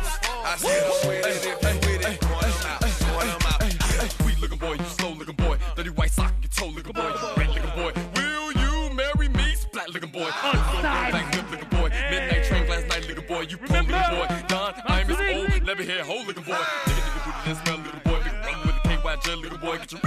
I 0.47 0.56
see 0.56 0.68
it 0.68 0.85
up 0.86 1.06
with 1.06 1.27
it. 1.27 1.44
You 1.44 1.52
with 1.52 2.06
it, 2.06 2.20
point 2.20 2.43
them 2.43 2.66
out. 2.66 2.81
Point 2.81 3.28
out. 3.47 4.10
Sweet 4.23 4.40
looking 4.40 4.59
boy, 4.59 4.74
you 4.74 4.85
slow 4.85 5.12
looking 5.12 5.35
boy, 5.35 5.59
dirty 5.74 5.90
white 5.90 6.10
sock, 6.12 6.32
you 6.43 6.48
toe 6.48 6.68
looking 6.68 6.93
boy, 6.93 7.12
red 7.36 7.48
looking 7.48 7.70
boy. 7.74 7.93
Will 8.14 8.52
you 8.52 8.94
marry 8.94 9.28
me? 9.28 9.55
Splat 9.56 9.89
looking 9.90 10.10
boy, 10.10 10.28
Outside. 10.43 11.10
black 11.10 11.35
lip 11.35 11.51
looking 11.51 11.68
boy, 11.68 11.89
midnight 12.10 12.44
train 12.44 12.68
last 12.68 12.86
night 12.89 13.09
looking 13.09 13.27
boy, 13.27 13.40
you 13.40 13.56
pro 13.56 13.77
looking 13.77 13.90
boy. 13.90 14.44
Don, 14.48 14.74
I'm 14.86 15.06
his 15.09 15.18
old, 15.18 15.62
never 15.64 15.82
hair 15.82 16.05
hole 16.05 16.24
looking 16.24 16.44
boy. 16.44 16.52
Nigga 16.55 17.01
nigga 17.02 17.24
booty 17.24 17.55
that 17.55 17.66
smell 17.66 17.78
looking 17.78 18.01
boy, 18.05 18.18
big 18.23 18.35
brother 18.43 18.62
with 18.66 18.77
a 18.77 18.89
KY 19.02 19.16
gel 19.24 19.39
looking 19.39 19.59
boy, 19.59 19.78
get 19.78 19.93
your 19.93 20.01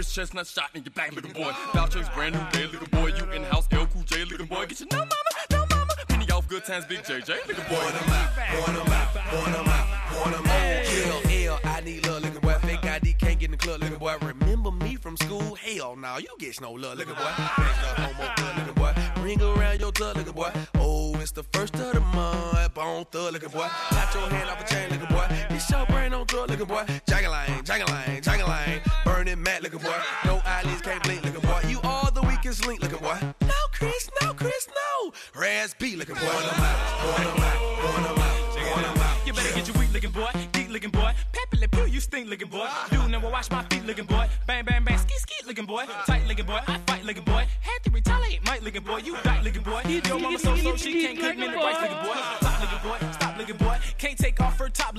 Ricky. 0.00 0.10
Chestnut 0.10 0.46
shot 0.46 0.70
in 0.74 0.82
your 0.82 0.92
back 0.92 1.14
looking 1.14 1.32
boy. 1.32 1.52
Vouchers 1.74 2.08
brand 2.10 2.34
new 2.34 2.40
day 2.52 2.66
looking 2.72 2.88
boy, 2.88 3.08
you 3.08 3.24
in 3.32 3.42
house 3.44 3.68
L 3.72 3.86
Cool 3.86 4.02
J 4.02 4.24
looking 4.24 4.46
boy, 4.46 4.66
get 4.66 4.80
your 4.80 4.88
no 4.92 4.98
mama, 4.98 5.10
no 5.50 5.66
mama. 5.70 5.92
Penny 6.08 6.30
off 6.30 6.48
good 6.48 6.64
times, 6.64 6.86
big 6.86 7.00
JJ 7.00 7.46
looking 7.46 7.64
boy. 7.64 7.76
Point 7.76 7.94
them 7.94 8.12
out. 8.12 8.34
Point 8.34 8.76
them 8.76 8.92
out. 8.92 9.14
Point 9.14 9.56
them 9.56 9.68
out. 9.68 9.86
Point 10.10 10.36
them 10.36 10.46
out. 10.46 11.30
L, 11.36 11.52
L, 11.52 11.60
I 11.64 11.80
need 11.82 12.06
love, 12.06 12.22
looking 12.22 12.40
boy. 12.40 12.54
Fake 12.62 12.84
ID 12.84 13.12
can't 13.14 13.38
get 13.38 13.44
in 13.46 13.50
the 13.52 13.56
club, 13.56 13.80
looking 13.80 13.98
boy. 13.98 14.16
Remember 14.22 14.70
me 14.70 14.96
from 14.96 15.16
school? 15.18 15.54
Hell 15.54 15.96
no, 15.96 16.16
you 16.18 16.28
get 16.38 16.60
no 16.60 16.72
love, 16.72 16.96
looking 16.96 17.14
boy. 17.14 17.32
Next 17.58 17.84
up, 17.84 17.98
homo 17.98 18.32
thug, 18.36 18.58
looking 18.58 18.74
boy. 18.74 19.22
Ring 19.22 19.42
around 19.42 19.80
your 19.80 19.92
tug, 19.92 20.16
looking 20.16 20.32
boy. 20.32 20.50
Oh, 20.76 21.14
it's 21.20 21.32
the 21.32 21.42
first 21.52 21.74
of 21.74 21.92
the 21.92 22.00
month. 22.00 22.74
Bone 22.74 23.04
thug, 23.10 23.32
looking 23.32 23.50
boy. 23.50 23.68
Got 23.90 24.14
your 24.14 24.28
hand 24.28 24.48
off 24.48 24.64
a 24.64 24.74
chain, 24.74 24.90
looking 24.90 25.14
boy. 25.14 25.26
This 25.50 25.68
your 25.70 25.84
brain 25.86 26.14
on 26.14 26.26
drug, 26.26 26.48
looking 26.48 26.66
boy. 26.66 26.84
Jagalang, 27.06 27.64
jagalang, 27.64 28.22
jagalang. 28.22 28.89
Burning 29.30 29.44
mad, 29.44 29.62
looking 29.62 29.78
boy. 29.78 29.94
No 30.24 30.40
eyelids 30.44 30.82
can't 30.82 31.00
blink, 31.04 31.24
looking 31.24 31.40
boy. 31.40 31.60
You 31.68 31.80
are 31.84 32.10
the 32.10 32.22
weakest 32.22 32.66
link, 32.66 32.82
looking 32.82 32.98
boy. 32.98 33.16
No, 33.42 33.54
Chris, 33.72 34.10
no, 34.22 34.34
Chris, 34.34 34.66
no. 34.68 35.12
Raz 35.40 35.72
B, 35.78 35.94
looking 35.94 36.16
boy. 36.16 36.22
Point 36.22 36.50
them 36.50 36.64
out, 36.64 36.78
point 36.98 37.28
them 37.28 37.44
out, 37.44 37.58
point 37.78 38.06
them 38.06 38.18
out, 38.18 38.56
point 38.56 38.86
them 38.86 38.98
out. 38.98 39.26
You 39.26 39.32
better 39.32 39.54
get 39.54 39.68
your 39.68 39.78
weak 39.78 39.92
looking 39.92 40.10
boy, 40.10 40.30
geek 40.52 40.70
looking 40.70 40.90
boy, 40.90 41.12
peppy 41.32 41.58
lip, 41.58 41.76
you 41.92 42.00
stink 42.00 42.28
looking 42.28 42.48
boy. 42.48 42.66
You 42.90 43.06
never 43.08 43.30
wash 43.30 43.50
my 43.50 43.62
feet 43.64 43.84
looking 43.86 44.06
boy, 44.06 44.28
bang 44.48 44.64
bang 44.64 44.82
bang, 44.84 44.98
ski 44.98 45.14
ski 45.18 45.34
looking 45.46 45.66
boy, 45.66 45.84
tight 46.06 46.26
looking 46.26 46.46
boy, 46.46 46.58
I 46.66 46.78
fight 46.86 47.04
looking 47.04 47.24
boy, 47.24 47.46
had 47.60 47.84
to 47.84 47.90
retaliate, 47.90 48.44
might 48.44 48.64
looking 48.64 48.82
boy, 48.82 48.96
you 48.98 49.16
dyke 49.22 49.44
looking 49.44 49.62
boy. 49.62 49.82
Your 49.86 50.18
mama 50.18 50.38
so 50.40 50.56
so 50.56 50.76
she 50.76 51.02
can't 51.02 51.18
cook 51.20 51.36
me 51.36 51.46
in 51.46 51.52
the 51.52 51.56
rice 51.56 51.80
looking 51.80 51.96
looking 51.96 52.12
boy, 52.12 52.59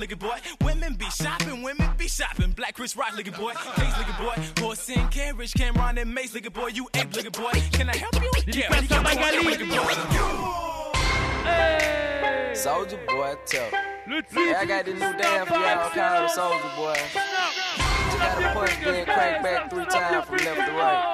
off 0.02 0.10
her 0.10 0.16
looking 0.16 0.18
boy. 0.18 0.36
Women 0.64 0.94
be 0.94 1.04
shopping, 1.06 1.62
women 1.62 1.90
be 1.96 2.08
shopping, 2.08 2.50
black 2.52 2.74
Chris 2.74 2.96
Rock 2.96 3.16
looking 3.16 3.32
boy, 3.34 3.52
case 3.76 3.96
looking 3.98 4.14
boy, 4.24 4.34
horse 4.60 4.88
and 4.90 5.10
carriage, 5.10 5.54
Cameron 5.54 5.98
and 5.98 6.14
Mace 6.14 6.34
looking 6.34 6.52
boy, 6.52 6.68
you 6.68 6.88
ape 6.94 7.14
looking 7.14 7.30
boy. 7.32 7.52
Can 7.72 7.88
I 7.88 7.96
help 7.96 8.14
you? 8.20 8.30
Yeah, 8.46 8.68
Dédicace 8.68 8.92
à 8.92 8.96
you 8.96 9.02
Magali. 9.02 9.44
looking 9.44 9.68
boy. 9.68 9.94
Soldier 12.54 13.00
boy, 13.08 13.34
tough. 13.46 13.72
Hey, 14.30 14.54
I 14.54 14.64
got 14.66 14.84
this 14.84 14.94
new 14.94 15.16
dance 15.16 15.48
for 15.48 15.54
y'all 15.54 15.90
called 15.90 16.30
Soldier 16.30 16.70
boy. 16.76 16.94
Just 16.94 18.18
gotta 18.18 18.52
punch, 18.52 18.84
then 18.84 19.04
crank 19.06 19.42
back 19.42 19.70
three 19.70 19.84
times 19.86 20.26
from 20.26 20.36
left 20.36 20.68
to 20.68 20.72
right. 20.74 21.04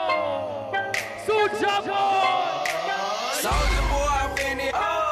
Soldier 1.27 1.81
boy! 1.87 2.65
Soldier 3.41 3.85
boy, 3.89 4.09
I'm 4.11 4.31
finna. 4.37 4.73
Why 4.73 5.08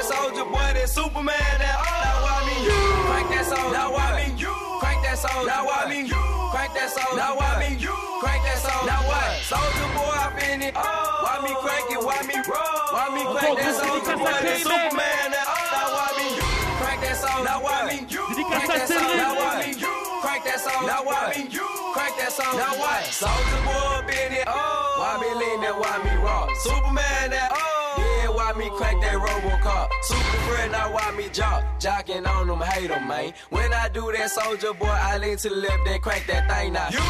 that 0.00 0.08
soldier 0.08 0.44
boy? 0.48 0.72
That 0.72 0.88
Superman? 0.88 1.36
That 1.60 1.76
now 1.76 2.24
why 2.24 2.40
me 2.48 2.56
crank 3.04 3.28
that 3.36 3.44
soldier? 3.44 3.72
Now 3.76 3.92
why 3.92 4.08
me 4.16 4.32
crank 4.80 5.00
that 5.04 5.18
soldier? 5.20 5.44
Now 5.44 5.68
why 5.68 5.84
me 5.92 6.08
crank 6.08 6.72
that 6.72 6.88
soldier? 6.88 7.16
Now 7.20 7.36
why 7.36 7.52
me 7.60 7.76
crank 7.76 8.40
that 8.48 8.58
soldier? 8.64 8.88
Now 8.88 9.04
what? 9.04 9.28
Soldier 9.44 9.88
boy, 9.92 10.16
I'm 10.16 10.32
finna. 10.40 10.72
Why 10.72 11.36
me 11.44 11.52
crank 11.60 11.86
it? 11.92 12.00
Why 12.00 12.20
me 12.24 12.36
roll? 12.48 12.80
Why 12.96 13.06
me 13.12 13.22
crank 13.28 13.60
that 13.60 13.74
soldier 13.76 14.16
boy? 14.16 14.32
That 14.40 14.64
Superman? 14.64 15.28
That 15.36 15.44
now 15.44 15.92
why 15.92 16.08
me 16.16 16.28
crank 16.80 17.00
that 17.04 17.16
soldier? 17.20 17.44
Now 17.44 17.60
why 17.60 17.78
me 17.92 17.96
crank 18.08 18.72
that 18.72 18.88
soldier? 18.88 19.20
Now 19.20 19.36
why 19.36 19.52
me 19.60 19.76
crank 20.24 20.42
that 20.48 20.58
soldier? 20.64 20.88
Now 20.88 21.04
why 21.04 21.20
me 21.36 21.44
crank 21.92 22.14
that 22.16 22.32
soldier? 22.32 22.56
Now 22.56 22.72
what? 22.80 23.04
Soldier 23.12 23.60
boy, 23.68 24.08
been 24.08 24.32
it. 24.32 24.48
Why 24.48 25.20
me 25.20 25.28
lean 25.36 25.60
that? 25.60 25.76
Why 25.76 26.00
me 26.00 26.16
raw? 26.24 26.48
Superman 26.64 27.36
that. 27.36 27.52
Yeah, 28.00 28.32
why 28.32 28.52
me 28.56 28.70
crank 28.76 28.99
that 29.90 30.04
Super 30.04 30.38
friend, 30.48 30.72
now 30.72 30.92
why 30.92 31.10
me 31.16 31.28
jock? 31.32 31.64
Jocking 31.78 32.26
on 32.26 32.46
them, 32.46 32.60
hate 32.60 32.90
'em, 32.90 33.08
man. 33.08 33.32
When 33.50 33.72
I 33.72 33.88
do 33.88 34.12
that, 34.12 34.30
soldier 34.30 34.72
boy, 34.72 34.86
I 34.86 35.18
lean 35.18 35.36
to 35.38 35.48
the 35.48 35.56
left, 35.56 35.84
then 35.84 36.00
crank 36.00 36.26
that 36.26 36.48
thing 36.50 36.72
now. 36.72 36.88
You! 36.90 37.00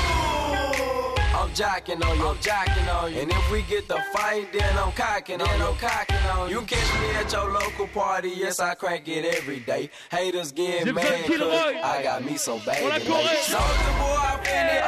I'm 1.40 1.48
jocking 1.50 2.04
on 2.04 2.18
you, 2.18 2.26
I'm 2.26 2.36
jocking 2.36 2.88
on 2.94 3.12
you. 3.12 3.20
And 3.20 3.30
if 3.30 3.50
we 3.50 3.62
get 3.62 3.88
the 3.88 3.98
fight, 4.12 4.52
then 4.52 4.76
I'm 4.76 4.92
cocking 4.92 5.40
on 5.40 5.58
you. 5.58 5.66
I'm 5.66 5.76
cocking 5.76 6.26
on 6.34 6.50
you. 6.50 6.60
You 6.60 6.66
catch 6.66 7.00
me 7.00 7.10
at 7.16 7.32
your 7.32 7.50
local 7.50 7.86
party, 7.88 8.30
yes, 8.36 8.60
I 8.60 8.74
crank 8.74 9.08
it 9.08 9.24
every 9.24 9.60
day. 9.60 9.90
Haters 10.10 10.52
get 10.52 10.84
J'ai 10.84 10.92
besoin 10.92 10.94
de 10.94 11.10
mad, 11.10 11.24
Kid 11.24 11.40
cause 11.40 11.74
I 11.82 12.02
got 12.02 12.24
me 12.24 12.36
so 12.36 12.58
bad. 12.58 12.82
On. 12.82 13.00
Soldier 13.00 13.94
boy, 13.98 14.20
I'm 14.30 14.40
in 14.40 14.66
it. 14.76 14.82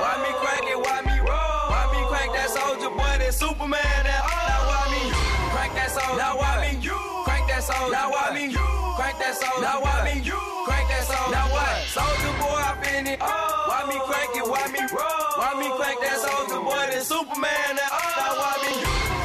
Why 0.00 0.14
me 0.24 0.30
crank 0.40 0.64
it? 0.72 0.78
Why 0.78 1.00
me 1.02 1.18
roll? 1.20 1.64
Why 1.72 1.84
me 1.92 2.00
crank 2.08 2.32
that 2.32 2.50
soldier 2.50 2.90
boy? 2.90 3.14
That 3.18 3.34
Superman? 3.34 4.04
That 4.08 4.22
now 4.48 4.62
why 4.70 4.84
me 4.92 5.10
crank 5.52 5.74
that 5.74 5.90
soldier? 5.90 6.16
Now 6.16 6.38
why 6.38 6.72
me 6.72 6.86
crank 6.86 7.17
that 7.58 7.74
soldier? 7.74 7.92
Now 7.92 8.10
why 8.10 8.30
me 8.34 8.54
crank 8.94 9.18
that 9.18 9.34
soldier? 9.34 9.62
Now 9.62 9.82
why 9.82 9.98
me 10.06 10.20
you 10.22 10.38
crank 10.66 10.86
that 10.88 11.04
soldier? 11.10 11.34
Now 11.34 11.46
what? 11.50 11.74
Soldier 11.90 12.34
boy, 12.38 12.62
I'm 12.62 12.78
in 12.94 13.06
it. 13.14 13.18
Oh. 13.18 13.26
Why 13.66 13.82
me 13.90 13.98
crank 14.06 14.30
it? 14.38 14.46
Why 14.46 14.64
me 14.70 14.82
roll? 14.94 15.26
Why 15.38 15.50
me 15.58 15.66
crank 15.74 15.98
that 15.98 16.18
soldier 16.22 16.62
boy? 16.62 16.86
That 16.86 17.02
Superman? 17.02 17.70
That 17.74 17.90
oh. 17.90 18.14
now 18.14 18.32
why 18.38 18.54
me 18.62 18.72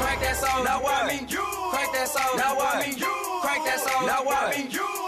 crank 0.02 0.20
that 0.26 0.36
soldier? 0.42 0.66
Now 0.66 0.82
why 0.82 1.00
me 1.06 1.18
you 1.30 1.46
crank 1.70 1.90
that 1.94 2.10
soldier? 2.10 2.38
Now 2.42 2.58
why 2.58 2.74
me 2.82 2.90
crank 2.98 3.62
that 3.70 3.80
soldier? 3.86 4.08
Now 4.10 4.22
why 4.26 4.42
me 4.50 4.62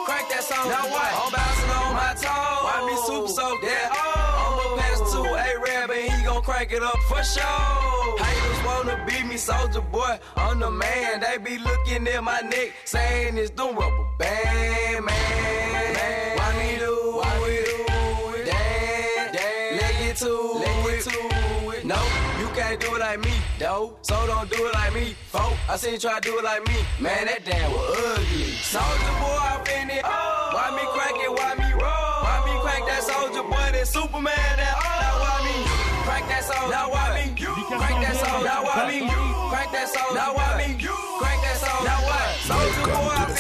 crank 0.06 0.26
that 0.30 0.44
soldier? 0.46 0.70
Now 0.70 0.86
what? 0.94 1.10
I'm 1.10 1.30
bouncing 1.34 1.72
on 1.74 1.90
my 1.98 2.12
toes. 2.14 2.62
Why 2.62 2.78
me 2.86 2.96
super 3.10 3.32
soaked? 3.34 3.66
Yeah. 3.66 3.90
Oh. 3.90 4.46
I'ma 4.46 4.66
pass 4.78 5.02
to 5.02 5.20
A-Rab 5.26 5.90
and 5.90 6.14
he 6.14 6.20
gon' 6.22 6.44
crank 6.46 6.70
it 6.78 6.84
up 6.84 7.00
for 7.10 7.24
sure. 7.26 8.22
Haters 8.22 8.45
wanna 8.86 9.06
beat 9.06 9.26
me, 9.26 9.38
soldier 9.38 9.82
boy. 9.82 10.20
I'm 10.36 10.60
the 10.60 10.72
man. 10.72 11.20
They 11.20 11.38
be 11.38 11.58
looking 11.58 12.08
at 12.08 12.24
my 12.24 12.42
neck, 12.42 12.74
saying 12.86 13.38
it's 13.38 13.50
doing 13.50 13.76
rubber 13.76 14.08
band, 14.20 15.06
man. 15.06 16.38
Why 16.38 16.50
me 16.58 16.78
do 16.78 17.22
it? 17.48 18.46
Damn, 18.46 19.34
damn. 19.34 19.78
Let 19.78 19.94
get 20.00 20.18
to 20.18 20.62
it. 21.74 21.86
No, 21.86 21.96
you 22.40 22.48
can't 22.56 22.80
do 22.80 22.96
it 22.96 23.00
like 23.00 23.20
me, 23.24 23.34
though. 23.60 23.98
So 24.02 24.16
don't 24.28 24.50
do 24.50 24.66
it 24.66 24.74
like 24.74 24.94
me, 24.94 25.16
folk. 25.28 25.54
I 25.70 25.78
seen 25.78 25.94
you 25.94 26.00
try 26.00 26.20
to 26.20 26.22
do 26.22 26.38
it 26.40 26.44
like 26.44 26.68
me. 26.68 26.76
Man, 27.00 27.26
that 27.26 27.46
damn 27.46 27.72
was 27.72 28.18
ugly. 28.18 28.52
Soldier 28.74 29.16
boy, 29.22 29.38
I'm 29.42 29.62
in 29.82 29.90
it. 29.98 30.04
Why 30.04 30.72
me 30.78 30.84
crank 30.94 31.18
it? 31.22 31.32
Why 31.32 31.54
me 31.56 31.74
roll? 31.74 32.18
Why 32.26 32.38
me 32.46 32.54
crank 32.62 32.86
that 32.88 33.04
soldier 33.04 33.44
boy? 33.44 33.68
That 33.74 33.88
Superman? 33.88 34.54
That 34.58 34.74
oh, 34.78 34.98
now 35.02 35.16
why 35.22 35.38
me 35.46 35.56
crank 36.06 36.28
that 36.28 36.44
soldier? 36.44 36.72
Now 36.72 36.90
why 36.92 37.26
me 37.26 37.35
Crank 37.78 38.00
that 38.06 38.16
soul, 38.16 38.44
now 38.44 38.64
what? 38.64 38.76
Crank 39.52 39.72
that 39.72 39.88
soul, 39.90 40.14
now 40.16 40.34
what? 40.34 40.56
Crank 40.58 41.42
that 41.44 41.58
soul, 41.58 41.84
now 41.84 42.00
what? 42.08 42.28
Soldier 42.46 42.86
boy, 42.86 43.14
I'm 43.16 43.30
in 43.30 43.38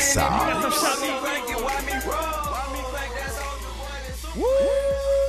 it. 1.03 1.19
Crank 1.21 1.49
it, 1.49 1.59
why 1.63 1.77
me 1.85 1.95
roll? 2.05 2.45
Woo! 4.35 5.24